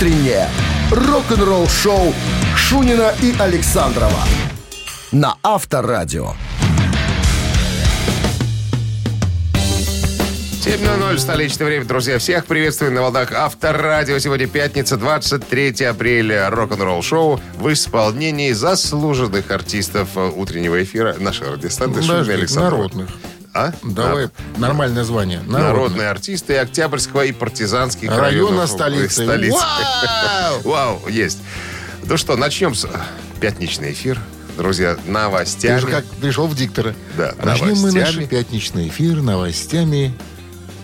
Утреннее 0.00 0.48
рок-н-ролл-шоу 0.92 2.14
Шунина 2.56 3.12
и 3.20 3.34
Александрова 3.38 4.24
на 5.12 5.36
Авторадио. 5.42 6.32
7.00 10.64 11.18
столичное 11.18 11.66
время, 11.66 11.84
друзья. 11.84 12.18
Всех 12.18 12.46
приветствую 12.46 12.92
на 12.92 13.02
волнах 13.02 13.32
Авторадио. 13.32 14.18
Сегодня 14.20 14.46
пятница, 14.46 14.96
23 14.96 15.84
апреля. 15.84 16.48
Рок-н-ролл 16.48 17.02
шоу 17.02 17.38
в 17.56 17.70
исполнении 17.70 18.52
заслуженных 18.52 19.50
артистов 19.50 20.16
утреннего 20.16 20.82
эфира 20.82 21.14
нашей 21.18 21.52
радиостанции 21.52 22.00
Подожди, 22.00 22.32
Александрова. 22.32 22.84
народных. 22.84 23.10
А? 23.52 23.72
Давай 23.82 24.28
нормальное 24.58 25.04
звание. 25.04 25.38
Народные 25.40 25.72
Народных. 25.72 26.06
артисты 26.10 26.56
Октябрьского 26.58 27.24
и 27.24 27.32
партизанских 27.32 28.08
Района 28.08 28.22
районов 28.22 28.70
столицы. 28.70 29.24
столицы. 29.24 29.56
Вау! 29.56 30.60
Вау, 30.64 31.08
есть. 31.08 31.38
Ну 32.04 32.16
что, 32.16 32.36
начнем 32.36 32.74
с 32.74 32.86
пятничный 33.40 33.92
эфир. 33.92 34.18
Друзья, 34.56 34.96
Ты 34.96 35.10
новостями. 35.10 35.78
же 35.78 35.86
как 35.86 36.04
пришел 36.04 36.46
в 36.46 36.54
диктора. 36.54 36.94
Да, 37.16 37.34
Начнем 37.42 37.76
мы 37.78 37.92
наш 37.92 37.94
новостями. 37.94 38.24
пятничный 38.26 38.88
эфир 38.88 39.22
новостями. 39.22 40.14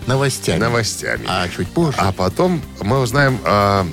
Новостями. 0.07 0.59
Новостями. 0.59 1.25
А 1.27 1.47
чуть 1.49 1.67
позже. 1.69 1.97
А 1.99 2.11
потом 2.11 2.61
мы 2.81 2.99
узнаем, 2.99 3.39
а, 3.43 3.85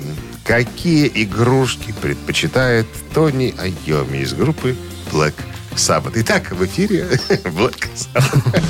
какие 0.45 1.11
игрушки 1.23 1.93
предпочитает 2.01 2.87
Тони 3.13 3.53
Айоми 3.57 4.19
из 4.19 4.33
группы 4.33 4.75
Black 5.11 5.33
Sabbath. 5.75 6.13
Итак, 6.15 6.51
в 6.51 6.65
эфире 6.65 7.03
Black 7.43 7.87
Sabbath. 7.95 8.63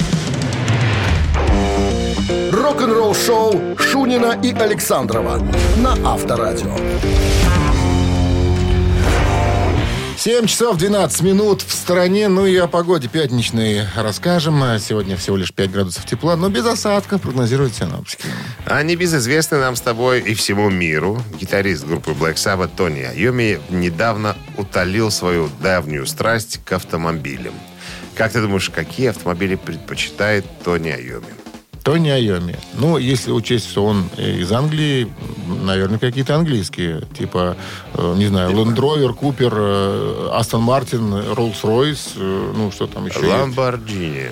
Рок-н-ролл-шоу 2.52 3.78
Шунина 3.78 4.40
и 4.41 4.52
Александрова 4.52 5.40
на 5.78 5.94
Авторадио. 6.14 6.76
7 10.26 10.48
часов 10.48 10.78
12 10.78 11.22
минут 11.22 11.62
в 11.62 11.72
стороне. 11.72 12.30
Ну 12.30 12.48
и 12.48 12.56
о 12.56 12.66
погоде 12.66 13.08
пятничной 13.08 13.84
расскажем. 13.95 14.59
Сегодня 14.80 15.18
всего 15.18 15.38
лишь 15.38 15.54
5 15.54 15.72
градусов 15.72 16.04
тепла, 16.08 16.36
но 16.36 16.50
без 16.50 16.66
осадков 16.66 17.22
прогнозируют 17.22 17.76
синоптики. 17.76 18.23
А 18.66 18.81
небезызвестный 18.81 19.59
нам 19.59 19.76
с 19.76 19.81
тобой 19.81 20.22
и 20.22 20.34
всему 20.34 20.72
миру 20.72 21.22
гитарист 21.40 21.86
группы 21.86 22.14
Black 22.14 22.38
Sabbath 22.38 22.72
Тони 22.76 23.02
Айоми 23.02 23.59
недавно 23.70 24.36
утолил 24.58 25.12
свою 25.12 25.48
давнюю 25.62 26.08
страсть 26.08 26.59
к 26.66 26.72
автомобилям. 26.72 27.53
Как 28.16 28.31
ты 28.31 28.42
думаешь, 28.42 28.72
какие 28.72 29.09
автомобили 29.09 29.53
предпочитает 29.53 30.44
Тони 30.64 30.90
Айоми? 30.90 31.34
Тони 31.86 32.09
Айоми. 32.09 32.58
Ну, 32.73 32.97
если 32.97 33.30
учесть, 33.30 33.69
что 33.69 33.86
он 33.86 34.09
из 34.17 34.52
Англии, 34.52 35.08
наверное, 35.61 36.00
какие-то 36.00 36.36
английские. 36.36 37.02
Типа, 37.16 37.55
э, 37.94 38.14
не 38.17 38.25
знаю, 38.25 38.50
Land 38.53 38.75
Rover, 38.75 39.14
Купер, 39.14 40.33
Астон 40.33 40.63
Мартин, 40.63 41.13
э, 42.17 42.53
ну, 42.56 42.72
что 42.72 42.88
там 42.88 43.06
еще. 43.06 43.19
Ламборджини. 43.19 44.31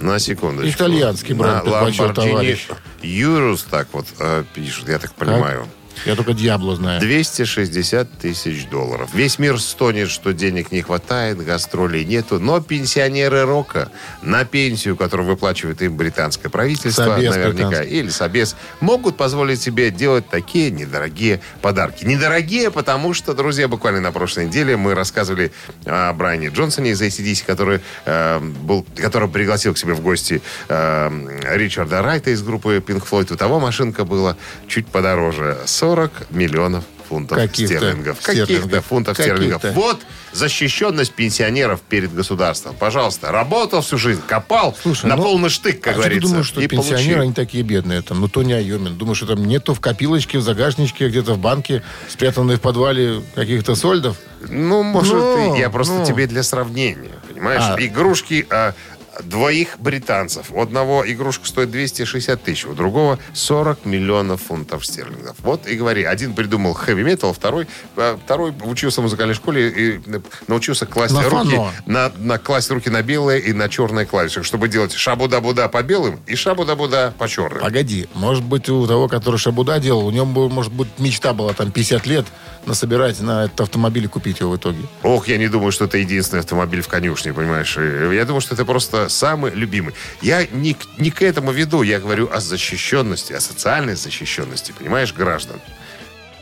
На 0.00 0.18
секундочку. 0.18 0.70
Итальянский 0.70 1.34
бренд 1.34 1.66
На 1.66 2.12
товарищ. 2.14 2.68
Юрус 3.02 3.64
так 3.64 3.88
вот 3.92 4.06
э, 4.18 4.44
пишут, 4.54 4.88
я 4.88 4.98
так 4.98 5.14
понимаю. 5.14 5.66
Я 6.06 6.16
только 6.16 6.32
Диабло 6.34 6.76
знаю. 6.76 7.00
260 7.00 8.18
тысяч 8.18 8.66
долларов. 8.68 9.10
Весь 9.14 9.38
мир 9.38 9.60
стонет, 9.60 10.10
что 10.10 10.32
денег 10.32 10.72
не 10.72 10.82
хватает, 10.82 11.42
гастролей 11.44 12.04
нету, 12.04 12.38
но 12.38 12.60
пенсионеры 12.60 13.44
рока 13.44 13.90
на 14.22 14.44
пенсию, 14.44 14.96
которую 14.96 15.26
выплачивает 15.28 15.80
им 15.82 15.96
британское 15.96 16.50
правительство, 16.50 17.04
Собес 17.04 17.34
наверняка, 17.34 17.68
британский. 17.68 17.98
или 17.98 18.08
Собес, 18.08 18.56
могут 18.80 19.16
позволить 19.16 19.60
себе 19.60 19.90
делать 19.90 20.28
такие 20.28 20.70
недорогие 20.70 21.40
подарки. 21.62 22.04
Недорогие, 22.04 22.70
потому 22.70 23.14
что, 23.14 23.34
друзья, 23.34 23.68
буквально 23.68 24.00
на 24.00 24.12
прошлой 24.12 24.46
неделе 24.46 24.76
мы 24.76 24.94
рассказывали 24.94 25.52
о 25.86 26.12
Брайане 26.12 26.48
Джонсоне 26.48 26.90
из 26.90 27.00
ACDC, 27.02 27.44
который, 27.46 27.80
э, 28.04 28.40
был, 28.40 28.84
который 28.96 29.28
пригласил 29.28 29.74
к 29.74 29.78
себе 29.78 29.94
в 29.94 30.00
гости 30.00 30.42
э, 30.68 31.10
Ричарда 31.54 32.02
Райта 32.02 32.30
из 32.30 32.42
группы 32.42 32.82
Pink 32.86 33.06
Floyd. 33.08 33.32
У 33.32 33.36
того 33.36 33.60
машинка 33.60 34.04
была 34.04 34.36
чуть 34.68 34.86
подороже. 34.86 35.58
40 35.64 35.83
миллионов 36.30 36.84
фунтов 37.08 37.36
Каких-то 37.38 37.76
стерлингов. 37.76 38.20
Каких-то 38.20 38.80
фунтов 38.82 39.16
Каких-то. 39.16 39.36
стерлингов. 39.38 39.64
Вот 39.74 40.00
защищенность 40.32 41.12
пенсионеров 41.12 41.80
перед 41.82 42.12
государством. 42.14 42.74
Пожалуйста, 42.78 43.30
работал 43.30 43.82
всю 43.82 43.98
жизнь, 43.98 44.22
копал 44.26 44.76
Слушай, 44.82 45.06
на 45.06 45.16
ну, 45.16 45.22
полный 45.22 45.48
штык, 45.48 45.80
как 45.80 45.94
а 45.94 45.96
говорится. 45.98 46.22
ты 46.22 46.28
думаешь, 46.28 46.46
что 46.46 46.60
и 46.60 46.66
пенсионеры, 46.66 47.04
получил. 47.04 47.22
они 47.22 47.32
такие 47.34 47.62
бедные? 47.62 48.02
Там, 48.02 48.20
ну, 48.20 48.28
Тони 48.28 48.52
Айомин. 48.52 48.96
Думаешь, 48.96 49.18
что 49.18 49.26
там 49.26 49.44
нету 49.44 49.74
в 49.74 49.80
копилочке, 49.80 50.38
в 50.38 50.42
загашничке, 50.42 51.08
где-то 51.08 51.34
в 51.34 51.38
банке, 51.38 51.82
спрятанные 52.08 52.56
в 52.56 52.60
подвале 52.60 53.22
каких-то 53.34 53.74
сольдов? 53.74 54.16
Ну, 54.48 54.82
может, 54.82 55.14
Ну, 55.14 55.54
и 55.54 55.58
я 55.58 55.70
просто 55.70 55.94
ну. 55.94 56.06
тебе 56.06 56.26
для 56.26 56.42
сравнения, 56.42 57.12
понимаешь? 57.28 57.62
А. 57.64 57.76
Игрушки 57.78 58.46
а, 58.50 58.74
двоих 59.22 59.78
британцев. 59.78 60.46
У 60.50 60.60
одного 60.60 61.04
игрушка 61.10 61.46
стоит 61.46 61.70
260 61.70 62.42
тысяч, 62.42 62.66
у 62.66 62.74
другого 62.74 63.18
40 63.32 63.84
миллионов 63.84 64.42
фунтов 64.42 64.84
стерлингов. 64.84 65.36
Вот 65.40 65.66
и 65.66 65.76
говори, 65.76 66.04
один 66.04 66.34
придумал 66.34 66.74
хэви-метал, 66.74 67.32
второй, 67.32 67.66
а, 67.96 68.18
второй 68.22 68.52
учился 68.64 69.00
в 69.00 69.04
музыкальной 69.04 69.34
школе 69.34 69.68
и 69.68 70.00
э, 70.06 70.20
научился 70.48 70.86
класть 70.86 71.14
На 71.14 71.28
руки 71.28 71.60
на, 71.86 72.12
на 72.16 72.38
класть 72.38 72.70
руки 72.70 72.90
на 72.90 73.02
белые 73.02 73.40
и 73.40 73.52
на 73.52 73.68
черные 73.68 74.06
клавиши, 74.06 74.42
чтобы 74.42 74.68
делать 74.68 74.92
шабуда-буда 74.92 75.68
по 75.68 75.82
белым 75.82 76.20
и 76.26 76.34
шабуда-буда 76.34 77.14
по 77.18 77.28
черным. 77.28 77.62
Погоди, 77.62 78.08
может 78.14 78.44
быть, 78.44 78.68
у 78.68 78.86
того, 78.86 79.08
который 79.08 79.36
Шабуда 79.36 79.78
делал, 79.78 80.06
у 80.06 80.10
него, 80.10 80.48
может 80.48 80.72
быть, 80.72 80.88
мечта 80.98 81.32
была 81.32 81.52
там 81.52 81.70
50 81.70 82.06
лет 82.06 82.26
насобирать 82.66 83.20
на 83.20 83.44
этот 83.44 83.60
автомобиль 83.62 84.04
и 84.04 84.08
купить 84.08 84.40
его 84.40 84.52
в 84.52 84.56
итоге. 84.56 84.78
Ох, 85.02 85.28
я 85.28 85.36
не 85.36 85.48
думаю, 85.48 85.72
что 85.72 85.84
это 85.84 85.98
единственный 85.98 86.40
автомобиль 86.40 86.80
в 86.80 86.88
конюшне, 86.88 87.32
понимаешь? 87.32 87.76
И 87.76 88.14
Я 88.14 88.24
думаю, 88.24 88.40
что 88.40 88.54
это 88.54 88.64
просто 88.64 89.03
самый 89.08 89.52
любимый. 89.52 89.94
Я 90.22 90.46
не, 90.46 90.74
к- 90.74 90.86
не 90.98 91.10
к 91.10 91.22
этому 91.22 91.52
веду, 91.52 91.82
я 91.82 91.98
говорю 92.00 92.28
о 92.32 92.40
защищенности, 92.40 93.32
о 93.32 93.40
социальной 93.40 93.94
защищенности, 93.96 94.72
понимаешь, 94.78 95.12
граждан. 95.12 95.56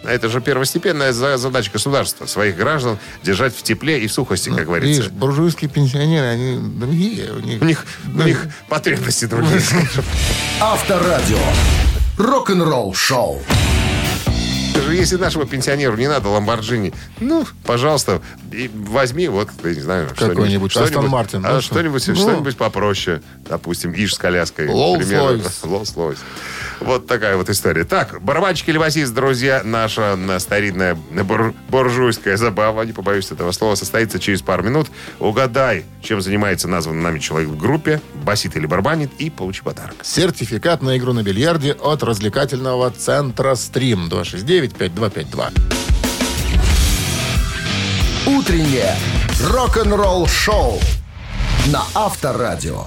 А 0.05 0.11
Это 0.11 0.29
же 0.29 0.41
первостепенная 0.41 1.13
за- 1.13 1.37
задача 1.39 1.71
государства. 1.73 2.27
Своих 2.27 2.57
граждан 2.57 2.99
держать 3.23 3.55
в 3.57 3.63
тепле 3.63 4.01
и 4.01 4.09
в 4.09 4.13
сухости, 4.13 4.49
как 4.51 4.65
говорится. 4.67 5.03
Видишь, 5.03 5.13
буржуйские 5.13 5.71
пенсионеры, 5.71 6.27
они 6.27 6.59
другие. 6.79 7.33
У 7.33 7.39
них, 7.39 7.63
У 7.63 7.65
них, 7.65 7.87
у 8.17 8.23
них 8.23 8.47
потребности 8.69 9.27
другие. 9.27 9.61
скажем. 9.61 10.05
Авторадио. 10.61 11.39
Рок-н-ролл 12.19 12.95
шоу. 12.95 13.41
Если 14.93 15.17
нашему 15.17 15.47
пенсионеру 15.47 15.97
не 15.97 16.09
надо 16.09 16.29
Ламборджини, 16.29 16.93
ну, 17.21 17.47
пожалуйста, 17.65 18.21
и 18.53 18.71
возьми 18.75 19.29
вот, 19.29 19.49
я 19.65 19.71
не 19.75 19.81
знаю, 19.81 20.09
Какой-нибудь 20.17 20.71
Астон 20.77 20.87
что-нибудь, 20.89 21.11
Мартин, 21.11 21.47
а 21.47 21.55
ну, 21.55 21.61
что? 21.61 21.75
что-нибудь, 21.75 22.07
Ну. 22.09 22.15
что-нибудь 22.15 22.57
попроще. 22.57 23.23
Допустим, 23.49 23.93
Иж 23.93 24.15
с 24.15 24.19
коляской. 24.19 24.67
примеру. 24.67 25.35
Royce. 25.35 25.63
Rolls-Royce. 25.63 26.19
Вот 26.81 27.07
такая 27.07 27.37
вот 27.37 27.49
история. 27.49 27.85
Так, 27.85 28.21
барабанщик 28.23 28.69
или 28.69 28.79
басист, 28.79 29.15
друзья, 29.15 29.63
наша 29.65 30.03
м, 30.19 30.39
старинная 30.41 30.95
бур- 30.95 31.55
буржуйская 31.69 32.37
забава, 32.37 32.83
не 32.83 32.93
побоюсь 32.93 33.31
этого 33.31 33.53
слова, 33.53 33.75
состоится 33.77 34.19
через 34.19 34.43
пару 34.43 34.63
минут. 34.65 34.89
Угадай, 35.21 35.85
чем 36.03 36.21
занимается 36.21 36.69
названный 36.69 37.03
нами 37.03 37.19
человек 37.21 37.51
в 37.51 37.57
группе, 37.57 38.01
басит 38.25 38.57
или 38.57 38.67
барабанит, 38.67 39.11
и 39.19 39.31
получи 39.31 39.63
подарок. 39.63 39.95
Сертификат 40.03 40.83
на 40.83 40.97
игру 40.99 41.13
на 41.13 41.23
бильярде 41.23 41.73
от 41.73 42.03
развлекательного 42.03 42.91
центра 42.91 43.55
«Стрим» 43.55 44.09
269-5252. 44.89 45.73
Утреннее 48.27 48.95
рок-н-ролл 49.41 50.27
шоу 50.27 50.79
на 51.67 51.83
Авторадио. 51.95 52.87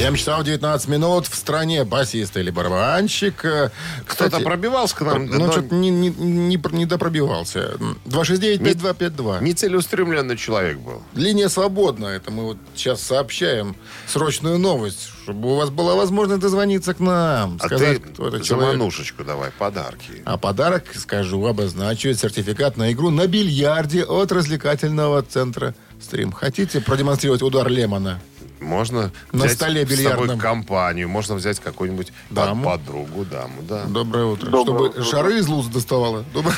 7 0.00 0.16
часов 0.16 0.44
19 0.44 0.88
минут 0.88 1.26
в 1.26 1.34
стране 1.34 1.84
басист 1.84 2.34
или 2.38 2.50
барабанщик. 2.50 3.44
Э, 3.44 3.70
Кто-то 4.06 4.40
пробивался 4.40 4.96
к 4.96 5.02
нам, 5.02 5.26
Ну, 5.26 5.38
но 5.46 5.52
что-то 5.52 5.74
не, 5.74 5.90
не, 5.90 6.08
не, 6.08 6.58
не 6.72 6.86
допробивался. 6.86 7.76
269-5252. 8.06 9.42
нецелеустремленный 9.44 10.38
человек 10.38 10.78
был. 10.78 11.02
Линия 11.14 11.48
свободна. 11.50 12.06
Это 12.06 12.30
мы 12.30 12.44
вот 12.44 12.56
сейчас 12.74 13.02
сообщаем 13.02 13.76
срочную 14.06 14.58
новость, 14.58 15.10
чтобы 15.24 15.52
у 15.52 15.56
вас 15.56 15.68
была 15.68 15.94
возможность 15.94 16.40
дозвониться 16.40 16.94
к 16.94 17.00
нам. 17.00 17.58
А 17.60 17.66
сказать, 17.66 18.02
ты 18.02 18.08
кто 18.08 18.28
этот 18.28 18.40
за 18.40 18.46
человек. 18.46 18.78
манушечку 18.78 19.22
давай, 19.22 19.50
подарки. 19.50 20.22
А 20.24 20.38
подарок, 20.38 20.84
скажу, 20.94 21.44
обозначивает 21.46 22.18
сертификат 22.18 22.78
на 22.78 22.90
игру 22.92 23.10
на 23.10 23.26
бильярде 23.26 24.04
от 24.04 24.32
развлекательного 24.32 25.20
центра 25.22 25.74
«Стрим». 26.00 26.32
Хотите 26.32 26.80
продемонстрировать 26.80 27.42
удар 27.42 27.68
Лемона? 27.68 28.18
Можно 28.60 29.10
На 29.32 29.44
взять 29.44 29.52
столе 29.56 29.86
с 29.86 30.02
собой 30.02 30.38
компанию, 30.38 31.08
можно 31.08 31.34
взять 31.34 31.58
какую-нибудь 31.60 32.12
под- 32.28 32.34
Даму. 32.34 32.64
подругу, 32.64 33.24
даму, 33.24 33.62
да. 33.62 33.84
Доброе 33.86 34.26
утро. 34.26 34.50
Доброе 34.50 34.90
Чтобы 34.92 35.04
шары 35.04 35.38
из 35.38 35.48
луз 35.48 35.66
доставала. 35.66 36.24
Доброе- 36.34 36.54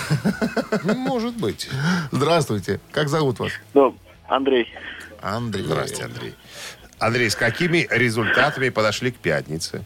Ну, 0.84 0.94
Может 0.94 1.36
быть. 1.36 1.68
Здравствуйте. 2.10 2.80
Как 2.90 3.08
зовут 3.08 3.38
вас? 3.38 3.52
Андрей. 4.28 4.68
Андрей. 5.20 5.62
Здрасте, 5.64 6.04
Андрей. 6.04 6.34
Андрей, 6.98 7.30
с 7.30 7.36
какими 7.36 7.86
результатами 7.90 8.68
подошли 8.70 9.10
к 9.12 9.16
пятнице? 9.16 9.84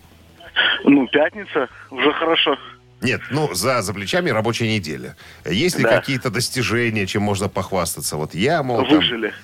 Ну, 0.84 1.06
пятница, 1.08 1.68
уже 1.90 2.12
хорошо. 2.14 2.56
Нет, 3.02 3.20
ну, 3.30 3.52
за, 3.54 3.82
за 3.82 3.92
плечами 3.92 4.30
рабочая 4.30 4.68
неделя. 4.74 5.16
Есть 5.44 5.76
ли 5.76 5.82
Да. 5.84 5.90
какие-то 5.98 6.30
достижения, 6.30 7.06
чем 7.06 7.22
можно 7.22 7.48
похвастаться? 7.48 8.16
Вот 8.16 8.34
я, 8.34 8.62
мол, 8.62 8.86
там- 8.86 8.96
Выжили. 8.98 9.34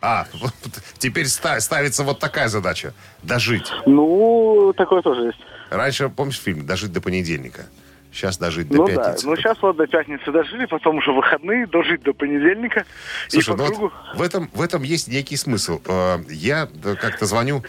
А, 0.00 0.26
вот 0.34 0.52
теперь 0.98 1.26
ста- 1.26 1.60
ставится 1.60 2.04
вот 2.04 2.18
такая 2.18 2.48
задача. 2.48 2.94
Дожить. 3.22 3.70
Ну, 3.86 4.72
такое 4.76 5.02
тоже 5.02 5.26
есть. 5.26 5.38
Раньше, 5.70 6.08
помнишь 6.08 6.38
фильм 6.38 6.66
«Дожить 6.66 6.92
до 6.92 7.00
понедельника»? 7.00 7.66
Сейчас 8.10 8.38
дожить 8.38 8.68
до 8.68 8.76
ну 8.78 8.86
да. 8.88 8.94
пятницы. 8.94 9.26
Ну 9.26 9.36
сейчас 9.36 9.58
вот 9.60 9.76
до 9.76 9.86
пятницы 9.86 10.32
дожили, 10.32 10.64
потом 10.64 10.96
уже 10.96 11.12
выходные, 11.12 11.66
дожить 11.66 12.02
до 12.02 12.14
понедельника. 12.14 12.84
Слушай, 13.28 13.54
и 13.54 13.56
по 13.56 13.56
ну 13.58 13.66
кругу. 13.66 13.92
вот 14.12 14.18
в 14.18 14.22
этом, 14.22 14.50
в 14.54 14.62
этом 14.62 14.82
есть 14.82 15.08
некий 15.08 15.36
смысл. 15.36 15.80
Э, 15.86 16.18
Я 16.28 16.68
да, 16.72 16.94
как-то 16.94 17.26
звоню... 17.26 17.62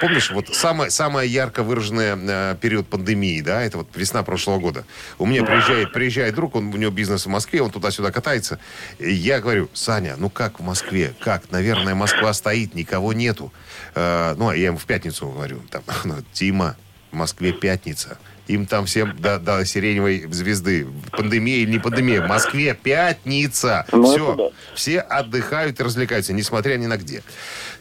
Помнишь, 0.00 0.30
вот 0.30 0.54
самый, 0.54 0.90
самый 0.90 1.28
ярко 1.28 1.62
выраженный 1.62 2.14
э, 2.16 2.56
период 2.60 2.86
пандемии, 2.88 3.40
да, 3.40 3.62
это 3.62 3.78
вот 3.78 3.88
весна 3.94 4.22
прошлого 4.22 4.58
года. 4.58 4.84
У 5.18 5.26
меня 5.26 5.44
приезжает, 5.44 5.92
приезжает 5.92 6.34
друг, 6.34 6.54
он, 6.54 6.68
у 6.68 6.76
него 6.76 6.90
бизнес 6.90 7.26
в 7.26 7.28
Москве, 7.28 7.62
он 7.62 7.70
туда-сюда 7.70 8.12
катается. 8.12 8.58
И 8.98 9.12
я 9.12 9.40
говорю, 9.40 9.70
Саня, 9.72 10.16
ну 10.18 10.28
как 10.28 10.60
в 10.60 10.62
Москве? 10.62 11.14
Как? 11.20 11.50
Наверное, 11.50 11.94
Москва 11.94 12.32
стоит, 12.32 12.74
никого 12.74 13.12
нету. 13.12 13.52
Э, 13.94 14.34
ну, 14.36 14.48
а 14.48 14.56
я 14.56 14.66
ему 14.66 14.78
в 14.78 14.84
пятницу 14.84 15.28
говорю, 15.28 15.62
там, 15.70 15.82
ну, 16.04 16.16
Тима, 16.32 16.76
в 17.10 17.16
Москве 17.16 17.52
пятница. 17.52 18.18
Им 18.46 18.66
там 18.66 18.86
всем 18.86 19.16
до, 19.18 19.38
до 19.38 19.64
сиреневой 19.64 20.26
звезды. 20.30 20.86
Пандемия 21.10 21.58
или 21.58 21.72
не 21.72 21.78
пандемия. 21.78 22.22
В 22.22 22.28
Москве 22.28 22.74
пятница. 22.80 23.84
Ну, 23.90 24.04
Все. 24.04 24.34
да. 24.34 24.44
Все 24.74 25.00
отдыхают 25.00 25.80
и 25.80 25.82
развлекаются, 25.82 26.32
несмотря 26.32 26.76
ни 26.76 26.86
на 26.86 26.96
где. 26.96 27.22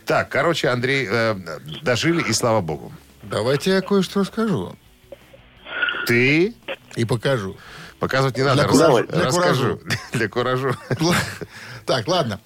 Так, 0.05 0.29
короче, 0.29 0.69
Андрей, 0.69 1.07
э, 1.09 1.35
дожили, 1.81 2.21
и 2.21 2.33
слава 2.33 2.61
богу. 2.61 2.91
Давайте 3.23 3.71
я 3.71 3.81
кое-что 3.81 4.19
расскажу. 4.21 4.75
Ты 6.05 6.53
И 6.95 7.05
покажу. 7.05 7.57
Показывать 7.99 8.37
не 8.37 8.43
надо. 8.43 8.63
Для 8.63 8.67
куражу. 8.67 9.07
Для 9.07 9.25
расскажу. 9.25 9.79
Для 10.13 10.29
куражу. 10.29 10.75
Так, 11.85 12.07
ладно. 12.07 12.39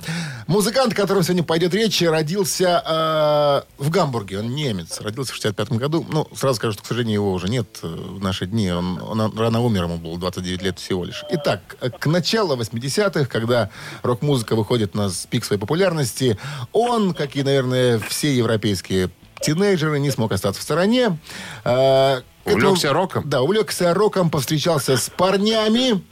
Музыкант, 0.48 0.92
о 0.92 0.96
котором 0.96 1.24
сегодня 1.24 1.44
пойдет 1.44 1.74
речь, 1.74 2.02
родился 2.02 2.84
э, 2.86 3.82
в 3.82 3.90
Гамбурге. 3.90 4.40
Он 4.40 4.50
немец. 4.54 5.00
Родился 5.00 5.32
в 5.32 5.36
65 5.36 5.72
году. 5.74 6.06
Ну, 6.10 6.28
сразу 6.36 6.56
скажу, 6.56 6.74
что, 6.74 6.84
к 6.84 6.86
сожалению, 6.86 7.16
его 7.16 7.32
уже 7.32 7.48
нет 7.48 7.80
э, 7.82 7.88
в 7.88 8.22
наши 8.22 8.48
дни. 8.48 8.70
Он, 8.70 9.02
он 9.02 9.38
рано 9.38 9.62
умер, 9.62 9.84
ему 9.84 9.98
было 9.98 10.20
29 10.20 10.62
лет 10.62 10.80
всего 10.80 11.06
лишь. 11.06 11.24
Итак, 11.30 11.62
к 12.00 12.06
началу 12.08 12.58
80-х, 12.58 13.26
когда 13.28 13.70
рок-музыка 14.02 14.58
выходит 14.58 14.94
на 14.94 15.10
пик 15.30 15.46
своей 15.46 15.60
популярности, 15.60 16.38
он, 16.74 17.14
как 17.14 17.38
и, 17.38 17.44
наверное, 17.44 18.00
все 18.00 18.36
европейские 18.36 19.10
тинейджеры, 19.42 20.00
не 20.00 20.12
смог 20.12 20.34
остаться 20.34 20.60
в 20.60 20.64
стороне. 20.64 21.18
Э, 21.64 22.22
Увлекся 22.54 22.94
роком? 22.94 23.30
Да, 23.30 23.42
увлекся 23.42 23.94
роком, 23.94 24.30
повстречался 24.30 24.98
с 24.98 25.10
парнями, 25.10 26.04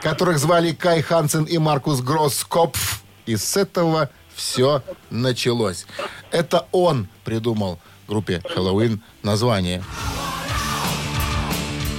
которых 0.00 0.38
звали 0.38 0.72
Кай 0.72 1.02
Хансен 1.02 1.44
и 1.44 1.58
Маркус 1.58 2.00
Гроскопф. 2.00 3.02
И 3.26 3.36
с 3.36 3.56
этого 3.56 4.10
все 4.34 4.82
началось. 5.10 5.86
Это 6.30 6.66
он 6.72 7.08
придумал 7.24 7.78
группе 8.06 8.42
Хэллоуин 8.54 9.02
название. 9.22 9.82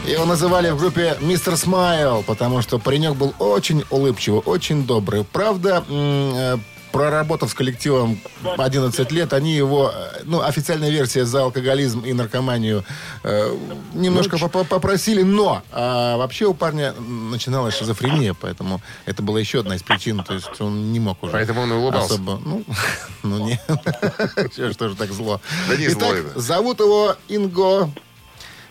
Его 0.05 0.25
называли 0.25 0.69
в 0.69 0.77
группе 0.77 1.17
Мистер 1.19 1.57
Смайл, 1.57 2.23
потому 2.27 2.61
что 2.61 2.77
паренек 2.77 3.15
был 3.15 3.33
очень 3.39 3.83
улыбчивый, 3.89 4.41
очень 4.41 4.85
добрый. 4.85 5.23
Правда, 5.23 5.83
э, 5.89 6.57
проработав 6.95 7.49
с 7.49 7.53
коллективом 7.53 8.19
11 8.57 9.11
лет, 9.11 9.33
они 9.33 9.55
его, 9.55 9.91
э, 9.93 10.21
ну, 10.23 10.41
официальная 10.41 10.89
версия 10.89 11.25
за 11.25 11.41
алкоголизм 11.41 12.01
и 12.01 12.13
наркоманию 12.13 12.83
э, 13.23 13.57
немножко 13.93 14.37
попо- 14.37 14.65
попросили, 14.65 15.21
но 15.21 15.61
а, 15.71 16.15
вообще 16.17 16.45
у 16.45 16.53
парня 16.53 16.93
начиналась 16.93 17.75
шизофрения, 17.75 18.33
поэтому 18.33 18.81
это 19.05 19.21
была 19.21 19.39
еще 19.39 19.59
одна 19.59 19.75
из 19.75 19.83
причин, 19.83 20.23
то 20.23 20.33
есть 20.33 20.61
он 20.61 20.93
не 20.93 20.99
мог 20.99 21.21
уже. 21.21 21.33
Поэтому 21.33 21.61
он 21.61 21.71
улыбался. 21.73 22.13
Особо, 22.13 22.39
ну, 22.45 22.63
ну 23.23 23.45
не, 23.45 23.59
Чё 24.55 24.71
ж 24.71 24.75
тоже 24.75 24.95
так 24.95 25.11
зло. 25.11 25.41
Да 25.67 25.75
не 25.75 25.89
зло 25.89 26.13
зовут 26.35 26.79
его 26.79 27.15
Инго 27.27 27.91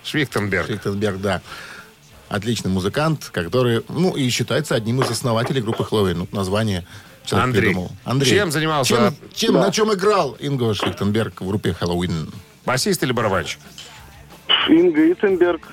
Швихтенберг. 0.02 0.66
Шрифтенберг, 0.66 1.20
да. 1.20 1.42
Отличный 2.28 2.70
музыкант, 2.70 3.30
который, 3.32 3.82
ну, 3.88 4.16
и 4.16 4.28
считается 4.30 4.74
одним 4.74 5.02
из 5.02 5.10
основателей 5.10 5.60
группы 5.60 5.84
Хэллоуин. 5.84 6.18
Ну, 6.18 6.28
название 6.32 6.86
человек 7.24 7.44
Андрей. 7.46 7.62
придумал. 7.68 7.90
Андрей. 8.04 8.30
Чем 8.30 8.50
занимался? 8.50 8.94
Чем, 8.94 9.14
чем- 9.34 9.54
на 9.54 9.70
чем 9.72 9.92
играл 9.92 10.36
Инго 10.40 10.74
Шрифтенберг 10.74 11.40
в 11.40 11.46
группе 11.46 11.72
Хэллоуин? 11.72 12.32
Басист 12.66 13.02
или 13.02 13.12
барабанщик? 13.12 13.60
Инга 14.68 15.12
Итенберг. 15.12 15.68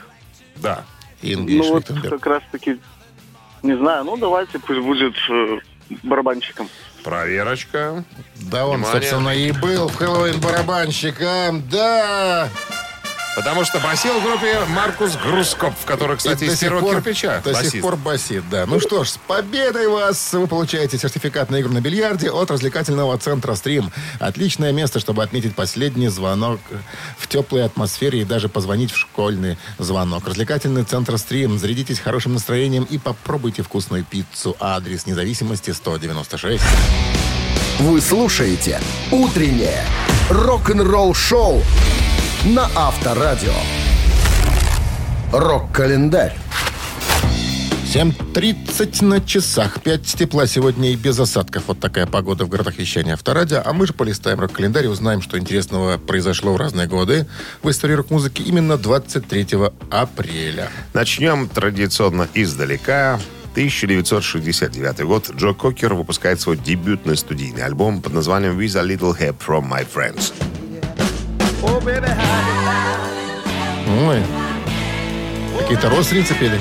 Да. 0.57 0.83
Инго 1.21 1.51
Ну 1.51 1.69
вот 1.73 1.85
как 2.09 2.25
раз 2.25 2.43
таки, 2.51 2.79
не 3.63 3.77
знаю, 3.77 4.03
ну 4.03 4.17
давайте 4.17 4.59
пусть 4.59 4.79
будет 4.81 5.13
э, 5.29 5.59
барабанщиком. 6.03 6.69
Проверочка. 7.03 8.03
Да 8.35 8.65
он, 8.67 8.77
Внимание. 8.77 9.01
собственно, 9.01 9.29
и 9.29 9.51
был 9.51 9.87
в 9.87 9.95
Хэллоуин 9.95 10.39
барабанщиком. 10.39 11.63
Да! 11.69 12.49
Потому 13.35 13.63
что 13.63 13.79
басил 13.79 14.19
в 14.19 14.23
группе 14.23 14.59
Маркус 14.69 15.15
Грускоп, 15.15 15.73
который, 15.85 16.17
кстати, 16.17 16.43
И 16.43 16.47
из 16.47 16.51
до 16.51 16.55
сих 16.57 16.67
первого 16.67 16.81
пор- 16.81 16.95
кирпича. 16.97 17.41
До 17.43 17.53
басист. 17.53 17.71
сих 17.71 17.81
пор 17.81 17.95
басит, 17.95 18.43
да. 18.49 18.65
Ну 18.65 18.79
что 18.81 19.03
ж, 19.05 19.09
с 19.11 19.17
победой 19.25 19.87
вас! 19.87 20.33
Вы 20.33 20.47
получаете 20.47 20.97
сертификат 20.97 21.49
на 21.49 21.61
игру 21.61 21.71
на 21.71 21.79
бильярде 21.79 22.29
от 22.29 22.51
развлекательного 22.51 23.17
центра 23.17 23.55
«Стрим». 23.55 23.89
Отличное 24.19 24.73
место, 24.73 24.99
чтобы 24.99 25.23
отметить 25.23 25.55
последний 25.55 26.09
звонок 26.09 26.59
в 27.17 27.27
теплой 27.27 27.63
атмосфере 27.63 28.21
и 28.21 28.25
даже 28.25 28.49
позвонить 28.49 28.91
в 28.91 28.97
школьный 28.97 29.57
звонок. 29.79 30.27
Развлекательный 30.27 30.83
центр 30.83 31.17
«Стрим». 31.17 31.57
Зарядитесь 31.57 31.99
хорошим 31.99 32.33
настроением 32.33 32.83
и 32.83 32.97
попробуйте 32.97 33.63
вкусную 33.63 34.03
пиццу. 34.03 34.57
Адрес 34.59 35.05
независимости 35.05 35.71
196. 35.71 36.61
Вы 37.79 38.01
слушаете 38.01 38.81
«Утреннее 39.11 39.85
рок-н-ролл-шоу» 40.29 41.63
на 42.45 42.67
Авторадио. 42.75 43.53
Рок-календарь. 45.31 46.35
7.30 47.93 49.05
на 49.05 49.21
часах. 49.21 49.81
5 49.81 50.01
тепла 50.01 50.47
сегодня 50.47 50.91
и 50.91 50.95
без 50.95 51.19
осадков. 51.19 51.65
Вот 51.67 51.79
такая 51.79 52.07
погода 52.07 52.45
в 52.45 52.49
городах 52.49 52.79
вещания 52.79 53.13
Авторадио. 53.13 53.61
А 53.63 53.73
мы 53.73 53.85
же 53.85 53.93
полистаем 53.93 54.39
рок-календарь 54.39 54.85
и 54.85 54.87
узнаем, 54.87 55.21
что 55.21 55.37
интересного 55.37 55.99
произошло 55.99 56.53
в 56.53 56.57
разные 56.57 56.87
годы 56.87 57.27
в 57.61 57.69
истории 57.69 57.93
рок-музыки 57.93 58.41
именно 58.41 58.77
23 58.77 59.47
апреля. 59.91 60.69
Начнем 60.93 61.47
традиционно 61.47 62.27
издалека. 62.33 63.19
1969 63.51 65.01
год. 65.01 65.29
Джо 65.35 65.53
Кокер 65.53 65.93
выпускает 65.93 66.39
свой 66.39 66.57
дебютный 66.57 67.17
студийный 67.17 67.65
альбом 67.65 68.01
под 68.01 68.13
названием 68.13 68.57
«With 68.57 68.79
a 68.79 68.83
Little 68.83 69.15
Help 69.15 69.35
from 69.45 69.69
My 69.69 69.85
Friends». 69.85 70.33
Ой. 74.07 74.23
Какие-то 75.59 75.89
родственницы 75.89 76.33
пели. 76.35 76.59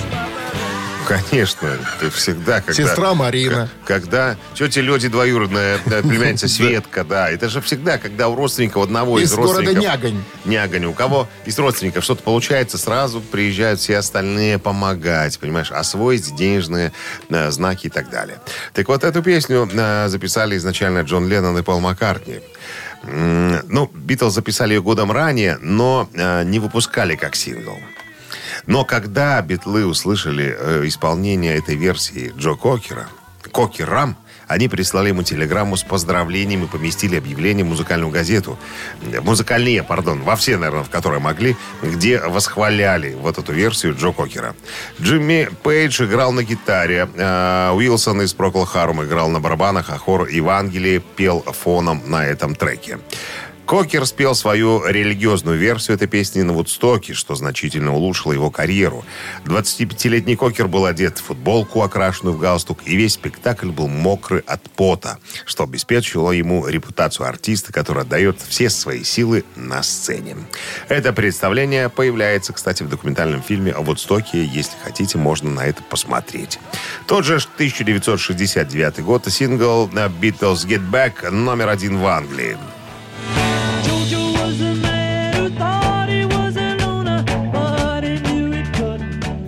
Конечно, 1.08 1.76
ты 1.98 2.08
всегда, 2.10 2.60
когда... 2.60 2.72
Сестра 2.72 3.14
Марина. 3.14 3.68
к- 3.84 3.88
Когда 3.88 4.36
тетя 4.54 4.80
Леди 4.80 5.08
двоюродная 5.08 5.78
племянница 5.78 6.46
Светка, 6.48 7.02
да. 7.02 7.28
Это 7.30 7.48
же 7.48 7.60
всегда, 7.60 7.98
когда 7.98 8.28
у 8.28 8.36
родственников 8.36 8.84
одного 8.84 9.18
из, 9.18 9.32
Из 9.32 9.34
города 9.34 9.54
родственников... 9.56 9.82
Нягань. 9.82 10.22
Нягань. 10.44 10.84
У 10.84 10.92
кого 10.92 11.28
из 11.46 11.58
родственников 11.58 12.04
что-то 12.04 12.22
получается, 12.22 12.78
сразу 12.78 13.20
приезжают 13.20 13.80
все 13.80 13.96
остальные 13.98 14.60
помогать, 14.60 15.36
понимаешь, 15.40 15.72
освоить 15.72 16.32
денежные 16.36 16.92
э, 17.28 17.50
знаки 17.50 17.88
и 17.88 17.90
так 17.90 18.08
далее. 18.10 18.38
Так 18.72 18.86
вот, 18.86 19.02
эту 19.02 19.20
песню 19.20 19.68
э, 19.72 20.06
записали 20.08 20.56
изначально 20.58 21.00
Джон 21.00 21.28
Леннон 21.28 21.58
и 21.58 21.62
Пол 21.62 21.80
Маккартни. 21.80 22.40
Ну, 23.02 23.90
Битлз 23.94 24.34
записали 24.34 24.74
ее 24.74 24.82
годом 24.82 25.10
ранее, 25.10 25.58
но 25.60 26.08
э, 26.12 26.44
не 26.44 26.58
выпускали 26.58 27.16
как 27.16 27.34
сингл. 27.34 27.78
Но 28.66 28.84
когда 28.84 29.40
битлы 29.40 29.86
услышали 29.86 30.54
э, 30.56 30.82
исполнение 30.86 31.56
этой 31.56 31.76
версии 31.76 32.32
Джо 32.36 32.54
Кокера, 32.54 33.08
Кокерам, 33.52 34.16
они 34.50 34.68
прислали 34.68 35.10
ему 35.10 35.22
телеграмму 35.22 35.76
с 35.76 35.84
поздравлением 35.84 36.64
и 36.64 36.66
поместили 36.66 37.14
объявление 37.16 37.64
в 37.64 37.68
музыкальную 37.68 38.10
газету. 38.10 38.58
Музыкальные, 39.22 39.84
пардон, 39.84 40.22
во 40.22 40.34
все, 40.34 40.56
наверное, 40.56 40.82
в 40.82 40.90
которые 40.90 41.20
могли, 41.20 41.56
где 41.82 42.18
восхваляли 42.18 43.14
вот 43.14 43.38
эту 43.38 43.52
версию 43.52 43.94
Джо 43.94 44.10
Кокера. 44.10 44.56
Джимми 45.00 45.48
Пейдж 45.62 46.02
играл 46.02 46.32
на 46.32 46.42
гитаре, 46.42 47.08
э, 47.14 47.70
Уилсон 47.74 48.22
из 48.22 48.34
Прокл 48.34 48.64
Харум 48.64 49.04
играл 49.04 49.28
на 49.28 49.38
барабанах, 49.38 49.88
а 49.90 49.98
хор 49.98 50.26
Евангелие 50.26 50.98
пел 50.98 51.42
фоном 51.42 52.02
на 52.06 52.26
этом 52.26 52.56
треке. 52.56 52.98
Кокер 53.70 54.04
спел 54.04 54.34
свою 54.34 54.84
религиозную 54.84 55.56
версию 55.56 55.94
этой 55.94 56.08
песни 56.08 56.42
на 56.42 56.52
Вудстоке, 56.52 57.14
что 57.14 57.36
значительно 57.36 57.94
улучшило 57.94 58.32
его 58.32 58.50
карьеру. 58.50 59.04
25-летний 59.44 60.34
Кокер 60.34 60.66
был 60.66 60.86
одет 60.86 61.18
в 61.18 61.22
футболку, 61.22 61.82
окрашенную 61.82 62.34
в 62.34 62.40
галстук, 62.40 62.80
и 62.84 62.96
весь 62.96 63.12
спектакль 63.12 63.70
был 63.70 63.86
мокрый 63.86 64.40
от 64.40 64.68
пота, 64.70 65.18
что 65.46 65.62
обеспечивало 65.62 66.32
ему 66.32 66.66
репутацию 66.66 67.28
артиста, 67.28 67.72
который 67.72 68.02
отдает 68.02 68.40
все 68.40 68.70
свои 68.70 69.04
силы 69.04 69.44
на 69.54 69.84
сцене. 69.84 70.36
Это 70.88 71.12
представление 71.12 71.88
появляется, 71.90 72.52
кстати, 72.52 72.82
в 72.82 72.88
документальном 72.88 73.40
фильме 73.40 73.70
о 73.70 73.82
Вудстоке. 73.82 74.44
Если 74.44 74.72
хотите, 74.82 75.16
можно 75.16 75.48
на 75.48 75.64
это 75.64 75.80
посмотреть. 75.84 76.58
Тот 77.06 77.24
же 77.24 77.36
1969 77.36 79.00
год 79.04 79.28
сингл 79.28 79.86
«Beatles 79.86 80.66
Get 80.66 80.90
Back» 80.90 81.30
номер 81.30 81.68
один 81.68 81.98
в 81.98 82.06
Англии. 82.08 82.58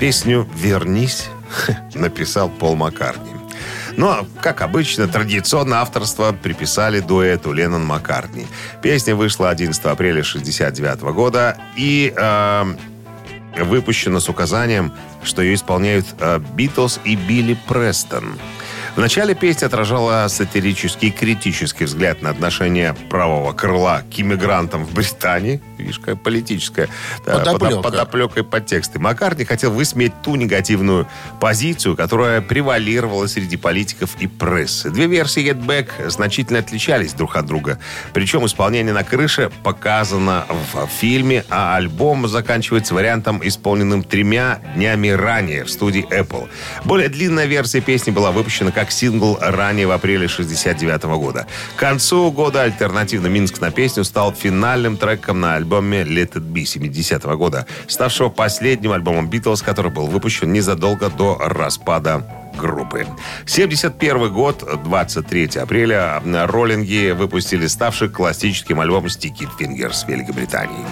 Песню 0.02 0.48
«Вернись» 0.56 1.28
написал 1.94 2.48
Пол 2.48 2.74
Маккартни. 2.74 3.30
Ну, 3.96 4.08
а, 4.08 4.26
как 4.40 4.60
обычно, 4.60 5.06
традиционно 5.06 5.80
авторство 5.80 6.32
приписали 6.32 7.00
дуэту 7.00 7.52
Леннон 7.52 7.84
Маккартни. 7.84 8.46
Песня 8.82 9.14
вышла 9.14 9.50
11 9.50 9.84
апреля 9.84 10.20
1969 10.22 11.14
года 11.14 11.56
и 11.76 12.12
э, 12.16 12.64
выпущена 13.64 14.20
с 14.20 14.28
указанием, 14.28 14.92
что 15.22 15.40
ее 15.40 15.54
исполняют 15.54 16.06
э, 16.18 16.40
Битлз 16.56 17.00
и 17.04 17.16
Билли 17.16 17.56
Престон. 17.68 18.38
В 18.94 18.98
начале 18.98 19.34
песня 19.34 19.66
отражала 19.66 20.28
сатирический 20.28 21.08
и 21.08 21.10
критический 21.10 21.86
взгляд 21.86 22.20
на 22.20 22.28
отношение 22.28 22.94
правого 23.08 23.54
крыла 23.54 24.02
к 24.14 24.20
иммигрантам 24.20 24.84
в 24.84 24.92
Британии. 24.92 25.62
Видишь, 25.78 25.98
какая 25.98 26.14
политическая 26.14 26.90
да, 27.24 27.38
Подоплека. 27.38 27.76
подо- 27.76 27.82
подоплека 27.82 28.40
и 28.40 28.42
подтексты. 28.42 28.98
Маккартни 28.98 29.46
хотел 29.46 29.72
высмеять 29.72 30.12
ту 30.22 30.36
негативную 30.36 31.08
позицию, 31.40 31.96
которая 31.96 32.42
превалировала 32.42 33.26
среди 33.28 33.56
политиков 33.56 34.10
и 34.20 34.26
прессы. 34.26 34.90
Две 34.90 35.06
версии 35.06 35.42
Get 35.42 35.64
Back 35.64 36.10
значительно 36.10 36.58
отличались 36.58 37.14
друг 37.14 37.36
от 37.36 37.46
друга. 37.46 37.78
Причем 38.12 38.44
исполнение 38.44 38.92
на 38.92 39.04
крыше 39.04 39.50
показано 39.62 40.44
в 40.50 40.86
фильме, 40.86 41.46
а 41.48 41.76
альбом 41.76 42.28
заканчивается 42.28 42.94
вариантом, 42.94 43.40
исполненным 43.42 44.04
тремя 44.04 44.60
днями 44.76 45.08
ранее 45.08 45.64
в 45.64 45.70
студии 45.70 46.06
Apple. 46.10 46.50
Более 46.84 47.08
длинная 47.08 47.46
версия 47.46 47.80
песни 47.80 48.10
была 48.10 48.32
выпущена 48.32 48.70
как 48.82 48.90
сингл 48.90 49.38
ранее 49.40 49.86
в 49.86 49.92
апреле 49.92 50.26
69 50.26 51.04
года. 51.04 51.46
К 51.76 51.78
концу 51.78 52.32
года 52.32 52.62
альтернативный 52.62 53.30
Минск 53.30 53.60
на 53.60 53.70
песню 53.70 54.02
стал 54.02 54.32
финальным 54.32 54.96
треком 54.96 55.40
на 55.40 55.54
альбоме 55.54 56.02
Let 56.02 56.32
It 56.32 56.52
Be 56.52 56.64
70 56.64 57.22
года, 57.36 57.64
ставшего 57.86 58.28
последним 58.28 58.90
альбомом 58.90 59.30
Битлз, 59.30 59.62
который 59.62 59.92
был 59.92 60.08
выпущен 60.08 60.52
незадолго 60.52 61.10
до 61.10 61.38
распада 61.38 62.26
группы. 62.58 63.06
71 63.46 64.32
год, 64.32 64.64
23 64.82 65.60
апреля, 65.62 66.20
роллинги 66.48 67.12
выпустили 67.12 67.68
ставший 67.68 68.08
классическим 68.08 68.80
альбом 68.80 69.04
Sticky 69.06 69.48
Fingers 69.60 70.08
Великобритании. 70.08 70.84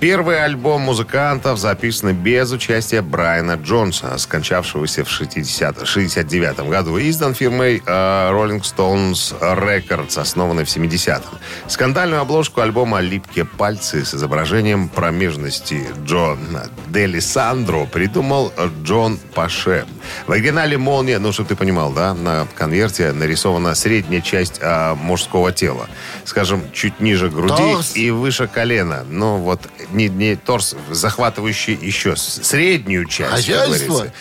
Первый 0.00 0.42
альбом 0.42 0.80
музыкантов 0.80 1.58
записан 1.58 2.14
без 2.14 2.50
участия 2.52 3.02
Брайана 3.02 3.60
Джонса, 3.62 4.16
скончавшегося 4.16 5.04
в 5.04 5.10
60 5.10 5.86
69 5.86 6.60
году, 6.70 6.98
издан 6.98 7.34
фирмой 7.34 7.82
э, 7.84 8.30
Rolling 8.30 8.62
Stones 8.62 9.38
Records, 9.40 10.18
основанной 10.18 10.64
в 10.64 10.68
70-м. 10.68 11.38
Скандальную 11.66 12.22
обложку 12.22 12.62
альбома 12.62 13.00
«Липкие 13.00 13.44
пальцы» 13.44 14.06
с 14.06 14.14
изображением 14.14 14.88
промежности 14.88 15.86
Джона 16.06 16.70
Дели 16.88 17.20
Сандро 17.20 17.84
придумал 17.84 18.54
Джон 18.82 19.18
Паше. 19.34 19.84
В 20.26 20.32
оригинале 20.32 20.78
«Молния», 20.78 21.18
ну, 21.18 21.32
чтобы 21.32 21.48
ты 21.50 21.56
понимал, 21.56 21.92
да, 21.92 22.14
на 22.14 22.46
конверте 22.56 23.12
нарисована 23.12 23.74
средняя 23.74 24.20
часть 24.20 24.58
э, 24.60 24.94
мужского 24.94 25.52
тела. 25.52 25.88
Скажем, 26.24 26.62
чуть 26.72 27.00
ниже 27.00 27.28
груди 27.28 27.56
Торс. 27.56 27.96
и 27.96 28.10
выше 28.10 28.46
колена. 28.46 29.04
Ну, 29.08 29.38
вот 29.38 29.60
не, 29.92 30.08
не 30.08 30.36
торс, 30.36 30.76
захватывающий 30.90 31.78
еще 31.80 32.16
среднюю 32.16 33.06
часть, 33.06 33.46
как 33.46 33.56
Хозяйство? 33.56 33.92
говорится. 33.94 34.12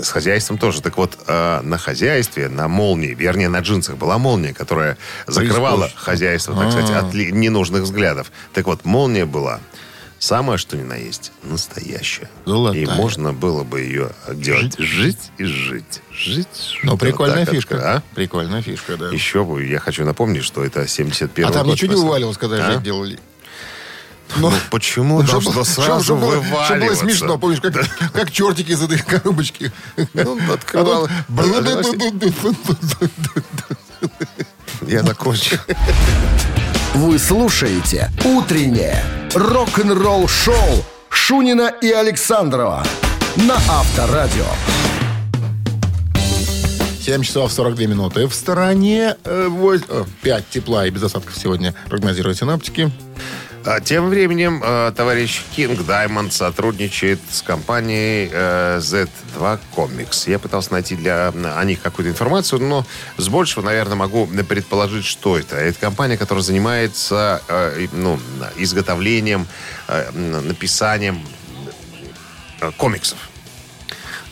С 0.00 0.08
хозяйством 0.10 0.56
тоже. 0.56 0.80
Так 0.80 0.96
вот, 0.96 1.18
э, 1.26 1.60
на 1.62 1.76
хозяйстве, 1.76 2.48
на 2.48 2.68
молнии, 2.68 3.14
вернее, 3.14 3.48
на 3.50 3.58
джинсах 3.60 3.96
была 3.96 4.16
молния, 4.16 4.54
которая 4.54 4.96
закрывала 5.26 5.90
хозяйство, 5.94 6.54
так 6.54 6.72
сказать, 6.72 6.90
от 6.90 7.12
ненужных 7.12 7.82
взглядов. 7.82 8.32
Так 8.54 8.66
вот, 8.66 8.84
молния 8.84 9.26
была 9.26 9.60
самое, 10.20 10.58
что 10.58 10.76
ни 10.76 10.84
на 10.84 10.94
есть, 10.94 11.32
настоящая. 11.42 12.30
Золотая. 12.46 12.80
И 12.82 12.86
можно 12.86 13.32
было 13.32 13.64
бы 13.64 13.80
ее 13.80 14.10
делать. 14.32 14.76
Жить, 14.78 15.18
и 15.38 15.44
жить. 15.44 16.02
Жить. 16.14 16.76
Ну, 16.84 16.92
Вот 16.92 17.00
прикольная 17.00 17.44
так, 17.46 17.54
фишка. 17.54 17.96
а? 17.96 18.02
Прикольная 18.14 18.62
фишка, 18.62 18.96
да. 18.96 19.08
Еще 19.08 19.42
бы, 19.44 19.64
я 19.64 19.80
хочу 19.80 20.04
напомнить, 20.04 20.44
что 20.44 20.62
это 20.64 20.86
71 20.86 21.48
А 21.48 21.52
там 21.52 21.64
год. 21.64 21.72
ничего 21.74 21.86
не 21.88 21.92
просто. 21.94 22.06
вываливалось, 22.06 22.38
когда 22.38 22.64
А? 22.68 22.72
жить 22.74 22.82
делали? 22.84 23.18
Ну, 24.36 24.52
почему 24.70 25.24
Чтоб- 25.24 25.42
должно 25.42 25.64
чтоб- 25.64 25.84
сразу 25.84 26.04
чтоб 26.04 26.20
было- 26.20 26.36
вываливаться? 26.36 26.64
чтоб 26.66 26.78
было 26.86 26.94
смешно, 26.94 27.36
помнишь, 27.38 27.60
как, 27.60 27.74
как 28.12 28.30
чертики 28.30 28.70
из 28.70 28.80
этой 28.80 28.98
коробочки. 29.00 29.72
Ну, 30.14 30.38
А 30.48 30.52
открывал. 30.54 31.08
Я 34.86 35.02
закончу. 35.02 35.56
Вы 36.94 37.18
слушаете 37.18 38.08
«Утреннее 38.24 39.02
рок-н-ролл-шоу» 39.34 40.84
Шунина 41.08 41.72
и 41.80 41.90
Александрова 41.90 42.84
на 43.36 43.54
Авторадио. 43.54 44.44
7 47.00 47.22
часов 47.22 47.52
42 47.52 47.86
минуты. 47.86 48.26
В 48.26 48.34
стороне 48.34 49.16
5 50.22 50.48
тепла 50.50 50.86
и 50.86 50.90
без 50.90 51.02
осадков 51.02 51.36
сегодня 51.36 51.74
прогнозируют 51.88 52.38
синаптики. 52.38 52.90
А 53.62 53.78
Тем 53.80 54.08
временем 54.08 54.62
э, 54.64 54.90
товарищ 54.96 55.42
King 55.54 55.76
Diamond 55.86 56.30
сотрудничает 56.30 57.20
с 57.30 57.42
компанией 57.42 58.30
э, 58.32 58.78
Z2 58.78 59.60
Comics. 59.76 60.30
Я 60.30 60.38
пытался 60.38 60.72
найти 60.72 60.96
для 60.96 61.28
о 61.28 61.64
них 61.64 61.82
какую-то 61.82 62.10
информацию, 62.10 62.62
но 62.62 62.86
с 63.18 63.28
большего, 63.28 63.62
наверное, 63.62 63.96
могу 63.96 64.26
предположить, 64.26 65.04
что 65.04 65.38
это. 65.38 65.56
Это 65.56 65.78
компания, 65.78 66.16
которая 66.16 66.42
занимается 66.42 67.42
э, 67.48 67.86
ну, 67.92 68.18
изготовлением, 68.56 69.46
э, 69.88 70.10
написанием 70.12 71.20
э, 72.62 72.70
комиксов. 72.78 73.29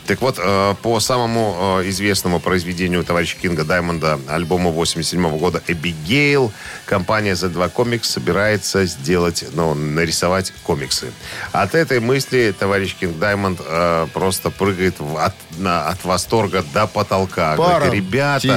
Так 0.09 0.21
вот, 0.21 0.39
э, 0.39 0.73
по 0.81 0.99
самому 0.99 1.77
э, 1.83 1.89
известному 1.89 2.39
произведению 2.39 3.03
товарища 3.03 3.37
Кинга 3.39 3.63
Даймонда, 3.63 4.19
альбому 4.27 4.71
87 4.71 5.37
года 5.37 5.61
«Эбигейл», 5.67 6.51
компания 6.85 7.33
Z2 7.33 7.71
Comics 7.71 8.05
собирается 8.05 8.85
сделать, 8.87 9.45
ну, 9.53 9.75
нарисовать 9.75 10.51
комиксы. 10.63 11.11
От 11.51 11.75
этой 11.75 11.99
мысли 11.99 12.55
товарищ 12.57 12.95
Кинг 12.99 13.19
Даймонд 13.19 13.59
э, 13.63 14.07
просто 14.11 14.49
прыгает 14.49 14.95
в- 14.99 15.15
от, 15.15 15.35
на- 15.59 15.87
от 15.89 16.03
восторга 16.03 16.63
до 16.73 16.87
потолка. 16.87 17.55
Паром 17.55 17.81
Говорит, 17.89 18.03
ребята, 18.03 18.47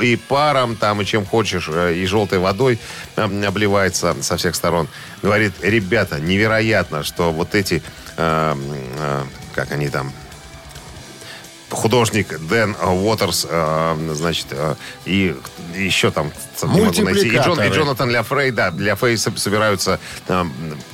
и, 0.00 0.12
и 0.12 0.16
паром 0.16 0.74
там, 0.74 1.02
и 1.02 1.04
чем 1.04 1.26
хочешь, 1.26 1.68
и 1.68 2.06
желтой 2.06 2.38
водой 2.38 2.78
обливается 3.14 4.16
со 4.22 4.38
всех 4.38 4.54
сторон. 4.54 4.88
Говорит, 5.20 5.52
ребята, 5.60 6.18
невероятно, 6.18 7.04
что 7.04 7.30
вот 7.30 7.54
эти, 7.54 7.82
э, 8.16 8.54
э, 8.56 9.22
как 9.54 9.70
они 9.72 9.90
там, 9.90 10.14
художник 11.70 12.38
Дэн 12.48 12.76
Уотерс, 12.82 13.46
э, 13.48 14.12
значит, 14.14 14.46
э, 14.50 14.74
и 15.04 15.34
еще 15.74 16.10
там 16.10 16.32
не 16.62 16.80
могу 16.80 17.02
найти. 17.02 17.28
И, 17.28 17.36
Джон, 17.36 17.60
и. 17.62 17.68
Джонатан 17.68 18.10
Ля 18.10 18.22
Фрей, 18.22 18.50
да, 18.50 18.70
Ля 18.70 18.96
Фрей 18.96 19.16
со- 19.16 19.36
собираются 19.36 20.00
э, 20.28 20.44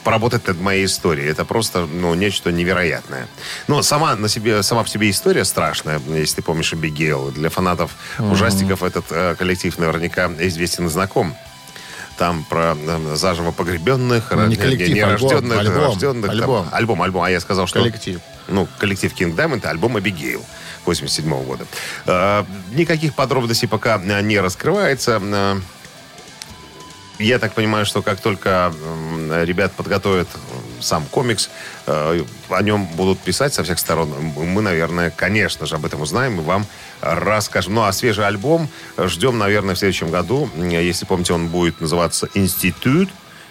поработать 0.02 0.46
над 0.46 0.60
моей 0.60 0.84
историей. 0.86 1.28
Это 1.28 1.44
просто, 1.44 1.86
ну, 1.86 2.14
нечто 2.14 2.52
невероятное. 2.52 3.28
Но 3.68 3.82
сама, 3.82 4.16
на 4.16 4.28
себе, 4.28 4.62
сама 4.62 4.82
по 4.82 4.88
себе 4.88 5.10
история 5.10 5.44
страшная, 5.44 6.00
если 6.08 6.36
ты 6.36 6.42
помнишь 6.42 6.72
Эбигейл. 6.72 7.30
Для 7.30 7.50
фанатов 7.50 7.92
ужастиков 8.18 8.82
этот 8.82 9.06
коллектив 9.38 9.78
наверняка 9.78 10.30
известен 10.38 10.86
и 10.86 10.90
знаком. 10.90 11.36
Там 12.16 12.44
про 12.44 12.76
э, 12.76 13.16
заживо 13.16 13.50
погребенных, 13.50 14.30
Ну, 14.30 14.46
не 14.46 14.56
коллектив, 14.56 14.94
нерожденных, 14.94 15.58
альбом, 15.58 15.76
рожденных. 15.76 16.30
там. 16.30 16.40
альбом. 16.40 16.68
альбом, 16.72 17.02
альбом. 17.02 17.22
А 17.22 17.30
я 17.30 17.40
сказал, 17.40 17.66
что... 17.66 17.80
Коллектив. 17.80 18.20
Ну, 18.48 18.68
коллектив 18.78 19.12
King 19.12 19.34
Diamond, 19.34 19.66
альбом 19.66 19.96
«Абигейл» 19.96 20.44
87 20.84 21.44
года. 21.44 21.66
Э, 22.06 22.44
никаких 22.72 23.14
подробностей 23.14 23.68
пока 23.68 24.00
э, 24.04 24.20
не 24.22 24.38
раскрывается. 24.38 25.20
Э, 25.22 25.60
я 27.18 27.38
так 27.38 27.54
понимаю, 27.54 27.86
что 27.86 28.02
как 28.02 28.20
только 28.20 28.74
ребят 29.44 29.72
подготовят 29.72 30.28
сам 30.84 31.04
комикс. 31.10 31.50
Э, 31.86 32.22
о 32.48 32.62
нем 32.62 32.86
будут 32.86 33.18
писать 33.20 33.54
со 33.54 33.64
всех 33.64 33.78
сторон. 33.78 34.10
Мы, 34.36 34.62
наверное, 34.62 35.10
конечно 35.10 35.66
же, 35.66 35.76
об 35.76 35.84
этом 35.84 36.00
узнаем 36.00 36.40
и 36.40 36.42
вам 36.42 36.66
расскажем. 37.00 37.74
Ну, 37.74 37.82
а 37.82 37.92
свежий 37.92 38.26
альбом 38.26 38.68
ждем, 38.98 39.38
наверное, 39.38 39.74
в 39.74 39.78
следующем 39.78 40.10
году. 40.10 40.48
Если 40.56 41.04
помните, 41.04 41.32
он 41.32 41.48
будет 41.48 41.80
называться 41.80 42.28
«Институт». 42.34 43.08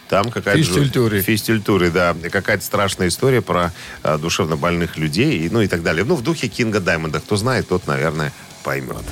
Там 0.09 0.29
какая-то... 0.29 0.61
Физкультуре. 0.61 1.21
Физкультуре, 1.21 1.89
да. 1.89 2.15
Какая-то 2.31 2.63
страшная 2.63 3.07
история 3.07 3.41
про 3.41 3.71
э, 4.03 4.17
душевно 4.17 4.57
больных 4.57 4.97
людей, 4.97 5.39
и, 5.39 5.49
ну 5.49 5.61
и 5.61 5.67
так 5.67 5.81
далее. 5.81 6.03
Ну, 6.03 6.15
в 6.15 6.21
духе 6.21 6.49
Кинга 6.49 6.79
Даймонда. 6.79 7.19
Кто 7.19 7.35
знает, 7.35 7.67
тот, 7.67 7.87
наверное, 7.87 8.31
поймет. 8.63 9.03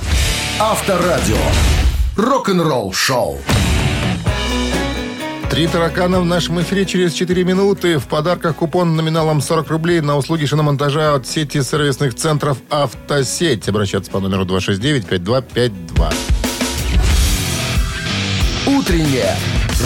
Авторадио. 0.60 1.38
Рок-н-ролл 2.18 2.94
шоу. 2.94 3.40
Три 5.52 5.68
таракана 5.68 6.22
в 6.22 6.26
нашем 6.26 6.62
эфире 6.62 6.86
через 6.86 7.12
4 7.12 7.44
минуты. 7.44 7.98
В 7.98 8.08
подарках 8.08 8.56
купон 8.56 8.96
номиналом 8.96 9.42
40 9.42 9.68
рублей 9.68 10.00
на 10.00 10.16
услуги 10.16 10.46
шиномонтажа 10.46 11.14
от 11.14 11.28
сети 11.28 11.62
сервисных 11.62 12.16
центров 12.16 12.58
«Автосеть». 12.70 13.68
Обращаться 13.68 14.10
по 14.10 14.22
номеру 14.22 14.46
269-5252. 14.46 16.14
Утреннее 18.66 19.36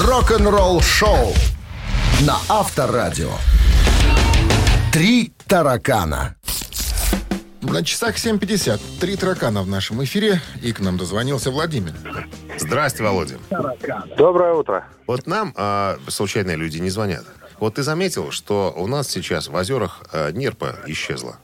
рок-н-ролл 0.04 0.82
шоу 0.82 1.34
на 2.22 2.38
Авторадио. 2.48 3.32
Три 4.94 5.34
таракана. 5.48 6.35
На 7.76 7.84
часах 7.84 8.16
7.50. 8.16 8.80
Три 9.02 9.18
таракана 9.18 9.62
в 9.62 9.68
нашем 9.68 10.02
эфире. 10.06 10.42
И 10.64 10.72
к 10.72 10.80
нам 10.80 10.96
дозвонился 10.96 11.52
Владимир. 11.52 11.92
Здрасте, 12.58 13.04
Володя. 13.04 13.36
Доброе 14.18 14.54
утро. 14.54 14.88
Вот 15.08 15.28
нам 15.28 15.54
а, 15.58 15.98
случайные 16.08 16.56
люди 16.56 16.78
не 16.78 16.90
звонят. 16.90 17.26
Вот 17.60 17.76
ты 17.76 17.84
заметил, 17.84 18.32
что 18.32 18.74
у 18.78 18.88
нас 18.88 19.10
сейчас 19.10 19.50
в 19.50 19.56
озерах 19.56 20.04
а, 20.14 20.32
нерпа 20.32 20.78
исчезла. 20.88 21.38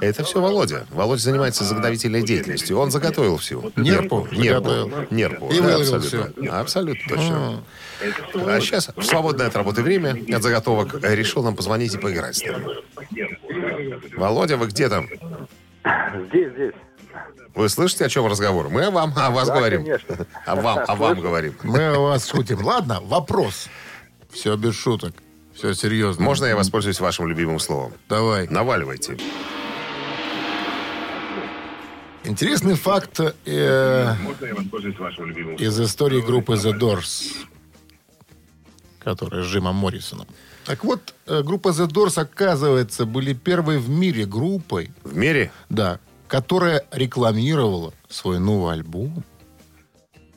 Это 0.00 0.24
все 0.24 0.40
Володя. 0.40 0.86
Володя 0.90 1.20
занимается 1.20 1.64
заготовительной 1.64 2.22
деятельностью. 2.22 2.78
Он 2.78 2.90
заготовил 2.90 3.36
всю. 3.36 3.70
Нерпу 3.76 4.26
Нерпу. 4.32 4.90
Нерпу. 5.10 5.50
И 5.50 5.60
да, 5.60 5.62
выловил 5.62 5.94
абсолютно. 5.96 6.58
Абсолютно 6.58 7.16
точно. 7.16 7.64
А 8.34 8.60
сейчас, 8.60 8.90
в 8.96 9.02
свободное 9.02 9.46
от 9.46 9.56
работы 9.56 9.82
время, 9.82 10.16
от 10.34 10.42
заготовок, 10.42 11.02
решил 11.02 11.42
нам 11.42 11.54
позвонить 11.54 11.94
и 11.94 11.98
поиграть 11.98 12.36
с 12.36 12.44
нами. 12.44 12.66
Володя, 14.16 14.56
вы 14.56 14.68
где 14.68 14.88
там? 14.88 15.08
Здесь, 16.28 16.52
здесь. 16.52 16.72
Вы 17.54 17.68
слышите, 17.68 18.04
о 18.04 18.08
чем 18.08 18.26
разговор? 18.26 18.68
Мы 18.68 18.84
о 18.84 18.90
вам, 18.90 19.12
о 19.16 19.30
вас 19.30 19.48
Да, 19.48 19.54
говорим. 19.56 19.84
конечно. 19.84 20.26
О 20.44 20.56
вам, 20.56 20.78
о 20.86 20.94
вам 20.94 21.20
говорим. 21.20 21.54
Мы 21.62 21.86
о 21.86 21.98
вас 22.00 22.28
шутим. 22.28 22.62
Ладно, 22.64 23.00
вопрос. 23.02 23.68
Все 24.30 24.56
без 24.56 24.74
шуток. 24.74 25.14
Все 25.54 25.72
серьезно. 25.72 26.22
Можно 26.24 26.46
я 26.46 26.56
воспользуюсь 26.56 27.00
вашим 27.00 27.28
любимым 27.28 27.58
словом? 27.58 27.94
Давай. 28.08 28.46
Наваливайте. 28.48 29.16
Интересный 32.24 32.74
факт 32.74 33.20
э, 33.20 34.14
из 35.58 35.80
истории 35.80 36.20
группы 36.20 36.54
The 36.54 36.76
Doors, 36.76 37.32
которая 38.98 39.44
с 39.44 39.46
Джимом 39.46 39.76
Моррисоном. 39.76 40.26
Так 40.66 40.82
вот, 40.84 41.14
э, 41.26 41.42
группа 41.42 41.68
The 41.68 41.86
Doors, 41.86 42.20
оказывается, 42.20 43.06
были 43.06 43.34
первой 43.34 43.78
в 43.78 43.88
мире 43.88 44.26
группой, 44.26 44.90
В 45.04 45.16
мире 45.16 45.52
да, 45.68 46.00
которая 46.26 46.84
рекламировала 46.90 47.94
свой 48.08 48.40
новый 48.40 48.72
альбом. 48.74 49.22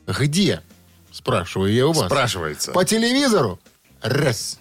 Где? 0.08 0.62
Спрашиваю 1.12 1.74
я 1.74 1.88
у 1.88 1.94
вас. 1.94 2.06
спрашивается. 2.06 2.72
По 2.72 2.86
телевизору? 2.86 3.60
Раз. 4.02 4.60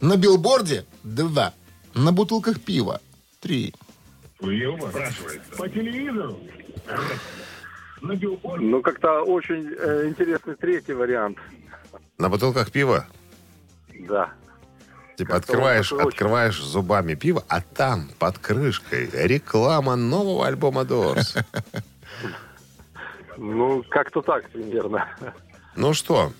На 0.00 0.16
билборде? 0.16 0.84
Два. 1.04 1.54
На 1.94 2.10
бутылках 2.10 2.60
пива? 2.60 3.00
Три. 3.40 3.72
Ну, 8.00 8.82
как-то 8.82 9.22
очень 9.22 9.72
э, 9.78 10.08
интересный 10.08 10.56
третий 10.56 10.92
вариант. 10.92 11.38
На 12.18 12.28
бутылках 12.28 12.72
пива? 12.72 13.06
Да. 14.08 14.32
Типа 15.16 15.36
открываешь, 15.36 15.92
открываешь 15.92 16.60
зубами 16.60 17.14
пиво, 17.14 17.44
а 17.48 17.60
там 17.60 18.10
под 18.18 18.38
крышкой 18.38 19.08
реклама 19.12 19.94
нового 19.96 20.46
альбома 20.46 20.82
Doors. 20.82 21.44
Ну, 23.36 23.82
как-то 23.90 24.22
так 24.22 24.48
примерно. 24.50 25.08
Ну 25.76 25.92
что, 25.94 26.32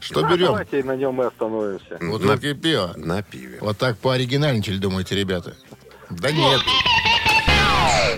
Что 0.00 0.20
Ну, 0.20 0.28
берем? 0.28 0.46
Давайте 0.48 0.82
на 0.84 0.96
нем 0.96 1.22
и 1.22 1.26
остановимся. 1.26 1.98
на, 2.00 2.10
Бутылки 2.10 2.52
пива. 2.54 2.92
на 2.96 3.22
пиве. 3.22 3.58
Вот 3.60 3.78
так 3.78 3.96
пооригинальничали, 3.98 4.76
думаете, 4.78 5.14
ребята? 5.16 5.54
Да 6.10 6.30
нет. 6.30 6.60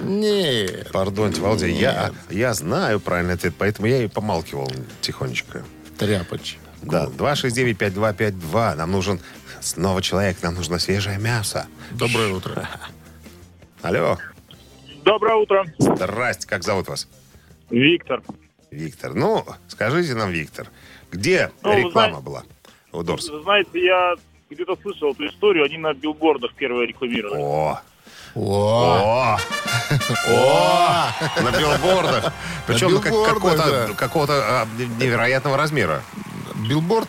Нет. 0.02 0.90
Пардоньте, 0.92 1.40
Володя, 1.40 1.66
я, 1.66 2.10
я 2.30 2.54
знаю 2.54 3.00
правильный 3.00 3.34
ответ, 3.34 3.54
поэтому 3.58 3.86
я 3.88 4.02
и 4.04 4.08
помалкивал 4.08 4.70
тихонечко. 5.00 5.64
Тряпоч. 5.98 6.58
Да, 6.82 7.06
269-5252. 7.06 8.74
Нам 8.74 8.90
нужен 8.92 9.20
снова 9.66 10.00
человек, 10.02 10.42
нам 10.42 10.54
нужно 10.54 10.78
свежее 10.78 11.18
мясо. 11.18 11.66
Доброе 11.92 12.32
утро. 12.32 12.68
Алло, 13.82 14.18
Доброе 15.04 15.36
утро, 15.36 15.64
здрасте, 15.78 16.48
как 16.48 16.64
зовут 16.64 16.88
вас? 16.88 17.06
Виктор. 17.70 18.22
Виктор. 18.72 19.14
Ну, 19.14 19.44
скажите 19.68 20.14
нам, 20.14 20.30
Виктор, 20.30 20.68
где 21.12 21.50
Ну, 21.62 21.76
реклама 21.76 21.92
знаете- 22.20 22.22
была 22.24 22.42
у 22.92 23.02
Дорс? 23.02 23.26
Знаете, 23.26 23.84
я 23.84 24.14
где-то 24.50 24.76
слышал 24.82 25.12
эту 25.12 25.26
историю, 25.28 25.64
они 25.64 25.78
на 25.78 25.94
билбордах 25.94 26.54
первые 26.54 26.88
рекламировали. 26.88 27.40
О, 27.40 27.80
О, 28.34 29.36
о, 29.36 29.38
о, 30.28 31.42
на 31.42 31.50
билбордах. 31.52 32.32
Причем 32.66 33.00
как- 33.00 33.12
билбордах, 33.12 33.34
какого-то 33.34 33.86
да. 33.88 33.94
какого-то, 33.94 34.32
а, 34.62 34.66
невероятного 34.98 35.56
размера. 35.56 36.02
билборд. 36.68 37.08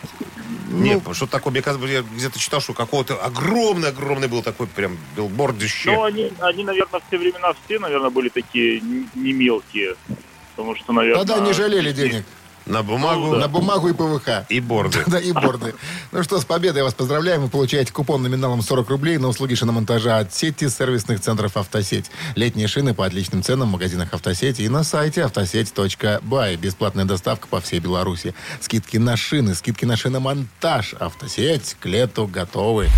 Нет, 0.70 1.02
что 1.12 1.26
такое, 1.26 1.50
мне 1.52 1.62
кажется, 1.62 1.86
я 1.86 2.02
где-то 2.02 2.38
читал, 2.38 2.60
что 2.60 2.74
какого-то 2.74 3.16
огромный-огромный 3.16 4.28
был 4.28 4.42
такой 4.42 4.66
прям 4.66 4.98
билбордище. 5.16 5.90
Ну, 5.90 6.04
они, 6.04 6.30
они, 6.40 6.64
наверное, 6.64 7.00
в 7.00 7.10
те 7.10 7.18
времена 7.18 7.54
все, 7.64 7.78
наверное, 7.78 8.10
были 8.10 8.28
такие 8.28 8.80
не 9.14 9.32
мелкие. 9.32 9.96
Потому 10.54 10.76
что, 10.76 10.92
наверное... 10.92 11.24
Тогда 11.24 11.44
не 11.44 11.52
жалели 11.52 11.92
денег. 11.92 12.24
На 12.68 12.82
бумагу 12.82 13.36
На 13.36 13.48
бумагу 13.48 13.88
и 13.88 13.92
ПВХ. 13.92 14.44
и 14.50 14.60
борды. 14.60 15.02
Да, 15.06 15.18
и 15.18 15.32
борды. 15.32 15.74
Ну 16.12 16.22
что, 16.22 16.38
с 16.38 16.44
победой 16.44 16.82
вас 16.82 16.92
поздравляем. 16.94 17.40
Вы 17.42 17.48
получаете 17.48 17.92
купон 17.92 18.22
номиналом 18.22 18.60
40 18.62 18.88
рублей 18.90 19.16
на 19.16 19.28
услуги 19.28 19.54
шиномонтажа 19.54 20.18
от 20.18 20.34
сети 20.34 20.68
сервисных 20.68 21.20
центров 21.20 21.56
«Автосеть». 21.56 22.10
Летние 22.34 22.68
шины 22.68 22.92
по 22.94 23.06
отличным 23.06 23.42
ценам 23.42 23.68
в 23.68 23.72
магазинах 23.72 24.12
«Автосеть» 24.12 24.60
и 24.60 24.68
на 24.68 24.84
сайте 24.84 25.24
автосеть.бай. 25.24 26.56
Бесплатная 26.56 27.06
доставка 27.06 27.48
по 27.48 27.60
всей 27.60 27.80
Беларуси. 27.80 28.34
Скидки 28.60 28.98
на 28.98 29.16
шины, 29.16 29.54
скидки 29.54 29.86
на 29.86 29.96
шиномонтаж. 29.96 30.94
«Автосеть» 31.00 31.76
к 31.80 31.86
лету 31.86 32.26
готовы. 32.26 32.88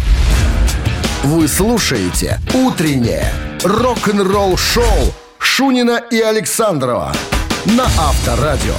Вы 1.23 1.47
слушаете 1.47 2.41
«Утреннее 2.55 3.33
рок-н-ролл-шоу» 3.63 5.15
Шунина 5.39 5.99
и 6.11 6.19
Александрова 6.21 7.15
на 7.67 7.85
Авторадио. 7.85 8.75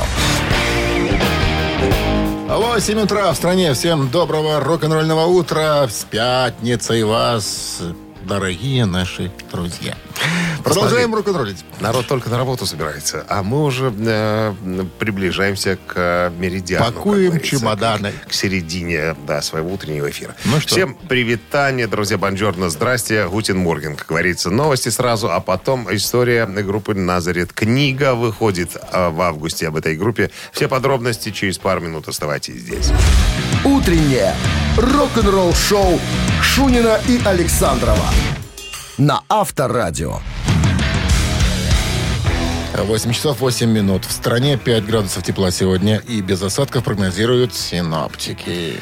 8 2.58 3.00
утра 3.00 3.32
в 3.32 3.36
стране. 3.38 3.74
Всем 3.74 4.10
доброго 4.10 4.60
рок-н-ролльного 4.60 5.26
утра. 5.26 5.88
С 5.88 6.04
пятницей 6.04 7.04
вас, 7.04 7.80
дорогие 8.24 8.86
наши 8.86 9.32
друзья. 9.50 9.96
Продолжаем 10.64 11.14
рок-н-роллить. 11.16 11.66
Народ 11.80 12.08
только 12.08 12.30
на 12.30 12.38
работу 12.38 12.66
собирается, 12.66 13.26
а 13.28 13.44
мы 13.44 13.64
уже 13.64 13.94
э, 13.98 14.54
приближаемся 15.00 15.78
к 15.88 15.94
э, 15.96 16.32
меридиану. 16.38 16.86
Пакуем 16.86 17.40
чемоданы. 17.40 18.12
К, 18.12 18.30
к 18.30 18.34
середине 18.34 19.16
да, 19.26 19.42
своего 19.42 19.74
утреннего 19.74 20.10
эфира. 20.10 20.36
Ну 20.46 20.60
что? 20.60 20.70
Всем 20.70 20.96
привитание, 20.96 21.88
друзья, 21.88 22.18
бонжорно, 22.18 22.70
здрасте, 22.70 23.28
Гутин 23.28 23.58
Морген, 23.58 23.96
как 23.96 24.08
говорится. 24.08 24.50
Новости 24.50 24.90
сразу, 24.90 25.32
а 25.32 25.40
потом 25.40 25.94
история 25.94 26.46
группы 26.46 26.94
Назарет. 26.94 27.54
Книга 27.54 28.16
выходит 28.16 28.76
э, 28.76 29.10
в 29.10 29.22
августе 29.22 29.68
об 29.68 29.76
этой 29.76 29.96
группе. 29.96 30.32
Все 30.52 30.68
подробности 30.68 31.32
через 31.32 31.58
пару 31.58 31.82
минут. 31.82 32.08
Оставайтесь 32.08 32.56
здесь. 32.56 32.92
Утреннее 33.64 34.36
рок-н-ролл-шоу 34.78 36.00
Шунина 36.42 37.00
и 37.08 37.20
Александрова 37.24 38.08
на 38.98 39.22
Авторадио. 39.30 40.20
8 42.76 43.12
часов 43.12 43.40
8 43.40 43.70
минут. 43.70 44.06
В 44.06 44.12
стране 44.12 44.58
5 44.58 44.86
градусов 44.86 45.24
тепла 45.24 45.52
сегодня 45.52 45.98
и 45.98 46.22
без 46.22 46.42
осадков 46.42 46.84
прогнозируют 46.84 47.54
синоптики. 47.54 48.76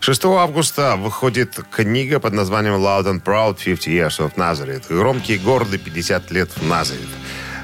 6 0.00 0.24
августа 0.24 0.96
выходит 0.96 1.58
книга 1.70 2.20
под 2.20 2.32
названием 2.32 2.74
Loud 2.74 3.06
and 3.06 3.22
Proud 3.22 3.58
50 3.62 3.86
Years 3.86 4.18
of 4.18 4.34
Nazareth. 4.36 4.84
Громкий 4.88 5.34
и 5.34 5.38
гордый 5.38 5.78
50 5.78 6.30
лет 6.30 6.50
в 6.56 6.66
Назарет. 6.66 7.08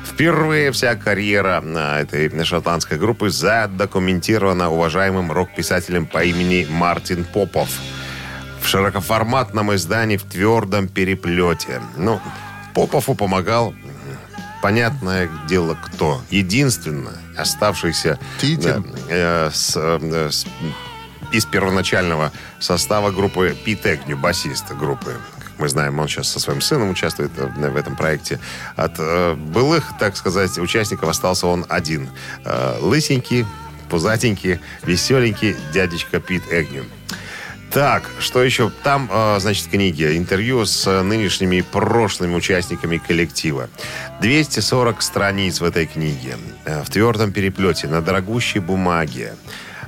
Впервые 0.04 0.72
вся 0.72 0.94
карьера 0.96 1.62
а, 1.64 2.00
этой 2.00 2.44
шотландской 2.44 2.98
группы 2.98 3.30
задокументирована 3.30 4.70
уважаемым 4.70 5.30
рок-писателем 5.30 6.06
по 6.06 6.24
имени 6.24 6.66
Мартин 6.70 7.24
Попов. 7.24 7.68
В 8.60 8.66
широкоформатном 8.66 9.74
издании 9.74 10.16
в 10.16 10.22
твердом 10.24 10.88
переплете. 10.88 11.80
Ну, 11.96 12.20
Попову 12.74 13.14
помогал, 13.14 13.74
понятное 14.62 15.30
дело, 15.48 15.76
кто. 15.82 16.20
Единственно 16.30 17.12
оставшийся 17.36 18.18
Титин. 18.40 18.82
да, 18.82 18.82
э, 19.08 19.50
с, 19.52 19.72
э, 19.76 20.28
с- 20.30 20.46
из 21.32 21.44
первоначального 21.46 22.32
состава 22.60 23.10
группы 23.10 23.56
Пит 23.64 23.86
Эгню, 23.86 24.16
басист 24.16 24.70
группы. 24.72 25.16
Как 25.38 25.52
мы 25.58 25.68
знаем, 25.68 25.98
он 25.98 26.08
сейчас 26.08 26.28
со 26.28 26.38
своим 26.40 26.60
сыном 26.60 26.90
участвует 26.90 27.32
э, 27.38 27.46
в 27.70 27.76
этом 27.76 27.96
проекте. 27.96 28.38
От 28.76 28.94
э, 28.98 29.34
былых, 29.34 29.92
так 29.98 30.16
сказать, 30.16 30.58
участников 30.58 31.08
остался 31.08 31.46
он 31.46 31.64
один. 31.68 32.08
Э, 32.44 32.76
лысенький, 32.80 33.46
пузатенький, 33.88 34.60
веселенький 34.84 35.56
дядечка 35.72 36.20
Пит 36.20 36.42
Эгню. 36.50 36.84
Так, 37.72 38.08
что 38.20 38.42
еще? 38.42 38.70
Там, 38.82 39.08
э, 39.12 39.38
значит, 39.40 39.68
книги, 39.68 40.16
интервью 40.16 40.64
с 40.64 41.02
нынешними 41.02 41.56
и 41.56 41.62
прошлыми 41.62 42.34
участниками 42.34 42.96
коллектива. 42.96 43.68
240 44.20 45.02
страниц 45.02 45.60
в 45.60 45.64
этой 45.64 45.86
книге. 45.86 46.36
Э, 46.64 46.82
В 46.82 46.90
твердом 46.90 47.32
переплете, 47.32 47.88
на 47.88 48.00
дорогущей 48.00 48.60
бумаге. 48.60 49.34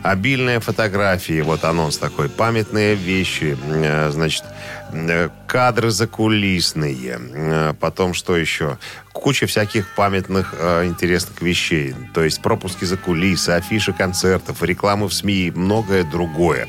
Обильные 0.03 0.61
фотографии, 0.61 1.41
вот 1.41 1.65
анонс 1.65 1.99
такой, 1.99 2.29
памятные 2.29 2.95
вещи, 2.95 3.57
э, 3.67 4.11
значит, 4.13 4.45
э, 4.93 5.29
кадры 5.47 5.91
закулисные, 5.91 7.75
потом 7.81 8.15
что 8.15 8.37
еще? 8.37 8.79
Куча 9.13 9.47
всяких 9.47 9.95
памятных 9.97 10.55
интересных 10.85 11.43
вещей, 11.43 11.95
то 12.15 12.23
есть 12.23 12.41
пропуски 12.43 12.85
за 12.85 12.97
кулисы, 12.97 13.51
афиши 13.51 13.93
концертов, 13.93 14.63
рекламы 14.63 15.09
в 15.09 15.13
СМИ 15.15 15.49
и 15.49 15.51
многое 15.51 16.05
другое. 16.05 16.69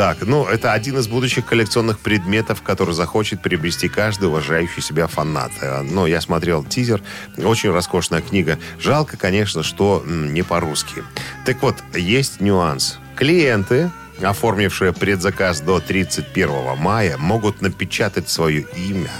Так, 0.00 0.22
ну, 0.22 0.46
это 0.46 0.72
один 0.72 0.96
из 0.96 1.08
будущих 1.08 1.44
коллекционных 1.44 1.98
предметов, 1.98 2.62
который 2.62 2.94
захочет 2.94 3.42
приобрести 3.42 3.90
каждый 3.90 4.28
уважающий 4.28 4.80
себя 4.80 5.06
фанат. 5.06 5.52
Э, 5.60 5.82
Ну, 5.82 6.06
я 6.06 6.22
смотрел 6.22 6.64
тизер. 6.64 7.02
Очень 7.36 7.70
роскошная 7.70 8.22
книга. 8.22 8.58
Жалко, 8.78 9.18
конечно, 9.18 9.62
что 9.62 10.02
не 10.06 10.40
по-русски. 10.40 11.04
Так 11.44 11.60
вот, 11.60 11.76
есть 11.94 12.40
нюанс. 12.40 12.98
Клиенты, 13.14 13.90
оформившие 14.22 14.94
предзаказ 14.94 15.60
до 15.60 15.80
31 15.80 16.78
мая, 16.78 17.18
могут 17.18 17.60
напечатать 17.60 18.30
свое 18.30 18.64
имя 18.74 19.10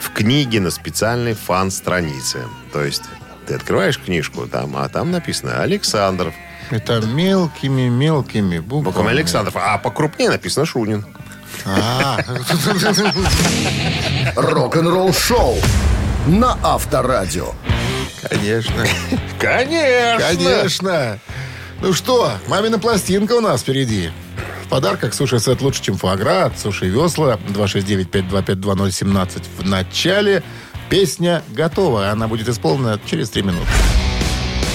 в 0.00 0.14
книге 0.14 0.60
на 0.60 0.70
специальной 0.70 1.34
фан-странице. 1.34 2.44
То 2.72 2.82
есть 2.82 3.02
ты 3.46 3.52
открываешь 3.52 3.98
книжку, 3.98 4.46
там, 4.46 4.78
а 4.78 4.88
там 4.88 5.10
написано 5.10 5.60
«Александров». 5.60 6.32
Это 6.72 7.00
мелкими-мелкими 7.02 8.58
буквами. 8.58 8.84
Буквами 8.84 9.10
Александров. 9.10 9.54
А 9.58 9.76
покрупнее 9.76 10.30
написано 10.30 10.64
«Шунин». 10.64 11.04
А, 11.66 12.18
Рок-н-ролл 14.34 15.12
шоу 15.12 15.58
на 16.26 16.56
Авторадио. 16.62 17.52
конечно. 18.28 18.86
Конечно! 19.38 20.26
Конечно. 20.26 21.18
Ну 21.82 21.92
что, 21.92 22.32
мамина 22.48 22.78
пластинка 22.78 23.34
у 23.34 23.40
нас 23.40 23.60
впереди. 23.60 24.10
В 24.64 24.68
подарках 24.70 25.12
суши-сет 25.12 25.60
лучше, 25.60 25.82
чем 25.82 25.98
фуагра 25.98 26.46
от 26.46 26.58
Суши 26.58 26.86
Весла. 26.88 27.38
269-525-2017 27.48 29.44
в 29.58 29.68
начале. 29.68 30.42
Песня 30.88 31.42
готова. 31.50 32.08
Она 32.08 32.28
будет 32.28 32.48
исполнена 32.48 32.98
через 33.04 33.28
3 33.28 33.42
минуты. 33.42 33.68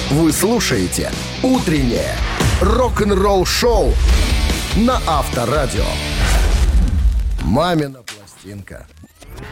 Вы 0.10 0.32
слушаете 0.32 1.12
«Утреннее 1.44 2.16
рок-н-ролл 2.62 3.46
шоу» 3.46 3.94
на 4.78 5.02
Авторадио. 5.06 5.84
«Мамина 7.44 8.04
пластинка». 8.04 8.88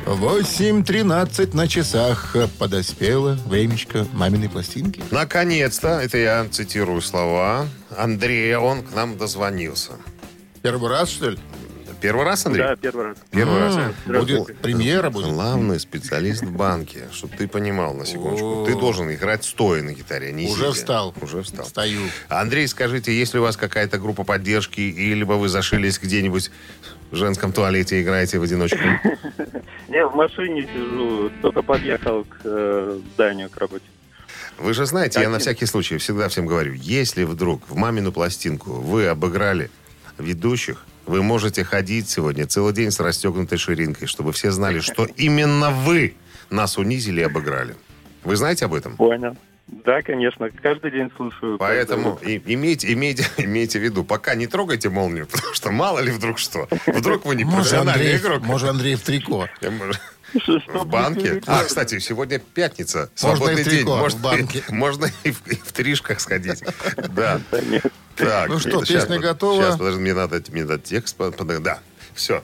8.13 0.05 1.53
на 1.53 1.67
часах 1.67 2.37
подоспело 2.57 3.37
времечко 3.47 4.07
маминой 4.13 4.47
пластинки. 4.47 5.03
Наконец-то, 5.11 5.99
это 5.99 6.17
я 6.17 6.47
цитирую 6.49 7.01
слова 7.01 7.67
Андрея, 7.97 8.59
он 8.59 8.81
к 8.81 8.95
нам 8.95 9.17
дозвонился. 9.17 9.91
Первый 10.61 10.89
раз, 10.89 11.09
что 11.09 11.31
ли? 11.31 11.39
Первый 12.05 12.23
раз, 12.23 12.45
Андрей? 12.45 12.61
Да, 12.61 12.75
первый 12.75 13.05
раз. 13.05 13.17
Первый 13.31 13.59
раз. 13.59 13.77
Будет 14.05 14.57
премьера 14.57 15.09
будет. 15.09 15.25
Главный 15.25 15.79
специалист 15.79 16.43
в 16.43 16.51
банке, 16.51 17.05
чтобы 17.11 17.35
ты 17.35 17.47
понимал 17.47 17.95
на 17.95 18.05
секундочку. 18.05 18.63
Ты 18.67 18.75
должен 18.75 19.11
играть 19.11 19.43
стоя 19.43 19.81
на 19.81 19.91
гитаре, 19.91 20.27
а 20.27 20.31
не 20.31 20.47
Уже 20.47 20.71
встал. 20.71 21.15
Уже 21.19 21.41
встал. 21.41 21.65
Встаю. 21.65 22.01
Андрей, 22.29 22.67
скажите, 22.67 23.11
есть 23.11 23.33
ли 23.33 23.39
у 23.39 23.43
вас 23.43 23.57
какая-то 23.57 23.97
группа 23.97 24.23
поддержки, 24.23 24.81
или 24.81 25.23
вы 25.23 25.49
зашились 25.49 25.97
где-нибудь 25.97 26.51
в 27.09 27.15
женском 27.15 27.51
туалете 27.51 27.97
и 27.97 28.03
играете 28.03 28.37
в 28.37 28.43
одиночку? 28.43 28.77
Я 29.87 30.07
в 30.07 30.15
машине 30.15 30.69
сижу, 30.71 31.31
только 31.41 31.63
подъехал 31.63 32.23
к 32.23 32.37
э, 32.43 32.99
зданию, 33.15 33.49
к 33.49 33.57
работе. 33.57 33.85
Вы 34.59 34.75
же 34.75 34.85
знаете, 34.85 35.21
я 35.21 35.29
на 35.29 35.39
всякий 35.39 35.65
случай 35.65 35.97
всегда 35.97 36.29
всем 36.29 36.45
говорю, 36.45 36.73
если 36.73 37.23
вдруг 37.23 37.67
в 37.67 37.75
мамину 37.75 38.11
пластинку 38.11 38.73
вы 38.73 39.07
обыграли 39.07 39.71
ведущих, 40.17 40.85
вы 41.05 41.21
можете 41.23 41.63
ходить 41.63 42.09
сегодня 42.09 42.47
целый 42.47 42.73
день 42.73 42.91
с 42.91 42.99
расстегнутой 42.99 43.57
ширинкой, 43.57 44.07
чтобы 44.07 44.31
все 44.33 44.51
знали, 44.51 44.79
что 44.79 45.05
именно 45.17 45.71
вы 45.71 46.15
нас 46.49 46.77
унизили 46.77 47.21
и 47.21 47.23
обыграли. 47.23 47.75
Вы 48.23 48.35
знаете 48.35 48.65
об 48.65 48.73
этом? 48.73 48.95
Понял. 48.95 49.35
Да, 49.67 50.03
конечно, 50.03 50.49
каждый 50.61 50.91
день 50.91 51.09
слушаю. 51.17 51.57
Поэтому 51.57 52.19
и- 52.21 52.39
имейте, 52.53 52.93
имейте, 52.93 53.25
имейте 53.37 53.79
в 53.79 53.83
виду, 53.83 54.03
пока 54.03 54.35
не 54.35 54.45
трогайте 54.45 54.89
молнию, 54.89 55.25
потому 55.31 55.53
что 55.55 55.71
мало 55.71 55.99
ли 55.99 56.11
вдруг 56.11 56.37
что. 56.37 56.67
Вдруг 56.85 57.25
вы 57.25 57.35
не 57.35 57.45
профессиональный 57.45 58.15
игрок. 58.17 58.43
может, 58.43 58.69
Андрей 58.69 58.95
в 58.95 59.01
трико. 59.01 59.47
В 60.33 60.85
банке. 60.85 61.41
А, 61.47 61.63
кстати, 61.63 61.99
сегодня 61.99 62.39
пятница. 62.39 63.09
Можно 63.21 63.37
Свободный 63.37 63.63
день. 63.63 63.73
трико, 63.73 63.97
Можно, 63.97 64.19
в 64.19 64.21
банке. 64.21 64.63
И, 64.67 64.71
можно 64.73 65.05
и 65.23 65.31
в, 65.31 65.47
и 65.47 65.55
в 65.55 65.71
тришках 65.71 66.19
сходить. 66.19 66.63
Да. 67.09 67.39
Так, 68.15 68.49
Ну 68.49 68.59
что, 68.59 68.83
песня 68.83 69.19
готова? 69.19 69.61
Сейчас, 69.61 69.77
подожди, 69.77 69.99
мне 69.99 70.13
надо, 70.13 70.41
мне 70.49 70.63
надо 70.63 70.79
текст. 70.79 71.15
Да. 71.17 71.79
Все. 72.15 72.41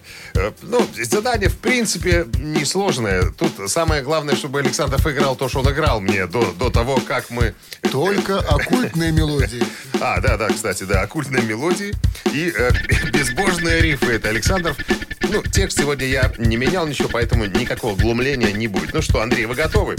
Ну, 0.61 0.85
задание, 1.01 1.49
в 1.49 1.57
принципе, 1.57 2.27
несложное. 2.37 3.31
Тут 3.31 3.71
самое 3.71 4.03
главное, 4.03 4.35
чтобы 4.35 4.59
Александров 4.59 5.07
играл 5.07 5.35
то, 5.37 5.47
что 5.47 5.61
он 5.61 5.71
играл 5.71 6.01
мне 6.01 6.27
до, 6.27 6.51
до 6.51 6.69
того, 6.69 6.99
как 7.07 7.29
мы... 7.29 7.55
Только 7.89 8.39
оккультные 8.39 9.11
мелодии. 9.11 9.63
А, 10.03 10.19
да, 10.19 10.35
да, 10.35 10.47
кстати, 10.47 10.83
да, 10.83 11.01
оккультные 11.01 11.43
мелодии 11.43 11.93
и 12.33 12.51
э, 12.57 12.71
безбожные 13.13 13.81
рифы. 13.81 14.13
Это 14.13 14.29
Александров. 14.29 14.75
Ну, 15.21 15.43
текст 15.43 15.77
сегодня 15.77 16.07
я 16.07 16.33
не 16.39 16.57
менял 16.57 16.87
ничего, 16.87 17.07
поэтому 17.07 17.45
никакого 17.45 17.95
глумления 17.95 18.51
не 18.51 18.67
будет. 18.67 18.95
Ну 18.95 19.03
что, 19.03 19.21
Андрей, 19.21 19.45
вы 19.45 19.53
готовы? 19.53 19.97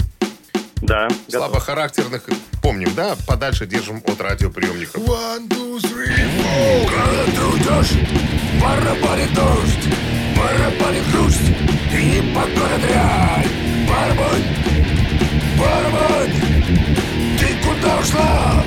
Да, 0.83 1.07
готов. 1.07 1.17
Слабохарактерных 1.29 2.23
помним, 2.61 2.93
да? 2.93 3.15
Подальше 3.25 3.65
держим 3.65 4.03
от 4.05 4.19
радиоприемников. 4.19 5.01
One, 5.01 5.47
two, 5.47 5.79
three, 5.79 6.09
four. 6.09 6.89
Когда 6.89 7.73
дождь, 7.75 7.97
барабанит 8.61 9.33
дождь, 9.33 9.87
барабанит 10.35 11.09
грусть, 11.13 11.39
и 11.93 12.03
непокора 12.03 12.77
дрянь. 12.79 13.47
Барабань, 13.87 14.43
барабань, 15.57 16.33
ты 17.39 17.47
куда 17.65 17.97
ушла 17.99 18.63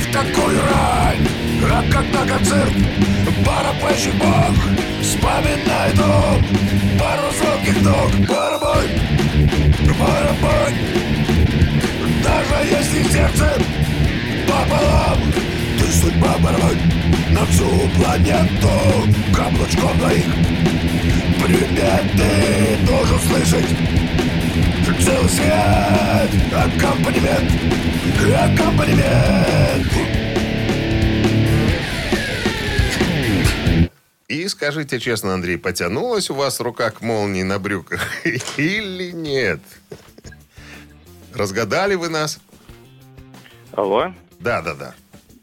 в 0.00 0.12
такую 0.12 0.60
рань? 0.60 1.26
А 1.70 1.82
когда 1.90 2.24
концерт, 2.24 2.72
барабанщик 3.44 4.14
бог, 4.14 4.54
вспоминает 5.02 5.98
он 5.98 6.44
пару 7.00 7.32
звонких 7.36 7.82
ног. 7.82 8.10
Барабань, 8.28 9.00
барабань, 9.98 11.07
если 12.62 13.02
сердце 13.04 13.52
пополам 14.46 15.18
Ты 15.78 15.92
судьба 15.92 16.36
барабань 16.38 16.92
на 17.30 17.46
всю 17.46 17.68
планету 17.96 18.70
Каблучком 19.34 19.98
двоих 19.98 20.26
Привет, 21.44 21.70
ты 22.16 22.86
должен 22.86 23.18
слышать 23.20 23.68
Целый 25.04 25.28
свет 25.28 26.30
Аккомпанемент 26.52 27.52
Аккомпанемент 28.36 29.92
И 34.28 34.46
скажите 34.48 35.00
честно, 35.00 35.34
Андрей, 35.34 35.56
потянулась 35.56 36.28
у 36.28 36.34
вас 36.34 36.60
рука 36.60 36.90
к 36.90 37.00
молнии 37.00 37.42
на 37.42 37.58
брюках 37.58 38.26
или 38.58 39.10
нет? 39.12 39.60
Разгадали 41.34 41.94
вы 41.94 42.08
нас? 42.08 42.40
Алло. 43.78 44.12
Да, 44.40 44.60
да, 44.60 44.74
да. 44.74 44.94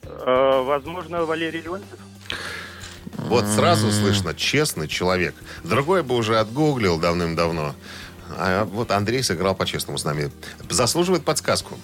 Э, 0.04 0.62
возможно, 0.62 1.24
Валерий 1.24 1.62
Леонтьев? 1.62 2.00
Вот 3.18 3.46
сразу 3.46 3.90
слышно, 3.94 4.34
честный 4.34 4.90
человек. 4.90 5.34
Другой 5.64 6.04
бы 6.04 6.16
уже 6.18 6.38
отгуглил 6.38 7.00
давным-давно. 7.00 7.76
А 8.38 8.66
вот 8.66 8.92
Андрей 8.92 9.24
сыграл 9.24 9.56
по-честному 9.56 9.98
с 9.98 10.04
нами. 10.04 10.32
Заслуживает 10.70 11.24
подсказку. 11.24 11.80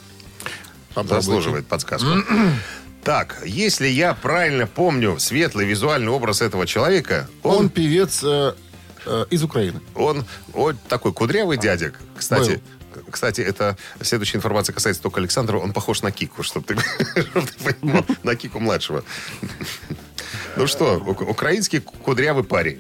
Попробуйте. 0.90 1.16
Заслуживает 1.16 1.68
подсказку. 1.68 2.10
Так, 3.04 3.42
если 3.44 3.88
я 3.88 4.14
правильно 4.14 4.68
помню 4.68 5.18
светлый 5.18 5.66
визуальный 5.66 6.12
образ 6.12 6.44
этого 6.44 6.68
человека, 6.68 7.28
Он 7.42 7.56
он, 7.62 7.70
певец 7.70 8.22
э, 8.24 8.54
э, 9.08 9.26
из 9.32 9.42
Украины. 9.42 9.82
он, 9.96 10.24
вот 10.54 10.76
такой 10.88 11.12
кудрявый 11.12 11.58
дядек. 11.58 12.00
Кстати, 12.16 12.62
кстати, 13.12 13.42
это 13.42 13.78
следующая 14.02 14.38
информация 14.38 14.74
касается 14.74 15.02
только 15.02 15.20
Александра. 15.20 15.58
Он 15.58 15.74
похож 15.74 16.02
на 16.02 16.12
Кику, 16.12 16.44
чтобы 16.44 16.66
ты, 16.66 16.78
чтоб 17.22 17.46
ты 17.46 17.74
понимал, 17.74 18.06
на 18.24 18.36
Кику 18.36 18.60
младшего. 18.60 19.04
Ну 20.56 20.68
что, 20.68 20.98
украинский 20.98 21.80
кудрявый 21.80 22.44
парень. 22.44 22.80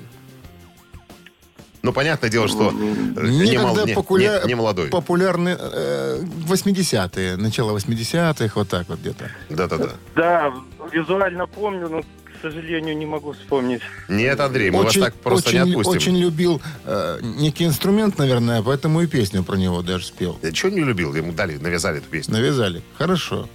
Ну, 1.83 1.93
понятное 1.93 2.29
дело, 2.29 2.47
что 2.47 2.69
э, 2.69 2.73
не, 2.73 3.57
мол- 3.57 3.75
не- 3.85 3.93
популя- 3.95 4.41
не- 4.43 4.49
не 4.49 4.55
молодой. 4.55 4.89
популярны 4.89 5.57
э, 5.59 6.21
80-е, 6.47 7.37
начало 7.37 7.75
80-х, 7.75 8.51
вот 8.53 8.69
так 8.69 8.87
вот 8.87 8.99
где-то. 8.99 9.31
Да-да-да. 9.49 9.89
Да, 10.15 10.53
визуально 10.91 11.47
помню, 11.47 11.89
но, 11.89 12.01
сожалению, 12.41 12.97
не 12.97 13.05
могу 13.05 13.33
вспомнить. 13.33 13.81
Нет, 14.07 14.39
Андрей, 14.39 14.69
мы 14.71 14.79
очень, 14.79 15.01
вас 15.01 15.11
так 15.11 15.19
просто 15.21 15.49
очень, 15.49 15.63
не 15.63 15.71
отпустим. 15.71 15.91
очень 15.91 16.17
любил 16.17 16.61
э, 16.85 17.19
некий 17.21 17.65
инструмент, 17.65 18.17
наверное, 18.17 18.61
поэтому 18.61 19.01
и 19.01 19.07
песню 19.07 19.43
про 19.43 19.55
него 19.55 19.81
даже 19.81 20.05
спел. 20.05 20.39
Я 20.41 20.51
чего 20.51 20.71
не 20.71 20.81
любил? 20.81 21.13
Ему 21.15 21.33
дали, 21.33 21.57
навязали 21.57 21.99
эту 21.99 22.09
песню. 22.09 22.33
Навязали. 22.33 22.81
Хорошо. 22.97 23.47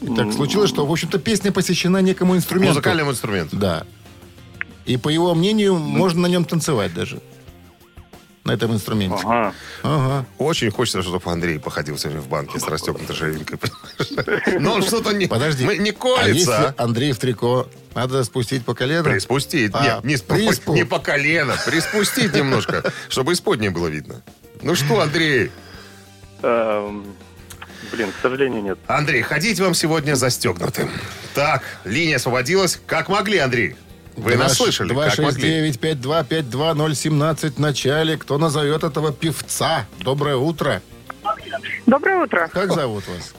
И 0.00 0.14
так 0.14 0.32
случилось, 0.32 0.70
что, 0.70 0.86
в 0.86 0.92
общем-то, 0.92 1.18
песня 1.18 1.52
посвящена 1.52 1.98
некому 1.98 2.36
инструменту. 2.36 2.74
Музыкальному 2.74 3.10
инструменту. 3.12 3.56
Да. 3.56 3.84
И 4.84 4.96
по 4.96 5.08
его 5.08 5.34
мнению, 5.34 5.76
можно 5.76 6.22
на 6.22 6.26
нем 6.26 6.44
танцевать 6.44 6.92
даже. 6.92 7.20
На 8.44 8.52
этом 8.52 8.72
инструменте. 8.74 9.22
Ага. 9.24 9.54
Ага. 9.82 10.26
Очень 10.36 10.70
хочется, 10.70 11.02
чтобы 11.02 11.30
Андрей 11.32 11.58
походил 11.58 11.96
сегодня 11.96 12.20
в 12.20 12.28
банке 12.28 12.58
с 12.60 12.64
расстегнутой 12.68 13.16
ширинкой. 13.16 13.58
Но 14.60 14.74
он 14.74 14.82
что-то 14.82 15.12
не, 15.14 15.26
Подожди. 15.26 15.64
не 15.78 15.90
А 15.90 15.92
колется. 15.94 16.74
а? 16.76 16.82
Андрей 16.84 17.12
в 17.12 17.18
трико, 17.18 17.66
надо 17.94 18.22
спустить 18.22 18.62
по 18.66 18.74
колено? 18.74 19.02
Приспустить. 19.04 19.70
А, 19.74 19.82
Нет, 19.82 20.04
не, 20.04 20.16
приспу. 20.18 20.74
не 20.74 20.84
по 20.84 20.98
колено. 20.98 21.54
Приспустить 21.64 22.34
немножко, 22.34 22.92
чтобы 23.08 23.32
исподнее 23.32 23.70
было 23.70 23.86
видно. 23.88 24.20
Ну 24.60 24.74
что, 24.74 25.00
Андрей? 25.00 25.50
Эм, 26.42 27.06
блин, 27.92 28.10
к 28.12 28.20
сожалению, 28.20 28.62
нет. 28.62 28.78
Андрей, 28.86 29.22
ходить 29.22 29.58
вам 29.58 29.72
сегодня 29.72 30.16
застегнутым. 30.16 30.90
Так, 31.34 31.62
линия 31.84 32.16
освободилась. 32.16 32.78
Как 32.86 33.08
могли, 33.08 33.38
Андрей? 33.38 33.76
Вы 34.16 34.36
нас 34.36 34.54
слышали? 34.54 34.94
Как 34.94 35.18
могли? 35.18 35.70
269-525-2017 35.70 37.50
в 37.54 37.58
начале. 37.58 38.16
Кто 38.16 38.38
назовет 38.38 38.84
этого 38.84 39.12
певца? 39.12 39.86
Доброе 39.98 40.36
утро. 40.36 40.82
Доброе 41.86 42.22
утро, 42.24 42.48
Как 42.52 42.72
зовут 42.72 43.04
вас? 43.08 43.34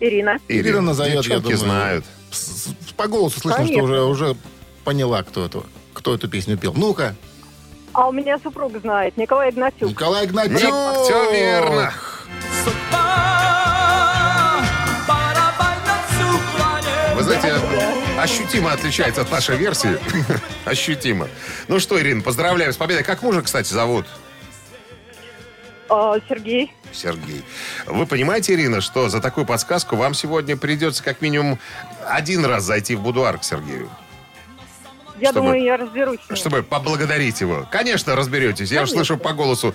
Ирина. 0.00 0.38
Ирина 0.48 0.80
назовет, 0.80 1.24
я 1.26 1.38
думаю. 1.40 1.56
знают. 1.58 2.04
По 2.96 3.06
голосу 3.06 3.40
слышно, 3.40 3.58
Конечно. 3.64 3.82
что 3.82 3.84
уже, 3.84 4.02
уже 4.02 4.36
поняла, 4.84 5.22
кто, 5.22 5.46
это, 5.46 5.62
кто 5.92 6.14
эту 6.14 6.28
песню 6.28 6.58
пел. 6.58 6.74
Ну-ка, 6.74 7.14
А 7.92 8.08
у 8.08 8.12
меня 8.12 8.38
супруг 8.38 8.72
знает, 8.80 9.16
Николай 9.16 9.50
Игнатьев. 9.50 9.88
Николай 9.88 10.26
Игнатьев. 10.26 10.58
Все 10.60 11.32
верно. 11.32 11.92
Ощутимо 18.24 18.72
отличается 18.72 19.20
от 19.20 19.30
нашей 19.30 19.56
версии. 19.56 19.98
ощутимо. 20.64 21.28
Ну 21.68 21.78
что, 21.78 22.00
Ирина, 22.00 22.22
поздравляем 22.22 22.72
с 22.72 22.76
победой. 22.76 23.04
Как 23.04 23.22
мужа, 23.22 23.42
кстати, 23.42 23.72
зовут? 23.72 24.06
А, 25.90 26.14
Сергей. 26.28 26.72
Сергей. 26.92 27.44
Вы 27.86 28.06
понимаете, 28.06 28.54
Ирина, 28.54 28.80
что 28.80 29.08
за 29.10 29.20
такую 29.20 29.44
подсказку 29.44 29.96
вам 29.96 30.14
сегодня 30.14 30.56
придется 30.56 31.02
как 31.04 31.20
минимум 31.20 31.58
один 32.08 32.44
раз 32.46 32.64
зайти 32.64 32.94
в 32.96 33.02
будуар 33.02 33.38
к 33.38 33.44
Сергею, 33.44 33.90
Я 35.20 35.30
Чтобы- 35.30 35.46
думаю, 35.48 35.62
я 35.62 35.76
разберусь. 35.76 36.20
чтобы 36.32 36.62
поблагодарить 36.62 37.42
его. 37.42 37.68
Конечно, 37.70 38.16
разберетесь. 38.16 38.70
Я 38.72 38.82
уж 38.82 38.88
Конечно. 38.90 39.04
слышу 39.04 39.18
по 39.22 39.32
голосу, 39.34 39.74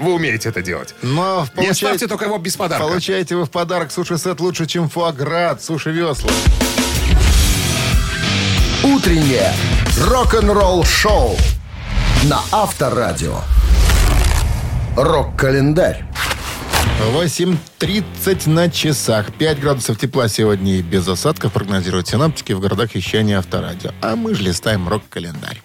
вы 0.00 0.14
умеете 0.14 0.48
это 0.48 0.62
делать. 0.62 0.94
Но 1.02 1.46
Не 1.56 1.68
оставьте 1.68 2.06
только 2.06 2.24
его 2.24 2.38
без 2.38 2.56
подарка. 2.56 2.86
получаете 2.86 3.36
вы 3.36 3.44
в 3.44 3.50
подарок 3.50 3.92
суши-сет 3.92 4.40
лучше, 4.40 4.64
чем 4.66 4.88
фуагра 4.88 5.50
от 5.50 5.62
суши-весла. 5.62 6.30
Утреннее 9.02 9.52
рок-н-ролл-шоу 9.98 11.36
на 12.26 12.40
Авторадио. 12.52 13.40
Рок-календарь. 14.96 16.04
8.30 17.12 18.48
на 18.48 18.70
часах. 18.70 19.32
5 19.32 19.58
градусов 19.58 19.98
тепла 19.98 20.28
сегодня 20.28 20.76
и 20.76 20.82
без 20.82 21.08
осадков 21.08 21.52
прогнозируют 21.52 22.06
синаптики 22.06 22.52
в 22.52 22.60
городах 22.60 22.94
вещания 22.94 23.40
авторадио. 23.40 23.90
А 24.02 24.14
мы 24.14 24.36
же 24.36 24.44
листаем 24.44 24.88
рок-календарь. 24.88 25.60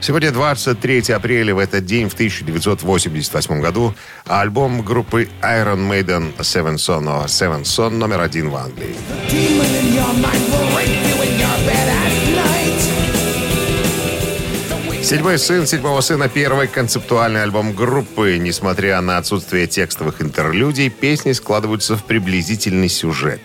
Сегодня 0.00 0.30
23 0.30 1.12
апреля, 1.12 1.54
в 1.54 1.58
этот 1.58 1.84
день, 1.84 2.08
в 2.08 2.14
1988 2.14 3.60
году, 3.60 3.94
альбом 4.24 4.80
группы 4.80 5.28
Iron 5.42 5.90
Maiden 5.90 6.34
Seven 6.38 6.76
Son, 6.76 7.26
Seven 7.26 7.64
Son 7.64 7.90
номер 7.90 8.22
один 8.22 8.48
в 8.48 8.56
Англии. 8.56 8.96
Седьмой 15.12 15.38
сын 15.38 15.66
седьмого 15.66 16.00
сына 16.00 16.30
первый 16.30 16.68
концептуальный 16.68 17.42
альбом 17.42 17.74
группы. 17.74 18.38
Несмотря 18.38 18.98
на 19.02 19.18
отсутствие 19.18 19.66
текстовых 19.66 20.22
интерлюдий, 20.22 20.88
песни 20.88 21.32
складываются 21.32 21.98
в 21.98 22.04
приблизительный 22.04 22.88
сюжет. 22.88 23.42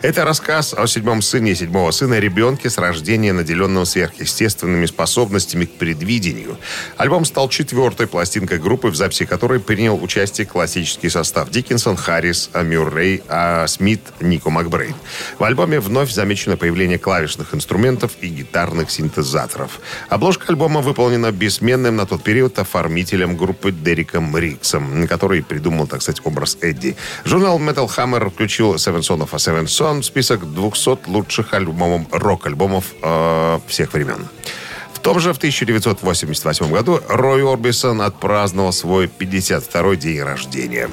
Это 0.00 0.24
рассказ 0.24 0.72
о 0.72 0.86
седьмом 0.86 1.20
сыне 1.20 1.54
седьмого 1.54 1.90
сына, 1.90 2.18
ребенке 2.18 2.70
с 2.70 2.78
рождения, 2.78 3.34
наделенного 3.34 3.84
сверхъестественными 3.84 4.86
способностями 4.86 5.66
к 5.66 5.72
предвидению. 5.72 6.56
Альбом 6.96 7.26
стал 7.26 7.50
четвертой 7.50 8.06
пластинкой 8.06 8.58
группы, 8.58 8.88
в 8.88 8.96
записи 8.96 9.26
которой 9.26 9.60
принял 9.60 10.02
участие 10.02 10.46
классический 10.46 11.10
состав 11.10 11.50
Диккенсон, 11.50 11.98
Харрис, 11.98 12.48
Мюррей, 12.54 13.22
а 13.28 13.66
Смит, 13.66 14.00
Нико 14.20 14.48
Макбрейн. 14.48 14.94
В 15.38 15.44
альбоме 15.44 15.80
вновь 15.80 16.10
замечено 16.10 16.56
появление 16.56 16.98
клавишных 16.98 17.54
инструментов 17.54 18.12
и 18.22 18.28
гитарных 18.28 18.90
синтезаторов. 18.90 19.80
Обложка 20.08 20.46
альбома 20.48 20.80
выполнена 20.80 21.09
бессменным 21.32 21.96
на 21.96 22.06
тот 22.06 22.22
период 22.22 22.58
оформителем 22.58 23.36
группы 23.36 23.72
Дериком 23.72 24.36
Риксом, 24.36 25.06
который 25.06 25.42
придумал, 25.42 25.86
так 25.86 26.02
сказать, 26.02 26.20
образ 26.24 26.58
Эдди. 26.60 26.96
Журнал 27.24 27.58
Metal 27.58 27.88
Hammer 27.88 28.30
включил 28.30 28.74
Seven 28.74 29.00
Son 29.00 29.20
of 29.20 29.28
a 29.32 29.36
Seven 29.36 29.64
Son 29.64 30.00
в 30.00 30.04
список 30.04 30.52
200 30.52 31.08
лучших 31.08 31.54
альбомов, 31.54 32.02
рок-альбомов 32.12 32.84
э, 33.02 33.60
всех 33.66 33.92
времен. 33.92 34.28
В 34.92 34.98
том 34.98 35.18
же 35.18 35.32
в 35.32 35.38
1988 35.38 36.70
году 36.70 37.00
Рой 37.08 37.42
Орбисон 37.42 38.02
отпраздновал 38.02 38.72
свой 38.72 39.06
52-й 39.06 39.96
день 39.96 40.22
рождения. 40.22 40.90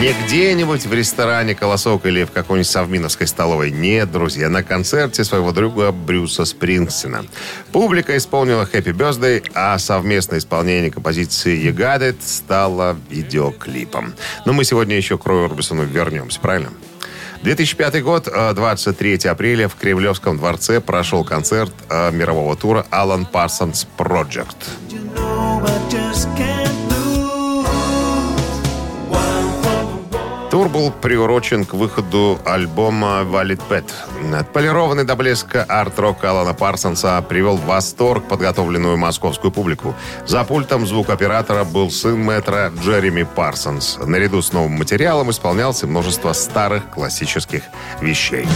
Не 0.00 0.12
где-нибудь 0.12 0.84
в 0.84 0.92
ресторане 0.92 1.54
«Колосок» 1.54 2.04
или 2.04 2.24
в 2.24 2.30
какой-нибудь 2.30 2.70
совминовской 2.70 3.26
столовой. 3.26 3.70
Нет, 3.70 4.12
друзья, 4.12 4.50
на 4.50 4.62
концерте 4.62 5.24
своего 5.24 5.52
друга 5.52 5.90
Брюса 5.90 6.44
Спрингстина. 6.44 7.24
Публика 7.72 8.14
исполнила 8.14 8.68
«Happy 8.70 8.92
Birthday», 8.92 9.42
а 9.54 9.78
совместное 9.78 10.38
исполнение 10.38 10.90
композиции 10.90 11.58
«You 11.58 11.74
It» 11.74 12.16
стало 12.20 12.98
видеоклипом. 13.08 14.12
Но 14.44 14.52
мы 14.52 14.64
сегодня 14.64 14.96
еще 14.96 15.16
к 15.16 15.24
Рою 15.24 15.46
Орбисону 15.46 15.84
вернемся, 15.84 16.40
правильно? 16.40 16.68
2005 17.42 18.02
год, 18.02 18.28
э, 18.28 18.52
23 18.52 19.28
апреля 19.28 19.66
в 19.68 19.76
Кремлевском 19.76 20.36
дворце 20.36 20.82
прошел 20.82 21.24
концерт 21.24 21.72
э, 21.88 22.10
мирового 22.12 22.54
тура 22.54 22.86
«Alan 22.90 23.26
Parsons 23.32 23.86
Project». 23.96 24.56
Тур 30.66 30.72
был 30.72 30.90
приурочен 30.90 31.64
к 31.64 31.74
выходу 31.74 32.40
альбома 32.44 33.22
«Valid 33.22 33.60
Pet». 33.68 33.84
Отполированный 34.36 35.04
до 35.04 35.14
блеска 35.14 35.62
арт-рок 35.62 36.24
Алана 36.24 36.54
Парсонса 36.54 37.22
привел 37.28 37.56
в 37.56 37.66
восторг 37.66 38.26
подготовленную 38.26 38.96
московскую 38.96 39.52
публику. 39.52 39.94
За 40.26 40.42
пультом 40.42 40.84
звукооператора 40.84 41.62
был 41.62 41.90
сын 41.90 42.18
мэтра 42.18 42.72
Джереми 42.82 43.22
Парсонс. 43.22 43.98
Наряду 44.04 44.42
с 44.42 44.52
новым 44.52 44.72
материалом 44.72 45.30
исполнялся 45.30 45.86
множество 45.86 46.32
старых 46.32 46.90
классических 46.90 47.62
вещей. 48.00 48.48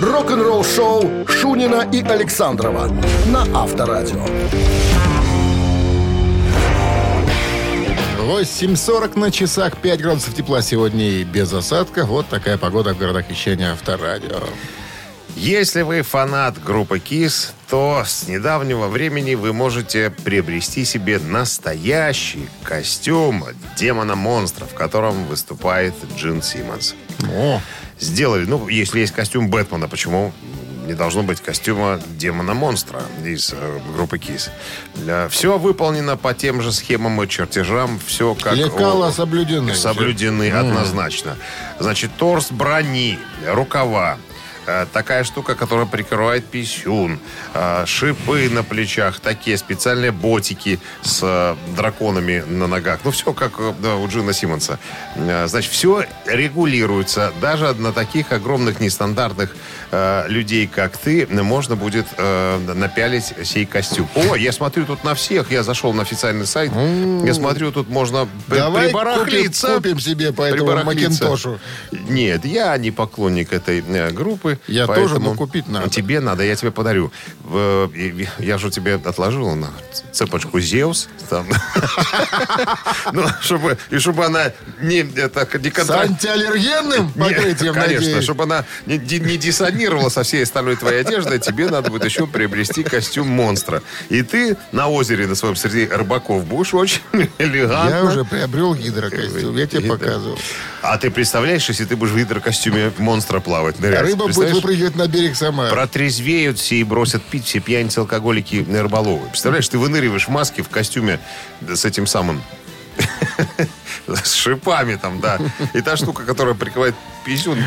Рок-н-ролл-шоу 0.00 1.26
Шунина 1.26 1.88
и 1.90 2.02
Александрова 2.02 2.88
на 3.26 3.42
Авторадио. 3.60 4.24
8.40 8.28 9.18
на 9.18 9.30
часах, 9.30 9.78
5 9.78 10.02
градусов 10.02 10.34
тепла 10.34 10.60
сегодня 10.60 11.02
и 11.02 11.24
без 11.24 11.50
осадка. 11.50 12.04
Вот 12.04 12.28
такая 12.28 12.58
погода 12.58 12.92
в 12.92 12.98
городах 12.98 13.30
вещания 13.30 13.72
авторадио. 13.72 14.42
Если 15.34 15.80
вы 15.80 16.02
фанат 16.02 16.62
группы 16.62 16.98
KISS, 16.98 17.52
то 17.70 18.02
с 18.04 18.28
недавнего 18.28 18.88
времени 18.88 19.34
вы 19.34 19.54
можете 19.54 20.10
приобрести 20.10 20.84
себе 20.84 21.18
настоящий 21.18 22.50
костюм 22.64 23.46
демона-монстра, 23.78 24.66
в 24.66 24.74
котором 24.74 25.24
выступает 25.24 25.94
Джин 26.14 26.42
Симмонс. 26.42 26.96
О, 27.34 27.62
Сделали, 27.98 28.44
ну, 28.44 28.68
если 28.68 29.00
есть 29.00 29.14
костюм 29.14 29.48
Бэтмена, 29.48 29.88
почему 29.88 30.34
не 30.88 30.94
должно 30.94 31.22
быть 31.22 31.40
костюма 31.42 32.00
демона-монстра 32.16 33.02
из 33.22 33.52
э, 33.52 33.80
группы 33.94 34.16
KISS? 34.16 35.28
все 35.28 35.58
выполнено 35.58 36.16
по 36.16 36.32
тем 36.32 36.62
же 36.62 36.72
схемам 36.72 37.22
и 37.22 37.28
чертежам, 37.28 38.00
все 38.06 38.34
как... 38.34 38.54
лекала 38.54 39.08
у- 39.08 39.12
соблюдены. 39.12 39.74
Соблюдены 39.74 40.50
однозначно. 40.50 41.36
Значит, 41.78 42.10
торс 42.16 42.50
брони, 42.50 43.18
рукава, 43.46 44.16
э, 44.66 44.86
такая 44.90 45.24
штука, 45.24 45.54
которая 45.54 45.84
прикрывает 45.84 46.46
писюн, 46.46 47.20
э, 47.52 47.84
шипы 47.84 48.48
на 48.48 48.62
плечах, 48.62 49.20
такие 49.20 49.58
специальные 49.58 50.10
ботики 50.12 50.80
с 51.02 51.54
драконами 51.76 52.42
на 52.48 52.66
ногах. 52.66 53.00
Ну, 53.04 53.10
все 53.10 53.34
как 53.34 53.60
да, 53.82 53.96
у 53.96 54.08
Джина 54.08 54.32
Симмонса. 54.32 54.78
Значит, 55.16 55.70
все 55.70 56.06
регулируется. 56.24 57.30
Даже 57.42 57.74
на 57.74 57.92
таких 57.92 58.32
огромных 58.32 58.80
нестандартных 58.80 59.54
э, 59.90 60.24
людей, 60.28 60.66
как 60.66 60.96
ты, 60.96 61.26
можно 61.26 61.76
будет 61.76 62.06
э, 62.16 62.58
напялить 62.74 63.34
сей 63.44 63.66
костюм. 63.66 64.08
О, 64.14 64.34
я 64.34 64.52
смотрю 64.52 64.84
тут 64.86 65.04
на 65.04 65.14
всех. 65.14 65.50
Я 65.50 65.62
зашел 65.62 65.92
на 65.92 66.02
официальный 66.02 66.46
сайт. 66.46 66.72
Я 67.24 67.34
смотрю, 67.34 67.72
тут 67.72 67.88
можно 67.88 68.28
Давай 68.46 68.68
купим, 68.70 68.86
прибарахлиться. 68.88 69.74
купим 69.76 70.00
себе 70.00 70.32
по 70.32 70.42
этому. 70.42 70.84
Макинтошу. 70.84 71.58
Нет, 71.92 72.44
я 72.44 72.76
не 72.78 72.90
поклонник 72.90 73.52
этой 73.52 73.84
э, 73.86 74.10
группы. 74.10 74.58
Я 74.66 74.86
тоже, 74.86 75.18
но 75.18 75.34
купить 75.34 75.68
надо. 75.68 75.88
Тебе 75.90 76.20
надо, 76.20 76.44
я 76.44 76.56
тебе 76.56 76.70
подарю. 76.70 77.12
Я 78.38 78.58
же 78.58 78.70
тебе 78.70 78.94
отложил 78.94 79.54
на 79.54 79.68
цепочку 80.12 80.60
Зевс. 80.60 81.08
там. 81.28 81.46
Ну, 83.12 83.24
чтобы, 83.40 83.78
и 83.90 83.98
чтобы 83.98 84.24
она 84.26 84.52
не, 84.80 84.98
это, 84.98 85.48
не 85.58 85.70
С 85.70 85.90
антиаллергенным 85.90 87.12
не, 87.14 87.22
покрытием, 87.22 87.74
Конечно, 87.74 88.22
чтобы 88.22 88.44
она 88.44 88.64
не, 88.86 88.98
ди- 88.98 89.20
не 89.20 89.38
диссонировала 89.78 90.08
со 90.08 90.22
всей 90.22 90.42
остальной 90.42 90.76
твоей 90.76 91.00
одеждой, 91.00 91.38
тебе 91.38 91.68
надо 91.68 91.90
будет 91.90 92.04
еще 92.04 92.26
приобрести 92.26 92.82
костюм 92.82 93.28
монстра. 93.28 93.82
И 94.08 94.22
ты 94.22 94.56
на 94.72 94.88
озере 94.88 95.26
на 95.26 95.34
своем 95.34 95.56
среди 95.56 95.86
рыбаков 95.86 96.44
будешь 96.44 96.74
очень 96.74 97.00
элегантно. 97.38 97.94
Я 97.96 98.04
уже 98.04 98.24
приобрел 98.24 98.74
гидрокостюм, 98.74 99.56
я 99.56 99.66
тебе 99.66 99.82
Гидро. 99.82 99.96
показывал. 99.96 100.38
А 100.82 100.98
ты 100.98 101.10
представляешь, 101.10 101.68
если 101.68 101.84
ты 101.84 101.96
будешь 101.96 102.12
в 102.12 102.18
гидрокостюме 102.18 102.92
монстра 102.98 103.40
плавать, 103.40 103.78
нырять? 103.78 104.02
Рыба 104.02 104.26
будет 104.26 104.52
выпрыгивать 104.52 104.96
на 104.96 105.06
берег 105.06 105.36
сама. 105.36 105.68
Протрезвеют 105.70 106.58
все 106.58 106.76
и 106.76 106.84
бросят 106.84 107.22
пить 107.22 107.44
все 107.46 107.60
пьяницы, 107.60 108.00
алкоголики, 108.00 108.66
рыболовы. 108.68 109.28
Представляешь, 109.28 109.68
ты 109.68 109.78
выныриваешь 109.78 110.26
в 110.26 110.30
маске, 110.30 110.62
в 110.62 110.68
костюме 110.68 111.20
с 111.60 111.84
этим 111.84 112.06
самым... 112.06 112.42
С 114.24 114.32
шипами 114.32 114.96
там, 114.96 115.20
да. 115.20 115.38
И 115.74 115.82
та 115.82 115.96
штука, 115.96 116.24
которая 116.24 116.54
прикрывает 116.54 116.94
писюн, 117.26 117.58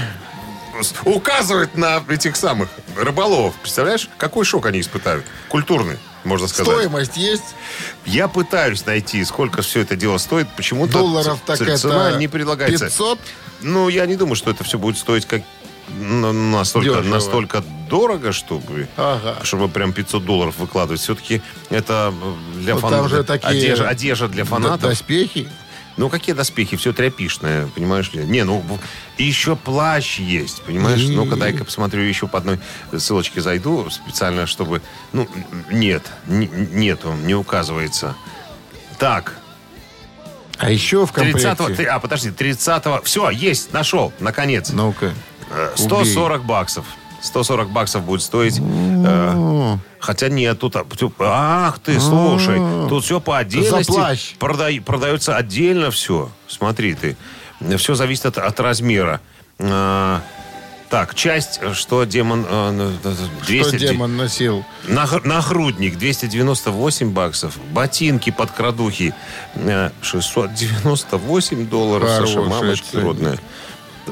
указывает 1.05 1.75
на 1.77 2.03
этих 2.09 2.35
самых 2.35 2.69
рыболовов. 2.95 3.53
Представляешь, 3.61 4.09
какой 4.17 4.45
шок 4.45 4.65
они 4.65 4.79
испытают? 4.81 5.25
Культурный, 5.49 5.97
можно 6.23 6.47
сказать. 6.47 6.73
Стоимость 6.73 7.17
есть. 7.17 7.55
Я 8.05 8.27
пытаюсь 8.27 8.85
найти, 8.85 9.23
сколько 9.25 9.61
все 9.61 9.81
это 9.81 9.95
дело 9.95 10.17
стоит. 10.17 10.47
Почему-то 10.55 10.93
Долларов 10.99 11.39
ц- 11.47 11.57
так 11.57 11.77
цена 11.77 12.11
не 12.13 12.27
предлагается. 12.27 12.85
500? 12.85 13.19
Ну, 13.61 13.89
я 13.89 14.05
не 14.05 14.15
думаю, 14.15 14.35
что 14.35 14.51
это 14.51 14.63
все 14.63 14.77
будет 14.79 14.97
стоить 14.97 15.25
как 15.25 15.41
н- 15.99 16.51
настолько, 16.51 16.89
Дешево. 16.89 17.03
настолько 17.13 17.63
дорого, 17.89 18.31
чтобы, 18.31 18.87
Ага. 18.97 19.37
чтобы 19.43 19.67
прям 19.67 19.93
500 19.93 20.25
долларов 20.25 20.55
выкладывать. 20.57 21.01
Все-таки 21.01 21.41
это 21.69 22.13
э, 22.55 22.59
для 22.61 22.75
Ну, 22.75 22.79
фанатов. 22.79 23.29
Одежда, 23.43 23.89
одежда 23.89 24.27
для 24.29 24.45
фанатов. 24.45 24.81
Доспехи. 24.89 25.49
Ну, 25.97 26.09
какие 26.09 26.33
доспехи? 26.33 26.77
Все 26.77 26.93
тряпишное, 26.93 27.67
понимаешь 27.67 28.11
ли? 28.13 28.23
Не, 28.23 28.43
ну, 28.43 28.63
и 29.17 29.23
еще 29.23 29.55
плащ 29.55 30.19
есть, 30.19 30.61
понимаешь? 30.63 31.01
И- 31.01 31.15
Ну-ка, 31.15 31.35
дай-ка 31.35 31.65
посмотрю, 31.65 32.01
еще 32.03 32.27
по 32.27 32.37
одной 32.37 32.59
ссылочке 32.97 33.41
зайду 33.41 33.89
специально, 33.89 34.47
чтобы... 34.47 34.81
Ну, 35.11 35.27
нет, 35.69 36.03
н- 36.27 36.49
нету, 36.79 37.13
не 37.13 37.35
указывается. 37.35 38.15
Так, 38.97 39.35
А 40.57 40.69
еще 40.69 41.05
в 41.05 41.11
комплекте... 41.11 41.55
30 41.55 41.75
ты- 41.77 41.85
а, 41.85 41.99
подожди, 41.99 42.31
30 42.31 43.03
Все, 43.03 43.29
есть, 43.29 43.73
нашел, 43.73 44.13
наконец. 44.19 44.69
Ну-ка. 44.69 45.13
Э, 45.49 45.73
140 45.75 46.45
баксов. 46.45 46.85
140 47.21 47.69
баксов 47.69 48.03
будет 48.03 48.21
стоить. 48.21 48.59
э, 48.59 49.77
хотя 49.99 50.29
нет, 50.29 50.59
тут... 50.59 50.75
а, 50.75 50.85
Ах 51.19 51.79
ты, 51.79 51.99
слушай, 51.99 52.57
тут 52.89 53.03
все 53.03 53.19
по 53.19 53.37
отдельности. 53.37 53.91
Продай- 54.39 54.81
продается 54.81 55.35
отдельно 55.35 55.91
все. 55.91 56.29
Смотри 56.47 56.93
ты. 56.95 57.15
Все 57.77 57.93
зависит 57.95 58.25
от, 58.25 58.37
от 58.39 58.59
размера. 58.59 59.21
А, 59.59 60.21
так, 60.89 61.15
часть, 61.15 61.59
э, 61.61 61.73
что 61.73 62.03
демон... 62.03 62.45
э, 62.49 62.91
э, 63.03 63.15
200 63.45 63.67
Что 63.69 63.77
демон 63.77 64.17
носил? 64.17 64.65
Наг- 64.87 65.23
Нагрудник 65.23 65.97
298 65.97 67.11
баксов. 67.13 67.57
Ботинки 67.71 68.29
под 68.31 68.51
крадухи 68.51 69.13
э, 69.55 69.91
698 70.01 71.67
долларов. 71.67 72.09
Хорошая 72.09 72.43
Мамочки 72.45 72.89
цена. 72.91 73.03
родная. 73.03 73.39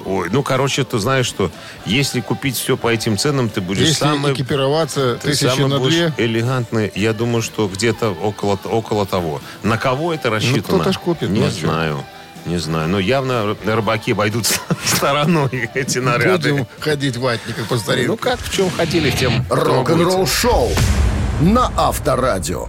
Ой, 0.05 0.29
ну, 0.31 0.43
короче, 0.43 0.83
ты 0.83 0.99
знаешь, 0.99 1.25
что 1.25 1.51
если 1.85 2.21
купить 2.21 2.55
все 2.57 2.77
по 2.77 2.87
этим 2.87 3.17
ценам, 3.17 3.49
ты 3.49 3.61
будешь 3.61 3.87
Если 3.87 3.99
самый... 3.99 4.33
экипироваться 4.33 5.15
ты 5.21 5.29
тысячи 5.31 5.61
на 5.61 5.79
две... 5.79 6.13
элегантный. 6.17 6.91
Я 6.95 7.13
думаю, 7.13 7.41
что 7.41 7.67
где-то 7.67 8.11
около, 8.11 8.59
около 8.65 9.05
того. 9.05 9.41
На 9.63 9.77
кого 9.77 10.13
это 10.13 10.29
рассчитано? 10.29 10.63
Ну, 10.77 10.79
кто-то 10.79 10.91
ж 10.93 10.97
купит, 10.99 11.29
Не 11.29 11.41
ну, 11.41 11.45
чё. 11.47 11.67
знаю. 11.67 12.03
Не 12.45 12.57
знаю. 12.57 12.87
Но 12.89 12.99
явно 12.99 13.55
рыбаки 13.65 14.13
обойдут 14.13 14.45
стороной 14.85 15.69
эти 15.73 15.99
наряды. 15.99 16.51
Будем 16.51 16.67
ходить 16.79 17.17
в 17.17 17.21
ватниках 17.21 17.67
по 17.67 17.77
старинке. 17.77 18.07
Ну, 18.07 18.17
как 18.17 18.39
в 18.39 18.55
чем 18.55 18.71
хотели, 18.71 19.11
в 19.11 19.17
тем... 19.17 19.45
Рок-н-ролл 19.49 20.25
шоу 20.25 20.69
на 21.41 21.71
Авторадио. 21.75 22.67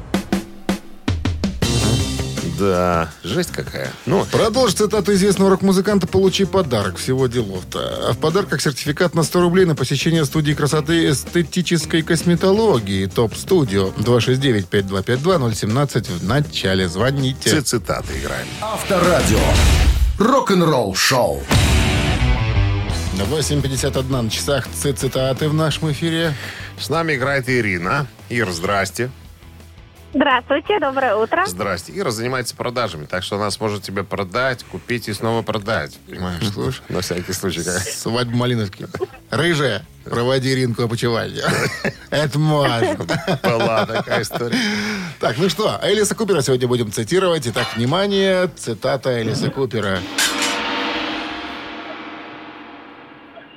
Да, 2.60 3.10
жесть 3.24 3.52
какая. 3.52 3.90
Ну, 4.04 4.26
Продолжи 4.30 4.74
цитату 4.74 5.14
известного 5.14 5.50
рок-музыканта 5.50 6.06
«Получи 6.06 6.44
подарок». 6.44 6.98
Всего 6.98 7.26
делов-то. 7.26 8.10
А 8.10 8.12
в 8.12 8.18
подарках 8.18 8.60
сертификат 8.60 9.14
на 9.14 9.22
100 9.22 9.40
рублей 9.40 9.64
на 9.64 9.74
посещение 9.74 10.26
студии 10.26 10.52
красоты 10.52 11.08
эстетической 11.08 12.02
косметологии 12.02 13.06
«Топ-студио». 13.06 13.88
269-5252-017 13.96 16.18
в 16.18 16.24
начале. 16.24 16.86
Звоните. 16.86 17.48
Все 17.48 17.62
цитаты 17.62 18.18
играем. 18.18 18.46
Авторадио. 18.60 19.38
Рок-н-ролл 20.18 20.94
шоу. 20.94 21.42
8.51 23.14 24.22
на 24.22 24.30
часах 24.30 24.68
цитаты 24.68 25.48
в 25.48 25.54
нашем 25.54 25.92
эфире. 25.92 26.34
С 26.78 26.90
нами 26.90 27.14
играет 27.14 27.48
Ирина. 27.48 28.06
Ир, 28.28 28.50
здрасте. 28.50 29.10
Здравствуйте, 30.12 30.80
доброе 30.80 31.14
утро. 31.14 31.44
Здрасте. 31.46 31.92
Ира 31.96 32.10
занимается 32.10 32.56
продажами, 32.56 33.06
так 33.06 33.22
что 33.22 33.36
она 33.36 33.48
сможет 33.52 33.84
тебе 33.84 34.02
продать, 34.02 34.64
купить 34.64 35.08
и 35.08 35.12
снова 35.12 35.42
продать. 35.42 35.96
Понимаешь? 36.08 36.42
Слушай. 36.52 36.82
На 36.88 37.00
всякий 37.00 37.32
случай. 37.32 37.62
как. 37.62 37.78
Свадьба 37.78 38.36
Малиновки. 38.36 38.88
Рыжая, 39.30 39.84
проводи 40.04 40.52
Ринку 40.52 40.82
опочивание. 40.82 41.44
Это 42.10 42.38
можно. 42.40 43.06
Была 43.42 43.86
такая 43.86 44.22
история. 44.22 44.58
Так, 45.20 45.38
ну 45.38 45.48
что, 45.48 45.78
Элиса 45.80 46.16
Купера 46.16 46.42
сегодня 46.42 46.66
будем 46.66 46.90
цитировать. 46.90 47.46
Итак, 47.46 47.68
внимание, 47.76 48.48
цитата 48.56 49.22
Элиса 49.22 49.48
Купера. 49.48 50.00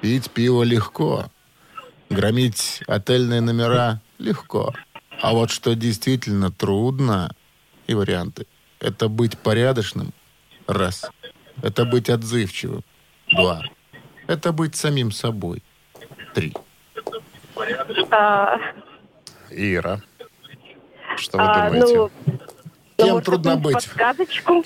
Пить 0.01 0.29
пиво 0.29 0.61
легко. 0.61 1.25
Громить 2.11 2.83
отельные 2.85 3.41
номера 3.41 4.01
легко. 4.19 4.71
А 5.21 5.33
вот 5.33 5.51
что 5.51 5.75
действительно 5.75 6.51
трудно, 6.51 7.33
и 7.87 7.93
варианты, 7.93 8.47
это 8.79 9.07
быть 9.07 9.37
порядочным, 9.37 10.13
раз. 10.67 11.09
Это 11.61 11.85
быть 11.85 12.09
отзывчивым, 12.09 12.83
два. 13.31 13.63
Это 14.27 14.51
быть 14.51 14.75
самим 14.75 15.11
собой, 15.11 15.63
три. 16.33 16.53
А, 18.11 18.57
Ира, 19.49 20.01
что 21.17 21.37
вы 21.37 21.43
а, 21.43 21.69
думаете? 21.69 21.95
ну, 21.95 22.39
Кем 22.97 23.21
трудно 23.21 23.55
быть? 23.57 23.73
Подсказочку. 23.73 24.65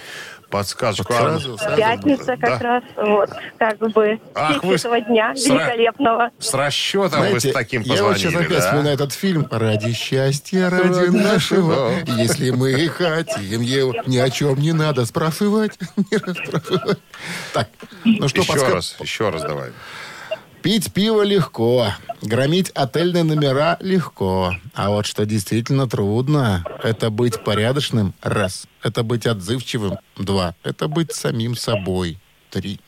Подсказочку. 0.50 1.14
Вот 1.14 1.20
а, 1.20 1.24
сразу, 1.24 1.58
сразу. 1.58 1.76
Пятница 1.76 2.38
как 2.38 2.60
да. 2.60 2.60
раз. 2.60 2.84
Вот, 2.96 3.30
как 3.58 3.78
бы. 3.80 4.20
Ах, 4.34 4.64
вы 4.64 4.76
этого 4.76 5.02
дня 5.02 5.36
с 5.36 5.46
великолепного. 5.46 6.32
С 6.40 6.54
расчетом 6.54 7.22
вы 7.22 7.40
с 7.40 7.44
Знаете, 7.44 7.52
таким 7.52 7.82
я 7.82 8.04
вот 8.04 8.18
сейчас 8.18 8.34
позвонили, 8.34 8.46
опять 8.46 8.58
да? 8.60 8.66
вспоминаю 8.66 8.96
этот 8.96 9.14
фильм 9.14 9.48
«Ради 9.52 9.94
счастья, 9.94 10.70
ради 10.70 10.88
Ради 10.88 11.10
нашего». 11.10 11.92
нашего. 11.92 12.22
Если 12.22 12.52
мы 12.52 12.88
хотим 12.90 13.62
его, 13.62 13.94
ни 14.06 14.18
о 14.18 14.30
чем 14.30 14.60
не 14.60 14.74
надо 14.74 15.06
спрашивать. 15.06 15.78
Не 16.12 16.18
расспрашивать. 16.18 17.00
Так, 17.54 17.70
ну 18.06 18.28
что, 18.28 18.42
Еще 18.42 18.68
раз, 18.68 18.96
еще 19.00 19.30
раз 19.30 19.42
давай. 19.42 19.72
Пить 20.68 20.94
пиво 20.94 21.22
легко, 21.22 21.94
громить 22.22 22.72
отельные 22.72 23.24
номера 23.24 23.78
легко. 23.80 24.52
А 24.76 24.90
вот 24.90 25.06
что 25.06 25.26
действительно 25.26 25.88
трудно, 25.88 26.66
это 26.84 27.10
быть 27.10 27.42
порядочным– 27.42 28.14
раз. 28.22 28.68
Это 28.84 29.04
быть 29.04 29.26
отзывчивым– 29.26 29.98
два. 30.18 30.56
Это 30.64 30.90
быть 30.90 31.14
самим 31.14 31.56
собой– 31.56 32.18
три. 32.50 32.82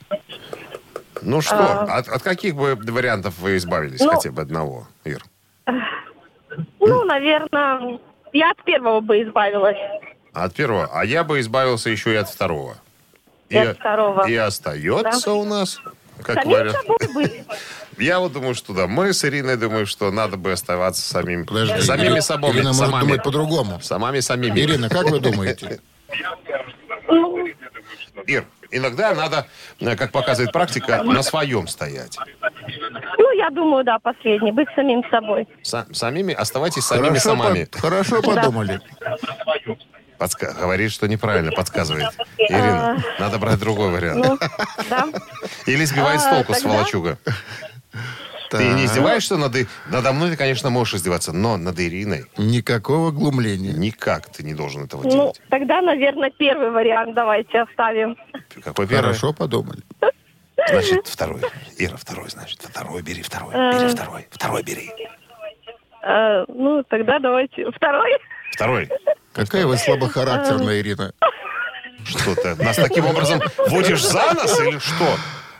Ну 1.22 1.40
что, 1.40 1.56
А. 1.56 2.00
от, 2.00 2.10
от 2.10 2.22
каких 2.22 2.58
бы 2.58 2.76
вариантов 2.76 3.40
вы 3.40 3.56
избавились? 3.56 4.02
Ну. 4.02 4.12
Хотя 4.12 4.34
бы 4.34 4.42
одного, 4.42 4.86
Ир. 5.06 5.24
Ну, 6.82 7.06
наверное, 7.06 7.98
я 8.34 8.52
от 8.52 8.62
первого 8.66 9.00
бы 9.00 9.24
избавилась. 9.24 9.78
От 10.34 10.54
первого. 10.54 10.90
А 10.92 11.06
я 11.06 11.24
бы 11.24 11.40
избавился 11.40 11.90
еще 11.90 12.12
и 12.12 12.18
от 12.18 12.28
второго. 12.28 12.76
И 13.48 13.56
от 13.58 13.78
второго. 13.78 14.28
И 14.28 14.36
остается 14.36 15.28
Да. 15.28 15.34
у 15.34 15.46
нас, 15.46 15.80
как 16.24 16.36
Самим 16.44 16.58
вариант. 16.58 16.78
собой 16.78 16.98
быть. 17.14 17.44
Я 17.98 18.20
вот 18.20 18.32
думаю, 18.34 18.56
что 18.56 18.74
да. 18.74 18.88
Мы 18.88 19.12
с 19.14 19.26
Ириной 19.26 19.58
думаем, 19.58 19.86
что 19.86 20.10
надо 20.12 20.38
бы 20.38 20.52
оставаться 20.52 21.02
самим, 21.02 21.46
Подожди, 21.46 21.82
самими 21.82 22.20
собой. 22.20 22.52
Ирина 22.52 22.70
может 22.70 22.86
самами, 22.86 23.02
думать 23.04 23.24
по-другому. 23.24 23.80
самами 23.82 24.20
самими. 24.22 24.60
Ирина, 24.60 24.90
как 24.90 25.10
вы 25.10 25.20
думаете? 25.20 25.80
Ир, 28.28 28.46
иногда 28.72 29.14
надо, 29.16 29.48
как 29.98 30.12
показывает 30.12 30.52
практика, 30.52 31.04
на 31.04 31.24
своем 31.24 31.68
стоять. 31.68 32.18
ну, 33.18 33.32
я 33.38 33.50
думаю, 33.50 33.84
да, 33.84 33.98
последний. 34.00 34.52
Быть 34.52 34.68
самим 34.76 35.04
собой. 35.10 35.48
Са- 35.64 35.92
самими 35.94 36.34
оставайтесь 36.34 36.84
самими 36.86 37.08
Хорошо, 37.18 37.30
самами. 37.30 37.64
по- 37.66 37.80
хорошо 37.80 38.22
подумали. 38.22 38.80
Подска- 40.20 40.54
Говорит, 40.60 40.92
что 40.92 41.08
неправильно 41.08 41.52
подсказывает. 41.52 42.10
Ирина, 42.38 43.02
надо 43.20 43.40
брать 43.40 43.60
другой 43.60 43.90
вариант. 43.92 44.26
Ну. 44.26 44.38
Или 45.66 45.86
сбивает 45.86 46.20
с 46.20 46.26
а, 46.26 46.36
толку, 46.36 46.54
сволочуга. 46.54 47.18
Ты 48.50 48.64
не 48.74 48.86
издеваешься 48.86 49.38
над... 49.38 49.56
Надо 49.92 50.12
мной 50.12 50.32
ты, 50.32 50.36
конечно, 50.36 50.72
можешь 50.72 50.96
издеваться, 50.96 51.32
но 51.34 51.56
над 51.58 51.80
Ириной 51.80 52.26
Никакого 52.36 53.12
глумления. 53.12 53.74
никак 53.74 54.26
ты 54.32 54.42
не 54.42 54.56
должен 54.56 54.86
этого 54.86 55.04
Ну, 55.04 55.10
делать. 55.12 55.42
тогда, 55.50 55.82
наверное, 55.82 56.32
первый 56.32 56.72
вариант 56.72 57.14
давайте 57.14 57.60
оставим. 57.62 58.18
Какой 58.64 58.88
первый? 58.88 59.04
Хорошо 59.04 59.34
подумали. 59.34 59.82
Значит, 60.68 61.06
второй. 61.06 61.42
Ира, 61.78 61.96
второй, 61.98 62.30
значит. 62.30 62.60
Второй 62.64 63.04
бери, 63.04 63.22
второй. 63.22 63.54
Бери 63.54 63.88
второй. 63.90 64.28
Второй 64.32 64.64
бери. 64.64 64.92
Э, 66.02 66.44
ну, 66.48 66.84
тогда 66.90 67.20
давайте 67.20 67.70
второй. 67.72 68.18
Второй. 68.52 68.90
Какая 69.34 69.66
вы 69.66 69.78
слабохарактерная, 69.78 70.80
Ирина. 70.80 71.14
Что 72.04 72.36
ты? 72.36 72.56
Нас 72.56 72.76
таким 72.76 73.06
образом 73.06 73.42
водишь 73.68 74.04
за 74.04 74.34
нос 74.34 74.60
или 74.60 74.80
что? 74.80 75.18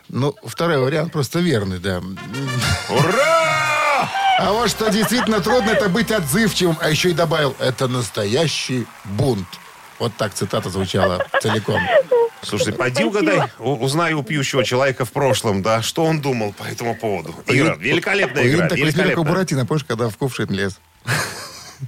Ну, 0.08 0.34
второй 0.44 0.78
вариант 0.78 1.12
просто 1.12 1.38
верный, 1.38 1.78
да. 1.78 2.02
Ура! 2.88 4.08
А 4.38 4.52
вот 4.52 4.70
что 4.70 4.90
действительно 4.90 5.40
трудно, 5.40 5.70
это 5.70 5.88
быть 5.88 6.10
отзывчивым. 6.10 6.78
А 6.80 6.88
еще 6.88 7.10
и 7.10 7.12
добавил, 7.12 7.54
это 7.60 7.88
настоящий 7.88 8.86
бунт. 9.04 9.46
Вот 9.98 10.12
так 10.16 10.32
цитата 10.32 10.70
звучала 10.70 11.24
целиком. 11.42 11.80
Слушай, 12.42 12.72
пойди 12.72 13.04
угадай, 13.04 13.42
узнай 13.58 14.14
у 14.14 14.22
пьющего 14.22 14.64
человека 14.64 15.04
в 15.04 15.12
прошлом, 15.12 15.60
да, 15.62 15.82
что 15.82 16.04
он 16.04 16.22
думал 16.22 16.54
по 16.54 16.64
этому 16.64 16.96
поводу. 16.96 17.34
Ира, 17.46 17.76
великолепная 17.76 18.48
игра, 18.48 18.66
такой 18.66 18.78
смех, 18.78 18.94
как 18.94 18.96
у 18.96 19.04
великолепная. 19.04 19.24
Буратино, 19.24 19.66
помнишь, 19.66 19.84
когда 19.84 20.08
в 20.08 20.16
кувшин 20.16 20.48
лез? 20.50 20.80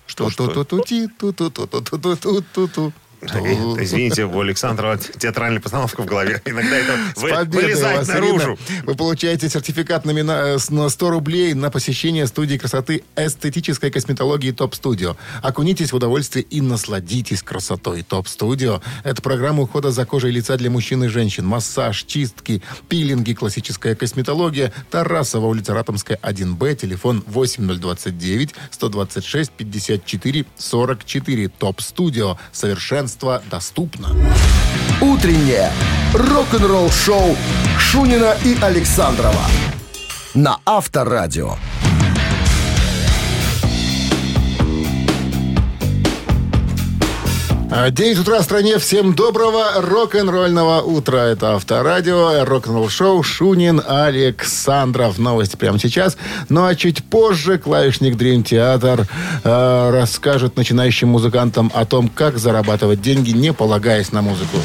Что, 0.06 0.30
что? 0.30 0.46
Ту-ту-ту-ти, 0.48 1.08
ту-ту-ту-ту-ту-ту-ту-ту. 1.18 2.92
Извините, 3.22 4.24
у 4.24 4.40
Александра 4.40 4.98
театральная 4.98 5.60
постановка 5.60 6.02
в 6.02 6.06
голове. 6.06 6.42
Иногда 6.44 6.76
это 6.76 6.96
вы, 7.16 7.60
вылезает 7.60 8.08
наружу. 8.08 8.58
Ирина. 8.68 8.82
Вы 8.84 8.94
получаете 8.96 9.48
сертификат 9.48 10.04
на, 10.04 10.10
э, 10.10 10.58
на 10.70 10.88
100 10.88 11.10
рублей 11.10 11.54
на 11.54 11.70
посещение 11.70 12.26
студии 12.26 12.56
красоты 12.56 13.04
эстетической 13.16 13.90
косметологии 13.90 14.50
Топ 14.50 14.74
Студио. 14.74 15.16
Окунитесь 15.40 15.92
в 15.92 15.96
удовольствие 15.96 16.44
и 16.44 16.60
насладитесь 16.60 17.42
красотой 17.42 18.02
Топ 18.02 18.26
Студио. 18.26 18.80
Это 19.04 19.22
программа 19.22 19.62
ухода 19.62 19.92
за 19.92 20.04
кожей 20.04 20.32
лица 20.32 20.56
для 20.56 20.70
мужчин 20.70 21.04
и 21.04 21.08
женщин. 21.08 21.46
Массаж, 21.46 22.02
чистки, 22.04 22.62
пилинги, 22.88 23.34
классическая 23.34 23.94
косметология. 23.94 24.72
Тарасова, 24.90 25.46
улица 25.46 25.74
Ратомская, 25.74 26.18
1Б, 26.22 26.74
телефон 26.74 27.22
8029 27.26 28.54
126 28.70 29.52
54 29.52 30.44
44. 30.56 31.48
Топ 31.48 31.80
Студио. 31.80 32.36
Совершенство 32.50 33.11
доступно. 33.50 34.08
Утреннее 35.00 35.70
рок-н-ролл-шоу 36.14 37.36
Шунина 37.78 38.36
и 38.44 38.56
Александрова 38.60 39.46
на 40.34 40.58
Авторадио. 40.64 41.56
9 47.72 48.18
утра 48.18 48.40
в 48.40 48.42
стране. 48.42 48.78
Всем 48.78 49.14
доброго 49.14 49.80
рок-н-ролльного 49.80 50.82
утра. 50.82 51.20
Это 51.20 51.54
Авторадио, 51.54 52.44
рок-н-ролл 52.44 52.90
шоу 52.90 53.22
Шунин 53.22 53.82
Александров. 53.86 55.18
Новости 55.18 55.56
прямо 55.56 55.78
сейчас. 55.78 56.18
Ну 56.50 56.66
а 56.66 56.74
чуть 56.74 57.02
позже 57.02 57.56
клавишник 57.56 58.16
Dream 58.16 58.42
Theater 58.44 59.06
э, 59.42 59.90
расскажет 59.90 60.56
начинающим 60.56 61.08
музыкантам 61.08 61.72
о 61.74 61.86
том, 61.86 62.10
как 62.10 62.36
зарабатывать 62.36 63.00
деньги, 63.00 63.30
не 63.30 63.54
полагаясь 63.54 64.12
на 64.12 64.20
музыку. 64.20 64.58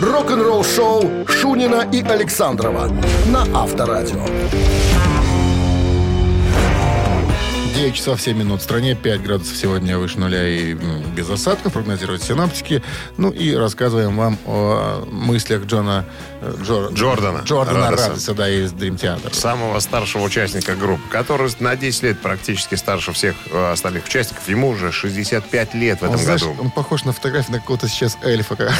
Рок-н-ролл-шоу 0.00 1.26
Шунина 1.26 1.88
и 1.90 2.02
Александрова 2.02 2.88
на 3.26 3.42
Авторадио. 3.52 4.24
9 7.78 7.94
часов 7.94 8.20
7 8.20 8.36
минут. 8.36 8.60
В 8.60 8.64
стране 8.64 8.96
5 8.96 9.22
градусов 9.22 9.56
сегодня 9.56 9.96
выше 9.98 10.18
нуля 10.18 10.48
и 10.48 10.72
м, 10.72 11.14
без 11.14 11.30
осадков, 11.30 11.74
прогнозируют 11.74 12.24
синаптики. 12.24 12.82
Ну 13.18 13.30
и 13.30 13.54
рассказываем 13.54 14.16
вам 14.16 14.36
о 14.46 15.06
мыслях 15.08 15.64
Джона 15.64 16.04
Джор- 16.40 16.92
Джордана. 16.92 17.38
Джордана 17.44 17.90
Радоса. 17.90 18.08
Радоса, 18.10 18.34
да, 18.34 18.48
из 18.48 18.72
Dream 18.72 18.96
Theater. 18.98 19.34
Самого 19.34 19.78
старшего 19.80 20.22
участника 20.22 20.74
группы, 20.76 21.02
который 21.10 21.50
на 21.60 21.76
10 21.76 22.02
лет 22.04 22.20
практически 22.20 22.74
старше 22.76 23.12
всех 23.12 23.34
э, 23.50 23.72
остальных 23.72 24.04
участников. 24.06 24.48
Ему 24.48 24.68
уже 24.68 24.92
65 24.92 25.74
лет 25.74 25.98
в 26.00 26.02
Он, 26.02 26.08
этом 26.10 26.20
знаешь, 26.22 26.42
году. 26.42 26.56
он 26.60 26.70
похож 26.70 27.04
на 27.04 27.12
фотографию 27.12 27.52
на 27.56 27.60
какого-то 27.60 27.88
сейчас 27.88 28.16
эльфа. 28.22 28.56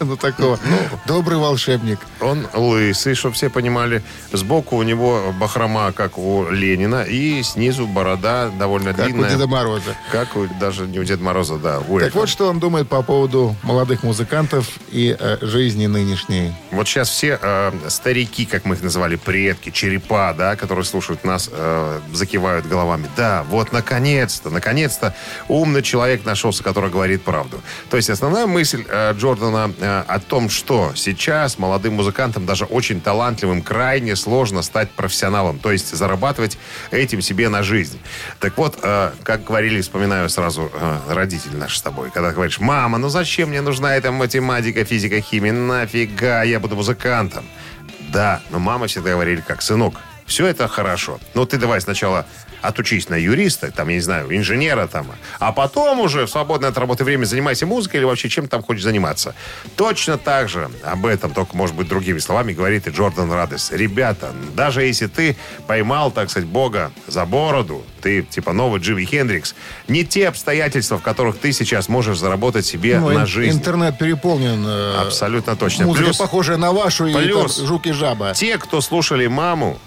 Ну, 0.00 0.16
такого. 0.16 0.58
Добрый 1.06 1.38
волшебник. 1.38 1.98
Он 2.20 2.46
лысый, 2.54 3.14
чтобы 3.14 3.34
все 3.34 3.48
понимали. 3.50 4.02
Сбоку 4.32 4.76
у 4.76 4.82
него 4.82 5.32
бахрома, 5.38 5.92
как 5.92 6.18
у 6.18 6.48
Ленина, 6.50 7.02
и 7.02 7.42
снизу 7.42 7.86
борода 7.86 8.48
довольно 8.58 8.92
Как 8.92 9.06
у 9.06 9.10
длинная. 9.10 9.30
Деда 9.30 9.46
Мороза. 9.46 9.94
Как 10.10 10.36
у, 10.36 10.46
даже 10.58 10.86
не 10.86 10.98
у 10.98 11.04
Деда 11.04 11.22
Мороза, 11.22 11.56
да, 11.58 11.80
у 11.80 12.00
Так 12.00 12.14
вот, 12.14 12.28
что 12.28 12.48
он 12.48 12.58
думает 12.60 12.88
по 12.88 13.02
поводу 13.02 13.54
молодых 13.62 14.02
музыкантов 14.02 14.66
и 14.90 15.14
э, 15.18 15.38
жизни 15.42 15.86
нынешней. 15.86 16.29
Вот 16.70 16.88
сейчас 16.88 17.08
все 17.08 17.38
э, 17.40 17.72
старики, 17.88 18.46
как 18.46 18.64
мы 18.64 18.74
их 18.74 18.82
называли, 18.82 19.16
предки, 19.16 19.70
черепа, 19.70 20.34
да, 20.36 20.56
которые 20.56 20.84
слушают 20.84 21.24
нас, 21.24 21.50
э, 21.52 22.00
закивают 22.12 22.66
головами. 22.66 23.08
Да, 23.16 23.44
вот 23.48 23.72
наконец-то, 23.72 24.50
наконец-то 24.50 25.14
умный 25.48 25.82
человек 25.82 26.24
нашелся, 26.24 26.62
который 26.62 26.90
говорит 26.90 27.22
правду. 27.22 27.60
То 27.90 27.96
есть 27.96 28.10
основная 28.10 28.46
мысль 28.46 28.84
э, 28.88 29.12
Джордана 29.14 29.72
э, 29.78 30.04
о 30.06 30.20
том, 30.20 30.48
что 30.48 30.92
сейчас 30.94 31.58
молодым 31.58 31.94
музыкантам, 31.94 32.46
даже 32.46 32.64
очень 32.64 33.00
талантливым, 33.00 33.62
крайне 33.62 34.16
сложно 34.16 34.62
стать 34.62 34.90
профессионалом. 34.90 35.58
То 35.58 35.72
есть 35.72 35.94
зарабатывать 35.94 36.58
этим 36.90 37.22
себе 37.22 37.48
на 37.48 37.62
жизнь. 37.62 37.98
Так 38.38 38.56
вот, 38.56 38.78
э, 38.82 39.10
как 39.24 39.44
говорили, 39.44 39.80
вспоминаю 39.80 40.28
сразу 40.28 40.70
э, 40.72 40.98
родители 41.08 41.56
наши 41.56 41.78
с 41.78 41.82
тобой, 41.82 42.10
когда 42.10 42.32
говоришь, 42.32 42.60
мама, 42.60 42.98
ну 42.98 43.08
зачем 43.08 43.48
мне 43.48 43.60
нужна 43.60 43.96
эта 43.96 44.12
математика, 44.12 44.84
физика, 44.84 45.20
химия, 45.20 45.52
нафига, 46.20 46.42
я 46.42 46.60
буду 46.60 46.76
музыкантом. 46.76 47.44
Да, 48.12 48.40
но 48.50 48.58
мама 48.58 48.86
всегда 48.86 49.10
говорили, 49.10 49.40
как, 49.40 49.62
сынок, 49.62 49.94
все 50.30 50.46
это 50.46 50.68
хорошо. 50.68 51.18
Но 51.34 51.44
ты 51.44 51.58
давай 51.58 51.80
сначала 51.80 52.24
отучись 52.62 53.08
на 53.08 53.16
юриста, 53.16 53.72
там, 53.72 53.88
я 53.88 53.94
не 53.94 54.00
знаю, 54.00 54.36
инженера 54.36 54.86
там, 54.86 55.06
а 55.38 55.50
потом 55.50 55.98
уже 55.98 56.26
в 56.26 56.30
свободное 56.30 56.68
от 56.68 56.78
работы 56.78 57.04
время 57.04 57.24
занимайся 57.24 57.66
музыкой 57.66 57.98
или 58.00 58.04
вообще 58.04 58.28
чем 58.28 58.48
там 58.48 58.62
хочешь 58.62 58.82
заниматься. 58.84 59.34
Точно 59.76 60.18
так 60.18 60.48
же 60.50 60.70
об 60.84 61.06
этом, 61.06 61.32
только, 61.32 61.56
может 61.56 61.74
быть, 61.74 61.88
другими 61.88 62.18
словами, 62.18 62.52
говорит 62.52 62.86
и 62.86 62.90
Джордан 62.90 63.32
Радес. 63.32 63.72
Ребята, 63.72 64.30
даже 64.54 64.82
если 64.84 65.06
ты 65.08 65.36
поймал, 65.66 66.10
так 66.12 66.30
сказать, 66.30 66.48
Бога 66.48 66.92
за 67.08 67.24
бороду, 67.24 67.82
ты 68.02 68.22
типа 68.22 68.52
новый 68.52 68.80
Джимми 68.80 69.04
Хендрикс, 69.04 69.54
не 69.88 70.04
те 70.04 70.28
обстоятельства, 70.28 70.98
в 70.98 71.02
которых 71.02 71.38
ты 71.38 71.52
сейчас 71.52 71.88
можешь 71.88 72.18
заработать 72.18 72.66
себе 72.66 73.00
Ну, 73.00 73.08
на 73.10 73.24
жизнь. 73.26 73.56
Интернет 73.58 73.98
переполнен. 73.98 74.62
э, 74.66 74.96
Абсолютно 75.00 75.56
точно. 75.56 75.86
Музыка, 75.86 76.04
Плюс- 76.04 76.16
похожая 76.18 76.58
на 76.58 76.72
вашу, 76.72 77.06
и 77.06 77.14
Плюс. 77.14 77.56
там 77.56 77.66
жук 77.66 77.86
и 77.86 77.92
жаба. 77.92 78.32
Те, 78.34 78.58
кто 78.58 78.80
слушали 78.82 79.26
маму, 79.26 79.78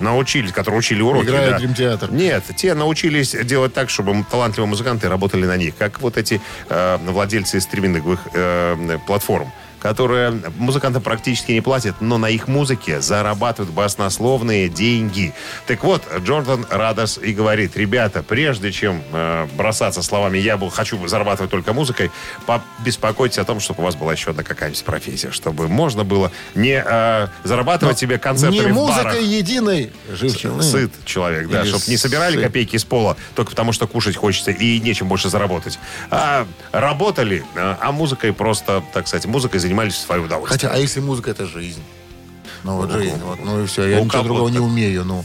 научились, 0.00 0.52
которые 0.52 0.78
учили 0.78 1.02
уроки. 1.02 1.26
Играют 1.26 1.52
да. 1.52 1.58
дримтеатр. 1.58 2.12
Нет, 2.12 2.44
те 2.56 2.74
научились 2.74 3.32
делать 3.44 3.74
так, 3.74 3.90
чтобы 3.90 4.24
талантливые 4.30 4.68
музыканты 4.68 5.08
работали 5.08 5.46
на 5.46 5.56
них, 5.56 5.76
как 5.76 6.00
вот 6.00 6.16
эти 6.16 6.40
э, 6.68 6.98
владельцы 7.06 7.60
стриминговых 7.60 8.20
э, 8.32 8.98
платформ 9.06 9.52
которые 9.80 10.40
музыкантам 10.58 11.02
практически 11.02 11.52
не 11.52 11.60
платят, 11.60 12.00
но 12.00 12.18
на 12.18 12.28
их 12.28 12.48
музыке 12.48 13.00
зарабатывают 13.00 13.72
баснословные 13.72 14.68
деньги. 14.68 15.34
Так 15.66 15.84
вот, 15.84 16.02
Джордан 16.18 16.66
Радос 16.70 17.18
и 17.18 17.32
говорит, 17.32 17.76
ребята, 17.76 18.22
прежде 18.22 18.72
чем 18.72 19.02
э, 19.12 19.46
бросаться 19.56 20.02
словами 20.02 20.38
«я 20.38 20.56
был, 20.56 20.70
хочу 20.70 21.06
зарабатывать 21.06 21.50
только 21.50 21.72
музыкой», 21.72 22.10
беспокойтесь 22.84 23.38
о 23.38 23.44
том, 23.44 23.60
чтобы 23.60 23.82
у 23.82 23.84
вас 23.84 23.94
была 23.94 24.12
еще 24.12 24.30
одна 24.30 24.42
какая-нибудь 24.42 24.84
профессия, 24.84 25.30
чтобы 25.30 25.68
можно 25.68 26.04
было 26.04 26.30
не 26.54 26.82
э, 26.84 27.28
зарабатывать 27.44 27.98
себе 27.98 28.18
концертами 28.18 28.66
Не 28.66 28.72
в 28.72 28.76
барах. 28.76 29.04
музыкой 29.04 29.24
единой. 29.24 29.92
Живчик. 30.10 30.62
Сыт 30.62 30.92
человек, 31.04 31.48
да, 31.48 31.62
Или 31.62 31.68
чтобы 31.68 31.84
не 31.88 31.96
собирали 31.96 32.34
сыт. 32.34 32.44
копейки 32.44 32.76
с 32.76 32.84
пола 32.84 33.16
только 33.34 33.50
потому, 33.50 33.72
что 33.72 33.86
кушать 33.86 34.16
хочется 34.16 34.50
и 34.50 34.80
нечем 34.80 35.08
больше 35.08 35.28
заработать. 35.28 35.78
А 36.10 36.46
работали, 36.72 37.44
а 37.54 37.76
а 37.80 37.92
музыкой 37.92 38.32
просто, 38.32 38.82
так 38.92 39.06
сказать, 39.06 39.26
музыкой 39.26 39.60
занимались 39.66 39.94
в 39.94 39.98
свое 40.00 40.22
удовольствие. 40.22 40.58
Хотя, 40.68 40.74
а 40.74 40.78
если 40.80 41.00
музыка 41.00 41.30
это 41.30 41.46
жизнь? 41.46 41.82
Ну 42.64 42.76
вот 42.76 42.90
жизнь, 42.90 43.20
вот, 43.22 43.38
ну 43.44 43.62
и 43.62 43.66
все, 43.66 43.86
я 43.86 43.98
Ну, 43.98 44.04
ничего 44.06 44.22
другого 44.22 44.48
не 44.48 44.58
умею, 44.58 45.04
ну. 45.04 45.24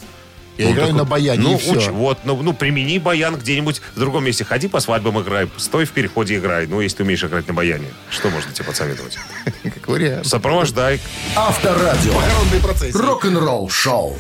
Я 0.57 0.67
Ну, 0.67 0.73
играю 0.73 0.87
так 0.89 0.97
на 0.97 1.05
баяне 1.05 1.41
ну, 1.41 1.55
и 1.55 1.57
все. 1.57 1.73
уч- 1.73 1.91
вот, 1.91 2.19
ну, 2.25 2.39
ну, 2.43 2.53
примени 2.53 2.99
баян 2.99 3.35
где-нибудь 3.35 3.81
в 3.95 3.99
другом 3.99 4.25
месте. 4.25 4.43
Ходи 4.43 4.67
по 4.67 4.79
свадьбам 4.79 5.19
играй, 5.21 5.49
стой 5.57 5.85
в 5.85 5.91
переходе 5.91 6.37
играй. 6.37 6.67
Ну, 6.67 6.81
если 6.81 6.97
ты 6.97 7.03
умеешь 7.03 7.23
играть 7.23 7.47
на 7.47 7.53
баяне. 7.53 7.87
Что 8.11 8.29
можно 8.29 8.51
тебе 8.51 8.65
подсоветовать? 8.65 9.17
Как 9.63 9.87
вариант. 9.87 10.27
Сопровождай. 10.27 10.99
Авторадио. 11.35 12.11
Коронный 12.13 12.59
процесс. 12.61 12.93
Рок-н-ролл 12.95 13.69
шоу. 13.69 14.19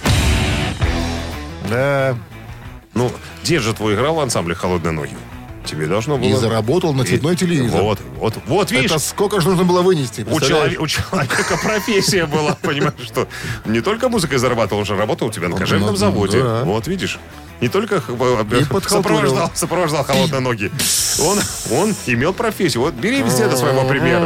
Да. 1.69 2.17
Ну, 2.93 3.11
где 3.43 3.59
же 3.59 3.73
твой 3.73 3.93
играл 3.95 4.15
в 4.15 4.19
ансамбле 4.19 4.55
«Холодные 4.55 4.91
ноги»? 4.91 5.15
Тебе 5.65 5.87
должно 5.87 6.17
было... 6.17 6.27
И 6.27 6.33
заработал 6.33 6.93
на 6.93 7.05
цветной 7.05 7.33
И- 7.33 7.37
телевизор. 7.37 7.81
Вот, 7.81 7.99
вот, 8.17 8.33
вот, 8.47 8.71
видишь, 8.71 8.91
Это 8.91 8.99
сколько 8.99 9.39
же 9.41 9.49
нужно 9.49 9.63
было 9.63 9.81
вынести? 9.81 10.25
У, 10.29 10.39
человека, 10.39 10.81
у 10.81 10.87
человека 10.87 11.57
профессия 11.61 12.25
была, 12.25 12.55
понимаешь, 12.61 12.93
что 13.03 13.27
не 13.65 13.81
только 13.81 14.09
музыкой 14.09 14.37
зарабатывал, 14.37 14.79
он 14.79 14.85
же 14.85 14.95
работал 14.95 15.27
у 15.27 15.31
тебя 15.31 15.49
на 15.49 15.57
кожевном 15.57 15.91
ну, 15.91 15.95
заводе. 15.95 16.41
Вот, 16.41 16.87
видишь. 16.87 17.19
Не 17.61 17.69
только 17.69 18.01
сопровождал, 18.87 19.51
сопровождал 19.53 20.03
холодные 20.03 20.39
ноги. 20.39 20.71
Он, 21.21 21.39
он 21.71 21.95
имел 22.07 22.33
профессию. 22.33 22.81
Вот 22.81 22.95
бери 22.95 23.21
везде 23.21 23.47
до 23.47 23.55
своего 23.55 23.85
примера. 23.85 24.19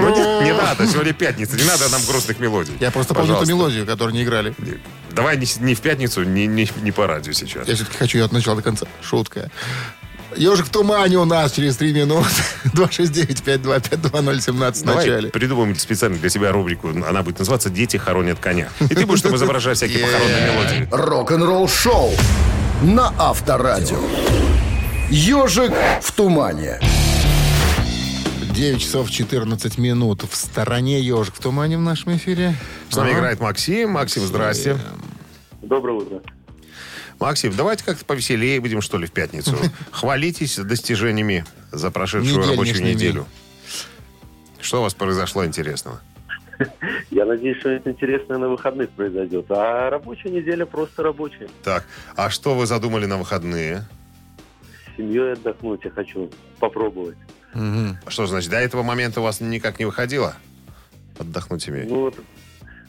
Ну, 0.00 0.08
не, 0.40 0.46
не 0.46 0.52
надо, 0.52 0.86
сегодня 0.88 1.12
пятница, 1.12 1.56
не 1.56 1.62
надо 1.62 1.88
нам 1.90 2.00
грустных 2.04 2.40
мелодий. 2.40 2.74
Я 2.80 2.90
просто 2.90 3.14
помню 3.14 3.34
Пожалуйста. 3.34 3.54
мелодию, 3.54 3.86
которую 3.86 4.14
не 4.14 4.24
играли. 4.24 4.52
Давай 5.12 5.36
не, 5.36 5.46
не 5.60 5.74
в 5.74 5.80
пятницу, 5.80 6.24
не, 6.24 6.46
не, 6.46 6.68
не 6.82 6.90
по 6.90 7.06
радио 7.06 7.32
сейчас. 7.32 7.68
Я 7.68 7.76
все-таки 7.76 7.98
хочу 7.98 8.18
ее 8.18 8.24
от 8.24 8.32
начала 8.32 8.56
до 8.56 8.62
конца. 8.62 8.86
Шутка. 9.00 9.48
Ежик 10.36 10.66
в 10.66 10.70
тумане 10.70 11.18
у 11.18 11.24
нас 11.24 11.52
через 11.52 11.76
три 11.76 11.92
минуты. 11.92 12.28
269-5252017 12.64 14.82
в 14.82 14.84
начале. 14.84 15.28
придумаем 15.30 15.74
специально 15.76 16.16
для 16.16 16.30
себя 16.30 16.52
рубрику. 16.52 16.88
Она 16.88 17.22
будет 17.22 17.38
называться 17.38 17.70
«Дети 17.70 17.96
хоронят 17.96 18.38
коня». 18.38 18.68
И 18.80 18.94
ты 18.94 19.06
будешь 19.06 19.22
там 19.22 19.34
изображать 19.36 19.76
всякие 19.76 20.04
похоронные 20.04 20.52
мелодии. 20.52 20.88
Рок-н-ролл 20.90 21.68
шоу 21.68 22.10
на 22.82 23.12
Авторадио. 23.18 23.98
Ежик 25.10 25.72
в 26.00 26.12
тумане. 26.12 26.80
9 28.54 28.80
часов 28.80 29.10
14 29.10 29.78
минут. 29.78 30.22
В 30.28 30.34
стороне 30.36 31.00
ежик 31.00 31.34
в 31.34 31.40
тумане 31.40 31.78
в 31.78 31.80
нашем 31.80 32.16
эфире. 32.16 32.54
С 32.90 32.96
нами 32.96 33.10
Ага. 33.10 33.18
играет 33.18 33.40
Максим. 33.40 33.90
Максим, 33.92 34.22
здрасте. 34.24 34.78
Доброе 35.62 35.96
утро. 35.98 36.20
Максим, 37.22 37.52
давайте 37.56 37.84
как-то 37.84 38.04
повеселее 38.04 38.60
будем, 38.60 38.80
что 38.80 38.98
ли, 38.98 39.06
в 39.06 39.12
пятницу. 39.12 39.56
Хвалитесь 39.92 40.58
достижениями 40.58 41.44
за 41.70 41.92
прошедшую 41.92 42.44
рабочую 42.44 42.84
неделю. 42.84 43.26
Что 44.60 44.80
у 44.80 44.82
вас 44.82 44.94
произошло 44.94 45.46
интересного? 45.46 46.00
Я 47.12 47.24
надеюсь, 47.24 47.58
что 47.58 47.68
это 47.70 47.92
интересное 47.92 48.38
на 48.38 48.48
выходных 48.48 48.90
произойдет. 48.90 49.46
А 49.50 49.88
рабочая 49.88 50.30
неделя 50.30 50.66
просто 50.66 51.04
рабочая. 51.04 51.48
Так, 51.62 51.84
а 52.16 52.28
что 52.28 52.56
вы 52.56 52.66
задумали 52.66 53.06
на 53.06 53.18
выходные? 53.18 53.86
С 54.92 54.96
семьей 54.96 55.34
отдохнуть 55.34 55.84
я 55.84 55.90
хочу 55.90 56.28
попробовать. 56.58 57.18
Мгм. 57.54 57.98
Что 58.08 58.26
значит, 58.26 58.50
до 58.50 58.58
этого 58.58 58.82
момента 58.82 59.20
у 59.20 59.22
вас 59.22 59.40
никак 59.40 59.78
не 59.78 59.84
выходило? 59.84 60.34
Отдохнуть 61.20 61.62
семьей? 61.62 61.86
Ну 61.86 62.00
вот 62.00 62.16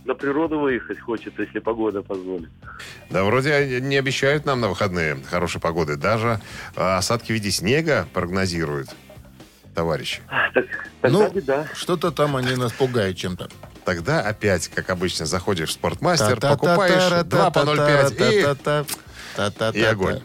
на 0.05 0.15
природу 0.15 0.59
выехать 0.59 0.99
хочется, 0.99 1.41
если 1.43 1.59
погода 1.59 2.01
позволит. 2.01 2.49
Да 3.09 3.23
вроде 3.23 3.79
не 3.81 3.97
обещают 3.97 4.45
нам 4.45 4.59
на 4.61 4.67
выходные 4.67 5.17
хорошей 5.29 5.61
погоды. 5.61 5.95
Даже 5.95 6.41
а, 6.75 6.97
осадки 6.97 7.27
в 7.27 7.35
виде 7.35 7.51
снега 7.51 8.07
прогнозируют, 8.13 8.89
товарищи. 9.73 10.21
Так, 10.53 10.65
тогда 11.01 11.17
Ну, 11.19 11.31
беда. 11.31 11.67
что-то 11.73 12.11
там 12.11 12.35
они 12.35 12.55
нас 12.55 12.71
пугают 12.73 13.17
чем-то. 13.17 13.49
Тогда 13.85 14.21
опять, 14.21 14.67
как 14.69 14.89
обычно, 14.89 15.25
заходишь 15.25 15.69
в 15.69 15.73
спортмастер, 15.73 16.39
покупаешь 16.39 17.25
2 17.25 17.51
по 17.51 17.59
0,5 17.59 18.87
и, 19.73 19.79
и 19.79 19.83
огонь. 19.83 20.21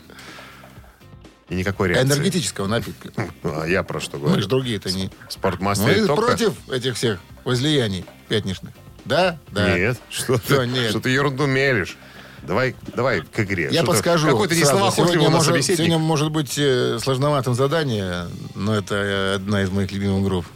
И 1.49 1.55
никакой 1.55 1.89
реакции. 1.89 2.07
Энергетического 2.07 2.67
напитка. 2.67 3.11
А 3.43 3.65
я 3.65 3.83
про 3.83 4.01
что 4.01 4.19
Мы 4.19 4.25
говорю? 4.27 4.43
же 4.43 4.49
другие-то 4.49 4.91
не... 4.93 5.11
В 5.29 5.33
спортмастере 5.33 6.03
Мы 6.03 6.07
только... 6.07 6.27
против 6.27 6.69
этих 6.69 6.95
всех 6.95 7.21
возлияний 7.45 8.05
пятничных. 8.29 8.73
Да? 9.09 9.39
Да. 9.51 9.77
Нет, 9.77 9.99
что 10.11 10.39
Всё, 10.39 10.61
ты, 10.63 10.67
нет. 10.69 10.91
что 10.91 11.01
ты 11.01 11.11
ерунду 11.11 11.47
мелешь. 11.47 11.97
Давай, 12.43 12.75
давай 12.95 13.23
к 13.23 13.41
игре. 13.41 13.65
Я 13.65 13.71
Что-то- 13.83 13.87
подскажу. 13.93 14.29
Какой-то 14.29 14.55
несловоохотливый 14.55 15.13
сегодня 15.15 15.31
может, 15.31 15.65
сегодня 15.65 15.99
может 15.99 16.31
быть 16.31 16.55
э, 16.57 16.99
сложноватым 17.03 17.55
задание, 17.55 18.27
но 18.55 18.77
это 18.77 18.95
э, 18.95 19.35
одна 19.37 19.63
из 19.63 19.71
моих 19.71 19.91
любимых 19.91 20.23
групп. 20.25 20.47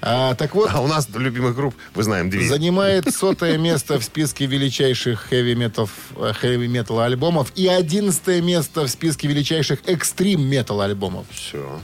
А, 0.00 0.34
так 0.34 0.54
вот, 0.54 0.70
А 0.72 0.80
у 0.80 0.86
нас 0.86 1.08
любимых 1.14 1.54
групп, 1.56 1.74
вы 1.94 2.02
знаем, 2.04 2.30
две. 2.30 2.46
занимает 2.48 3.12
сотое 3.14 3.58
место 3.58 3.98
в 3.98 4.04
списке 4.04 4.46
величайших 4.46 5.28
хэви-метал 5.30 5.88
хэви-метал 6.16 7.00
альбомов 7.00 7.52
и 7.56 7.66
одиннадцатое 7.66 8.40
место 8.40 8.82
в 8.82 8.88
списке 8.88 9.26
величайших 9.28 9.80
экстрим-метал 9.86 10.80
альбомов. 10.82 11.26
Все. 11.30 11.80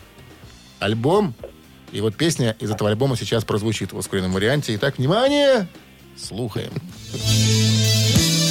Альбом, 0.79 1.35
и 1.95 2.01
вот 2.01 2.17
песня 2.17 2.57
из 2.59 2.73
этого 2.73 2.91
альбома 2.91 3.17
сейчас 3.17 3.45
прозвучит 3.45 3.93
в 3.93 3.97
ускоренном 3.97 4.33
варианте. 4.33 4.75
Итак, 4.75 4.99
внимание! 4.99 5.69
Слухаем. 6.17 6.73
Алло, 7.13 8.44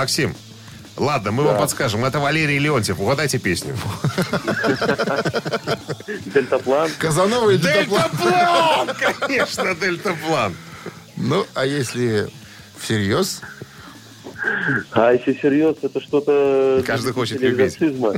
Максим. 0.00 0.34
Ладно, 0.96 1.30
мы 1.30 1.42
вам 1.42 1.58
подскажем. 1.58 2.06
Это 2.06 2.20
Валерий 2.20 2.58
Леонтьев. 2.58 2.98
Угадайте 2.98 3.38
песню. 3.38 3.76
Дельтаплан. 6.24 6.90
Казанова 6.98 7.50
и 7.50 7.58
Дельтаплан. 7.58 8.10
Дельтаплан! 8.10 8.88
Конечно, 9.20 9.74
Дельтаплан. 9.74 10.56
Ну, 11.16 11.46
а 11.54 11.66
если 11.66 12.30
всерьез, 12.78 13.42
А 14.92 15.12
если 15.12 15.34
серьезно, 15.34 15.86
это 15.88 16.00
что-то... 16.00 16.82
Каждый 16.86 17.12
хочет 17.12 17.42
любить. 17.42 17.76
Экзорцизма. 17.76 18.14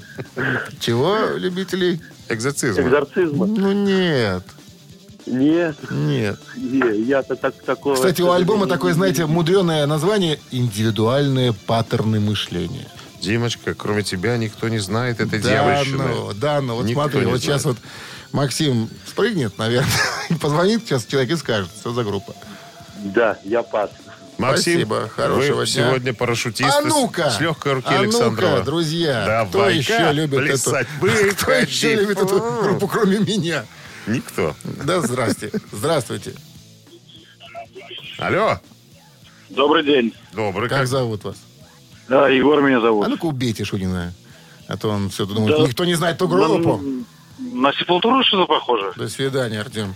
чего, 0.79 1.19
любителей? 1.35 2.01
Экзорцизм. 2.29 2.81
Экзорцизма. 2.81 3.47
Ну, 3.47 3.73
нет, 3.73 4.45
Нет, 5.27 5.77
нет. 5.91 6.39
не, 6.57 7.03
я-то 7.05 7.37
так 7.37 7.55
такого... 7.63 7.95
Кстати, 7.95 8.23
у 8.23 8.31
альбома 8.33 8.67
такое, 8.67 8.93
знаете, 8.93 9.27
мудреное 9.27 9.87
название 9.87 10.39
«Индивидуальные 10.51 11.53
паттерны 11.53 12.19
мышления». 12.21 12.89
Димочка, 13.21 13.75
кроме 13.75 14.03
тебя 14.03 14.37
никто 14.37 14.69
не 14.69 14.79
знает 14.81 15.21
этой 15.21 15.39
Да, 15.41 15.49
дьявольщины. 15.49 16.05
ну, 16.09 16.33
да, 16.35 16.61
ну, 16.61 16.75
вот 16.75 16.87
Никто 16.87 17.03
смотри, 17.03 17.21
вот 17.21 17.41
знает. 17.41 17.43
сейчас 17.43 17.65
вот 17.65 17.77
Максим 18.33 18.91
спрыгнет, 19.07 19.59
наверное, 19.59 19.89
и 20.29 20.35
позвонит 20.35 20.83
сейчас 20.85 21.05
человек 21.07 21.31
и 21.31 21.37
скажет, 21.37 21.71
что 21.79 21.93
за 21.93 22.03
группа. 22.03 22.35
Да, 23.05 23.39
я 23.45 23.63
пас. 23.63 23.91
Максим, 24.39 24.73
Спасибо, 24.73 25.09
хорошего 25.15 25.59
вы 25.59 25.67
дня. 25.67 25.87
сегодня 25.87 26.15
парашютист 26.15 26.69
А 26.69 26.83
с- 26.83 26.85
ну-ка! 26.85 27.31
с 27.31 27.39
легкой 27.41 27.75
руки 27.75 27.87
а 27.91 28.01
Александрова. 28.01 28.51
ну-ка, 28.55 28.65
друзья, 28.65 29.47
кто 29.49 29.59
Давай-ка 29.59 29.93
еще 29.95 30.13
любит 30.13 30.41
эту... 30.51 30.71
Кто 31.37 31.53
еще 31.53 31.95
любит 31.95 32.19
эту 32.19 32.41
группу, 32.63 32.89
кроме 32.89 33.19
меня? 33.19 33.67
Никто. 34.07 34.55
Да, 34.65 35.01
здрасте. 35.01 35.51
Здравствуйте. 35.71 36.35
Алло. 38.19 38.59
Добрый 39.51 39.85
день. 39.85 40.15
Добрый. 40.33 40.69
Как 40.69 40.87
зовут 40.87 41.25
вас? 41.25 41.37
Да, 42.09 42.29
Егор 42.29 42.61
меня 42.63 42.81
зовут. 42.81 43.07
А 43.07 43.09
ну-ка 43.09 43.27
убейте 43.27 43.65
Шунина. 43.65 44.13
А 44.69 44.77
то 44.77 44.89
он 44.89 45.11
все 45.11 45.27
думает, 45.27 45.57
Да. 45.57 45.67
никто 45.67 45.85
не 45.85 45.95
знает 45.95 46.19
ту 46.19 46.29
группу. 46.29 46.79
На, 47.39 47.69
на 47.69 47.73
сепультуру 47.73 48.23
что-то 48.25 48.47
похоже? 48.47 48.93
До 48.97 49.09
свидания, 49.09 49.61
Артем. 49.61 49.95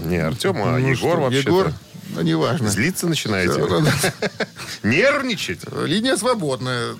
Не, 0.00 0.18
Артем, 0.18 0.56
а 0.62 0.78
Ну 0.78 0.88
Егор 0.88 1.18
вообще 1.20 1.40
Егор, 1.40 1.72
ну, 2.14 2.22
неважно. 2.22 2.68
Злиться 2.68 3.06
начинаете? 3.06 3.60
Нервничать? 4.82 5.60
Линия 5.84 6.16
свободная. 6.16 6.94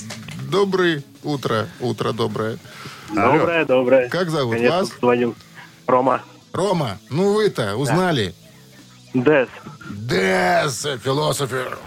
Доброе 0.51 1.03
утро. 1.23 1.69
Утро 1.81 2.13
доброе. 2.13 2.59
Алло. 3.11 3.39
Доброе, 3.39 3.65
доброе. 3.65 4.09
Как 4.09 4.31
зовут 4.31 4.61
вас? 4.61 4.91
позвонил. 4.91 5.35
Рома. 5.87 6.23
Рома, 6.53 6.99
ну 7.11 7.33
вы-то 7.35 7.77
узнали? 7.77 8.35
Дес. 9.15 9.49
Дес, 9.91 10.87
философер. 11.03 11.79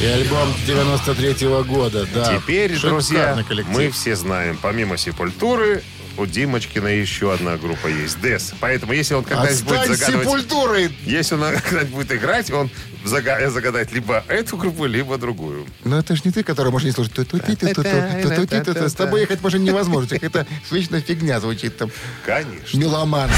И 0.00 0.04
альбом 0.06 0.48
93-го 0.66 1.64
года, 1.64 2.06
да. 2.14 2.36
Теперь, 2.38 2.76
Шикарный 2.76 2.90
друзья, 3.00 3.44
коллектив. 3.48 3.74
мы 3.74 3.90
все 3.90 4.14
знаем, 4.14 4.56
помимо 4.62 4.96
Сепультуры, 4.96 5.82
у 6.18 6.26
Димочкина 6.26 6.88
еще 6.88 7.32
одна 7.32 7.56
группа 7.56 7.86
есть, 7.86 8.20
Дес. 8.20 8.52
Поэтому, 8.60 8.92
если 8.92 9.14
он 9.14 9.24
когда-нибудь 9.24 9.64
будет 9.64 9.96
загадывать... 9.96 10.26
сепультурой! 10.26 10.90
Если 11.04 11.34
он 11.36 11.40
когда-нибудь 11.40 11.94
будет 11.94 12.12
играть, 12.12 12.50
он 12.50 12.70
зага- 13.04 13.48
загадает 13.50 13.92
либо 13.92 14.24
эту 14.28 14.56
группу, 14.56 14.86
либо 14.86 15.16
другую. 15.16 15.66
Но 15.84 15.98
это 15.98 16.16
ж 16.16 16.24
не 16.24 16.32
ты, 16.32 16.42
который 16.42 16.72
может 16.72 16.86
не 16.86 16.92
слушать. 16.92 17.12
С 17.16 18.94
тобой 18.94 19.20
ехать 19.20 19.40
можно 19.42 19.58
невозможно. 19.58 20.08
Какая-то 20.08 20.46
вечная 20.70 21.00
фигня 21.00 21.40
звучит 21.40 21.76
там. 21.76 21.90
Конечно. 22.26 22.76
Меломан. 22.76 23.30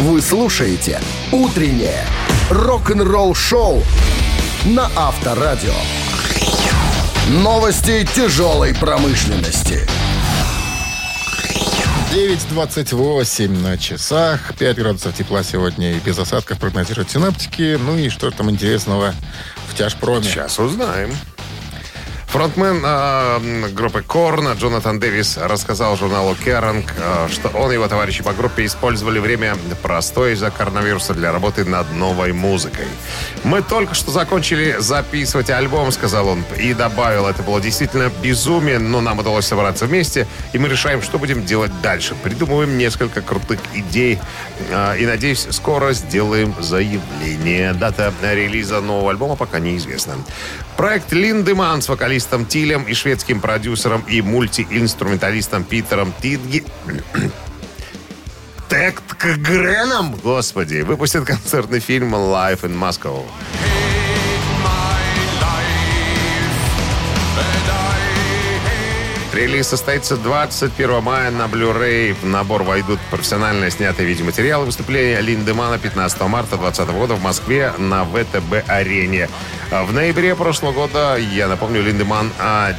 Вы 0.00 0.20
слушаете 0.20 1.00
«Утреннее 1.30 2.04
рок-н-ролл-шоу» 2.50 3.82
на 4.64 4.90
Авторадио. 4.96 5.74
Новости 7.28 8.06
тяжелой 8.14 8.74
промышленности. 8.74 9.86
9.28 12.12 13.48
на 13.62 13.78
часах. 13.78 14.54
5 14.58 14.76
градусов 14.76 15.14
тепла 15.14 15.42
сегодня 15.42 15.96
и 15.96 15.98
без 15.98 16.18
осадков 16.18 16.58
прогнозируют 16.58 17.10
синаптики. 17.10 17.78
Ну 17.80 17.96
и 17.96 18.10
что 18.10 18.30
там 18.30 18.50
интересного 18.50 19.14
в 19.66 19.74
тяжпроме? 19.74 20.24
Сейчас 20.24 20.58
узнаем. 20.58 21.16
Фронтмен 22.32 22.82
э, 22.82 23.68
группы 23.74 24.00
Корн 24.00 24.50
Джонатан 24.54 24.98
Дэвис 24.98 25.36
рассказал 25.36 25.98
журналу 25.98 26.34
Керанг, 26.34 26.86
э, 26.96 27.28
что 27.30 27.48
он 27.48 27.70
и 27.70 27.74
его 27.74 27.86
товарищи 27.88 28.22
по 28.22 28.32
группе 28.32 28.64
использовали 28.64 29.18
время 29.18 29.54
простое 29.82 30.32
из-за 30.32 30.50
коронавируса 30.50 31.12
для 31.12 31.30
работы 31.30 31.66
над 31.66 31.92
новой 31.92 32.32
музыкой. 32.32 32.86
«Мы 33.44 33.60
только 33.60 33.92
что 33.92 34.10
закончили 34.10 34.76
записывать 34.78 35.50
альбом»,— 35.50 35.92
сказал 35.92 36.26
он, 36.26 36.42
и 36.56 36.72
добавил, 36.72 37.26
это 37.26 37.42
было 37.42 37.60
действительно 37.60 38.10
безумие, 38.22 38.78
но 38.78 39.02
нам 39.02 39.18
удалось 39.18 39.44
собраться 39.44 39.84
вместе, 39.84 40.26
и 40.54 40.58
мы 40.58 40.70
решаем, 40.70 41.02
что 41.02 41.18
будем 41.18 41.44
делать 41.44 41.82
дальше. 41.82 42.14
Придумываем 42.22 42.78
несколько 42.78 43.20
крутых 43.20 43.60
идей, 43.74 44.18
э, 44.70 44.98
и, 44.98 45.04
надеюсь, 45.04 45.48
скоро 45.50 45.92
сделаем 45.92 46.54
заявление. 46.58 47.74
Дата 47.74 48.10
релиза 48.22 48.80
нового 48.80 49.10
альбома 49.10 49.36
пока 49.36 49.58
неизвестна. 49.58 50.14
Проект 50.76 51.12
Линдеман 51.12 51.82
с 51.82 51.88
вокалистом 51.88 52.46
Тилем 52.46 52.84
и 52.84 52.94
шведским 52.94 53.40
продюсером 53.40 54.02
и 54.08 54.20
мультиинструменталистом 54.20 55.64
Питером 55.64 56.12
Тидги... 56.20 56.64
Текткгреном, 58.68 60.14
господи, 60.14 60.80
выпустит 60.80 61.24
концертный 61.24 61.80
фильм 61.80 62.14
«Life 62.14 62.62
in 62.62 62.74
Moscow». 62.74 63.26
Релиз 69.34 69.68
состоится 69.68 70.16
21 70.16 71.02
мая 71.02 71.30
на 71.30 71.46
Blu-ray. 71.46 72.14
В 72.14 72.26
набор 72.26 72.62
войдут 72.62 73.00
профессионально 73.10 73.70
снятые 73.70 74.06
видеоматериалы 74.06 74.66
выступления 74.66 75.20
Линдемана 75.20 75.78
15 75.78 76.20
марта 76.22 76.56
2020 76.56 76.94
года 76.94 77.14
в 77.14 77.22
Москве 77.22 77.72
на 77.78 78.04
ВТБ-арене. 78.04 79.28
А 79.74 79.84
В 79.84 79.92
ноябре 79.94 80.36
прошлого 80.36 80.72
года, 80.72 81.16
я 81.16 81.48
напомню, 81.48 81.82
Линдеман 81.82 82.30
а, 82.38 82.74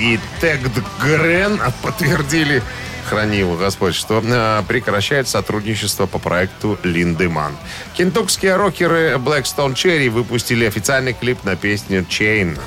и 0.00 0.18
Тегдгрен 0.40 1.60
подтвердили, 1.82 2.64
храни 3.04 3.38
его 3.38 3.54
Господь, 3.54 3.94
что 3.94 4.20
а, 4.24 4.64
прекращает 4.64 5.28
сотрудничество 5.28 6.06
по 6.06 6.18
проекту 6.18 6.80
Линдеман. 6.82 7.56
Кентукские 7.94 8.56
рокеры 8.56 9.20
Blackstone 9.24 9.74
Cherry 9.74 10.10
выпустили 10.10 10.64
официальный 10.64 11.12
клип 11.12 11.44
на 11.44 11.54
песню 11.54 12.04
«Chain». 12.10 12.58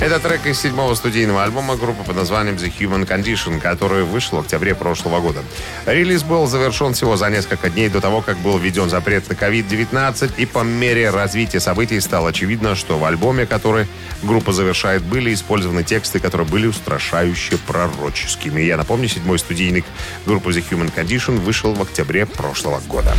Это 0.00 0.20
трек 0.20 0.46
из 0.46 0.60
седьмого 0.60 0.94
студийного 0.94 1.42
альбома 1.42 1.74
группы 1.74 2.04
под 2.04 2.14
названием 2.14 2.54
The 2.54 2.72
Human 2.78 3.04
Condition, 3.04 3.58
который 3.58 4.04
вышел 4.04 4.38
в 4.38 4.42
октябре 4.42 4.76
прошлого 4.76 5.18
года. 5.20 5.42
Релиз 5.86 6.22
был 6.22 6.46
завершен 6.46 6.94
всего 6.94 7.16
за 7.16 7.28
несколько 7.30 7.68
дней 7.68 7.88
до 7.88 8.00
того, 8.00 8.22
как 8.22 8.38
был 8.38 8.58
введен 8.58 8.88
запрет 8.88 9.28
на 9.28 9.32
COVID-19, 9.32 10.34
и 10.36 10.46
по 10.46 10.60
мере 10.60 11.10
развития 11.10 11.58
событий 11.58 11.98
стало 11.98 12.28
очевидно, 12.28 12.76
что 12.76 12.96
в 12.96 13.04
альбоме, 13.04 13.44
который 13.44 13.88
группа 14.22 14.52
завершает, 14.52 15.02
были 15.02 15.34
использованы 15.34 15.82
тексты, 15.82 16.20
которые 16.20 16.46
были 16.46 16.68
устрашающе 16.68 17.58
пророческими. 17.66 18.60
Я 18.60 18.76
напомню, 18.76 19.08
седьмой 19.08 19.40
студийник 19.40 19.84
группы 20.26 20.50
The 20.50 20.64
Human 20.70 20.94
Condition 20.94 21.40
вышел 21.40 21.74
в 21.74 21.82
октябре 21.82 22.24
прошлого 22.24 22.78
года. 22.86 23.16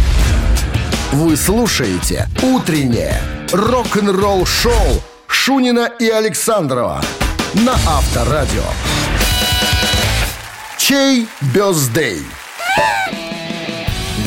Вы 1.12 1.36
слушаете 1.36 2.30
«Утреннее 2.42 3.22
рок-н-ролл-шоу» 3.52 5.04
Шунина 5.30 5.92
и 6.00 6.10
Александрова 6.10 7.02
на 7.54 7.74
Авторадио. 7.74 8.64
Чей 10.78 11.28
бездей? 11.54 12.24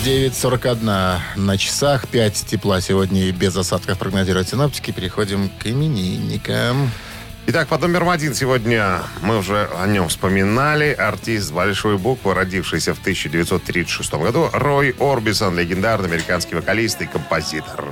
9.41 0.05 1.19
на 1.37 1.59
часах. 1.59 2.09
5 2.09 2.47
тепла 2.47 2.81
сегодня 2.81 3.25
и 3.25 3.33
без 3.33 3.57
осадков 3.57 3.99
прогнозируют 3.99 4.49
синаптики. 4.49 4.93
Переходим 4.93 5.51
к 5.51 5.67
именинникам. 5.67 6.91
Итак, 7.47 7.67
под 7.67 7.81
номером 7.83 8.09
один 8.09 8.35
сегодня 8.35 9.01
мы 9.23 9.39
уже 9.39 9.69
о 9.77 9.87
нем 9.89 10.09
вспоминали. 10.09 10.93
Артист 10.93 11.53
большой 11.53 11.99
буквы, 11.99 12.35
родившийся 12.35 12.95
в 12.95 13.01
1936 13.01 14.13
году, 14.15 14.49
Рой 14.53 14.95
Орбисон, 15.01 15.59
легендарный 15.59 16.09
американский 16.09 16.55
вокалист 16.55 17.03
и 17.03 17.07
композитор. 17.07 17.87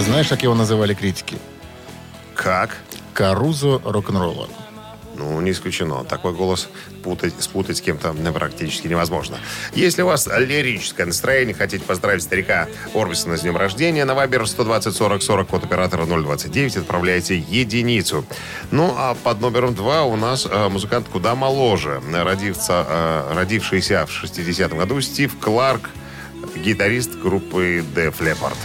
Знаешь, 0.00 0.28
как 0.28 0.42
его 0.42 0.54
называли 0.54 0.94
критики? 0.94 1.38
Как? 2.34 2.76
Карузо 3.14 3.80
рок-н-ролла. 3.82 4.48
Ну, 5.16 5.40
не 5.40 5.52
исключено. 5.52 6.04
Такой 6.04 6.34
голос 6.34 6.68
путать, 7.02 7.34
спутать 7.38 7.78
с 7.78 7.80
кем-то 7.80 8.12
ну, 8.12 8.32
практически 8.32 8.86
невозможно. 8.86 9.38
Если 9.74 10.02
у 10.02 10.06
вас 10.06 10.26
лирическое 10.26 11.06
настроение, 11.06 11.54
хотите 11.54 11.82
поздравить 11.84 12.22
старика 12.22 12.68
Орбисона 12.94 13.38
с 13.38 13.40
днем 13.40 13.56
рождения, 13.56 14.04
на 14.04 14.14
Вайбер 14.14 14.46
120 14.46 14.94
40 14.94 15.22
40 15.22 15.48
код 15.48 15.64
оператора 15.64 16.04
029 16.04 16.76
отправляйте 16.76 17.38
единицу. 17.38 18.26
Ну, 18.70 18.94
а 18.96 19.14
под 19.14 19.40
номером 19.40 19.74
два 19.74 20.04
у 20.04 20.16
нас 20.16 20.46
э, 20.50 20.68
музыкант 20.68 21.06
куда 21.10 21.34
моложе. 21.34 22.02
Родивца, 22.12 22.84
э, 22.86 23.32
родившийся 23.34 24.04
в 24.04 24.24
60-м 24.24 24.76
году 24.76 25.00
Стив 25.00 25.34
Кларк, 25.38 25.88
гитарист 26.56 27.18
группы 27.18 27.82
Def 27.94 28.18
Leppard. 28.18 28.56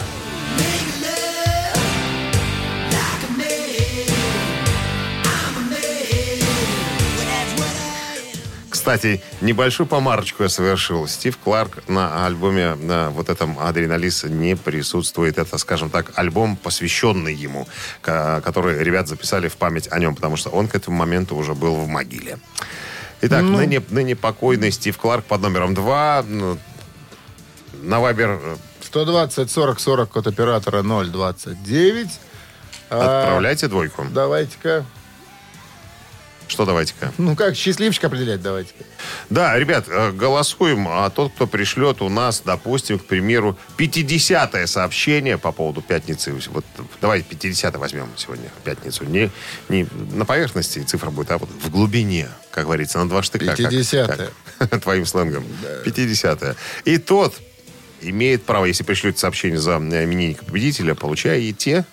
Кстати, 8.92 9.22
небольшую 9.40 9.88
помарочку 9.88 10.44
я 10.44 10.50
совершил. 10.50 11.08
Стив 11.08 11.38
Кларк 11.38 11.88
на 11.88 12.26
альбоме 12.26 12.76
на 12.76 13.10
вот 13.12 13.30
этом 13.30 13.58
«Адреналис» 13.58 14.26
не 14.26 14.58
присутствует. 14.58 15.38
Это, 15.38 15.58
скажем 15.58 15.90
так, 15.90 16.12
альбом, 16.16 16.58
посвященный 16.58 17.34
ему, 17.34 17.70
ко- 18.02 18.42
который 18.44 18.84
ребят 18.84 19.08
записали 19.08 19.48
в 19.48 19.56
память 19.56 19.88
о 19.92 19.98
нем, 19.98 20.14
потому 20.14 20.36
что 20.36 20.50
он 20.50 20.68
к 20.68 20.76
этому 20.76 20.98
моменту 20.98 21.38
уже 21.38 21.54
был 21.56 21.76
в 21.76 21.88
могиле. 21.88 22.38
Итак, 23.22 23.44
ныне, 23.44 23.82
ныне 23.92 24.18
покойный 24.18 24.74
Стив 24.74 24.98
Кларк 24.98 25.24
под 25.24 25.40
номером 25.40 25.74
два. 25.74 26.26
Ну, 26.28 26.58
На 27.84 28.02
Вайбер 28.02 28.42
э, 28.44 28.58
120 28.82 29.50
40 29.50 29.80
40 29.80 30.10
код 30.10 30.28
оператора 30.28 30.84
029. 30.84 32.10
А, 32.90 33.22
отправляйте 33.22 33.70
двойку. 33.70 34.06
Давайте-ка. 34.12 34.84
Что 36.52 36.66
давайте-ка? 36.66 37.14
Ну 37.18 37.34
как, 37.38 37.56
счастливчик 37.56 38.04
определять 38.04 38.42
давайте-ка. 38.42 38.84
Да, 39.30 39.58
ребят, 39.58 39.86
э, 39.88 40.12
голосуем. 40.12 40.86
А 40.90 41.10
тот, 41.10 41.32
кто 41.32 41.48
пришлет 41.48 42.02
у 42.02 42.10
нас, 42.10 42.42
допустим, 42.44 43.00
к 43.00 43.06
примеру, 43.06 43.58
50-е 43.78 44.68
сообщение 44.68 45.38
по 45.38 45.54
поводу 45.54 45.82
пятницы. 45.82 46.34
Вот 46.50 46.66
давайте 47.00 47.26
50 47.30 47.78
возьмем 47.78 48.10
сегодня, 48.18 48.50
пятницу. 48.66 49.06
Не, 49.06 49.30
не 49.70 49.88
на 50.12 50.26
поверхности 50.26 50.80
цифра 50.80 51.10
будет, 51.10 51.32
а 51.32 51.38
вот 51.38 51.50
в 51.50 51.70
глубине, 51.70 52.28
как 52.52 52.66
говорится, 52.66 53.00
на 53.00 53.08
два 53.08 53.24
штыка. 53.24 53.46
как- 53.46 53.58
50-е. 53.58 54.30
как- 54.60 54.82
Твоим 54.84 55.06
сленгом. 55.06 55.46
50-е. 55.86 56.56
И 56.84 56.98
тот 56.98 57.34
имеет 58.02 58.44
право, 58.44 58.66
если 58.66 58.84
пришлете 58.84 59.20
сообщение 59.20 59.58
за 59.58 59.78
именинника 59.78 60.44
победителя, 60.44 60.96
получаете... 60.96 61.86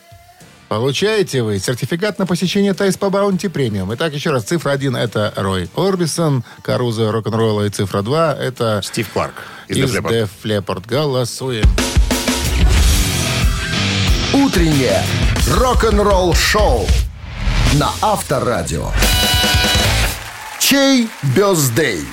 Получаете 0.69 1.43
вы 1.43 1.59
сертификат 1.59 2.19
на 2.19 2.27
посещение 2.27 2.75
Тайс 2.75 2.99
по 2.99 3.09
Баунти 3.09 3.49
Премиум. 3.49 3.95
Итак, 3.95 4.13
еще 4.13 4.31
раз, 4.31 4.45
цифра 4.45 4.73
1 4.73 4.97
это 4.97 5.33
Рой 5.37 5.71
Орбисон, 5.75 6.45
Каруза 6.63 7.11
рок-н-ролла, 7.11 7.65
и 7.65 7.71
цифра 7.71 8.03
2 8.03 8.35
это 8.35 8.81
Стив 8.85 9.09
Кларк 9.09 9.35
из, 9.69 9.79
из 9.79 9.97
Def 9.97 10.29
Leppard. 10.45 10.87
Голосуем. 10.87 11.65
Утреннее 14.35 15.03
рок-н-ролл-шоу 15.57 16.87
на 17.75 17.91
Авторадио. 18.03 18.91
Чей 20.61 21.09
бездей? 21.35 22.05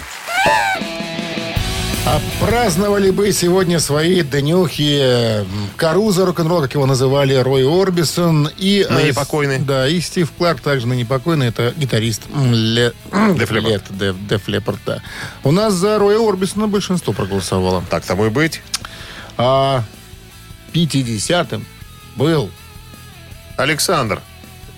А 2.07 2.21
праздновали 2.39 3.09
бы 3.09 3.31
сегодня 3.31 3.79
свои 3.79 4.21
днюхи 4.21 5.43
Каруза 5.75 6.25
рок-н-ролл, 6.27 6.61
как 6.61 6.75
его 6.75 6.85
называли, 6.85 7.33
Рой 7.33 7.65
Орбисон 7.67 8.47
и... 8.57 8.85
Ныне 8.87 9.09
э, 9.09 9.13
покойный. 9.13 9.57
Да, 9.59 9.87
и 9.87 9.99
Стив 9.99 10.31
Кларк, 10.37 10.61
также 10.61 10.85
ныне 10.85 11.03
покойный, 11.03 11.47
это 11.47 11.73
гитарист 11.75 12.21
Ле- 12.29 12.93
Def 13.11 14.45
Leppard, 14.47 14.77
да. 14.85 15.01
У 15.43 15.51
нас 15.51 15.73
за 15.73 15.97
Роя 15.97 16.19
Орбисона 16.19 16.67
большинство 16.67 17.11
проголосовало. 17.11 17.83
Так 17.89 18.05
тому 18.05 18.27
и 18.27 18.29
быть. 18.29 18.61
А 19.37 19.83
50-м 20.73 21.65
был 22.15 22.51
Александр. 23.57 24.21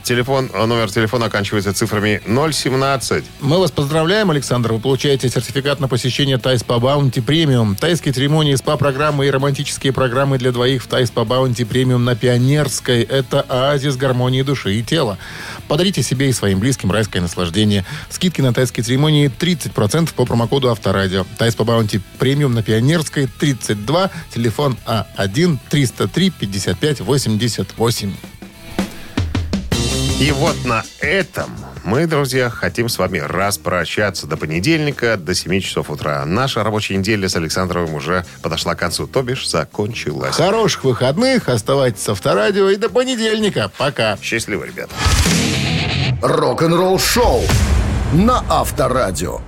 Телефон, 0.07 0.49
номер 0.53 0.89
телефона 0.89 1.25
оканчивается 1.25 1.73
цифрами 1.73 2.21
017. 2.25 3.25
Мы 3.41 3.59
вас 3.59 3.71
поздравляем, 3.71 4.31
Александр. 4.31 4.71
Вы 4.71 4.79
получаете 4.79 5.27
сертификат 5.27 5.81
на 5.81 5.89
посещение 5.89 6.37
Thai 6.37 6.63
Spa 6.63 6.79
Bounty 6.79 7.19
Premium. 7.19 7.75
Тайские 7.75 8.13
церемонии, 8.13 8.55
СПА-программы 8.55 9.27
и 9.27 9.29
романтические 9.29 9.91
программы 9.91 10.37
для 10.37 10.53
двоих 10.53 10.83
в 10.83 10.87
Thai 10.87 11.11
Spa 11.11 11.25
Bounty 11.25 11.65
Premium 11.65 12.05
на 12.05 12.15
Пионерской. 12.15 13.01
Это 13.01 13.41
оазис 13.41 13.97
гармонии 13.97 14.43
души 14.43 14.75
и 14.75 14.81
тела. 14.81 15.17
Подарите 15.67 16.01
себе 16.01 16.29
и 16.29 16.31
своим 16.31 16.61
близким 16.61 16.89
райское 16.89 17.21
наслаждение. 17.21 17.83
Скидки 18.09 18.39
на 18.39 18.53
тайские 18.53 18.85
церемонии 18.85 19.29
30% 19.29 20.13
по 20.13 20.23
промокоду 20.23 20.71
Авторадио. 20.71 21.25
Thai 21.37 21.53
Spa 21.53 21.65
Bounty 21.65 21.99
Premium 22.17 22.53
на 22.53 22.63
Пионерской 22.63 23.27
32. 23.27 24.09
Телефон 24.33 24.77
А 24.85 25.05
А1-303-55-88. 25.17 28.13
И 30.19 30.31
вот 30.31 30.55
на 30.65 30.83
этом 30.99 31.51
мы, 31.83 32.07
друзья, 32.07 32.49
хотим 32.49 32.89
с 32.89 32.97
вами 32.97 33.19
распрощаться 33.19 34.25
до 34.25 34.35
понедельника, 34.35 35.15
до 35.15 35.35
7 35.35 35.59
часов 35.61 35.91
утра. 35.91 36.25
Наша 36.25 36.63
рабочая 36.63 36.97
неделя 36.97 37.29
с 37.29 37.35
Александровым 37.35 37.93
уже 37.93 38.25
подошла 38.41 38.73
к 38.73 38.79
концу, 38.79 39.05
то 39.05 39.21
бишь 39.21 39.47
закончилась. 39.47 40.35
Хороших 40.35 40.85
выходных. 40.85 41.49
Оставайтесь 41.49 42.01
с 42.01 42.09
Авторадио. 42.09 42.71
И 42.71 42.77
до 42.77 42.89
понедельника. 42.89 43.71
Пока. 43.77 44.17
Счастливо, 44.19 44.63
ребята. 44.63 44.91
Рок-н-ролл-шоу 46.23 47.43
на 48.13 48.43
Авторадио. 48.49 49.41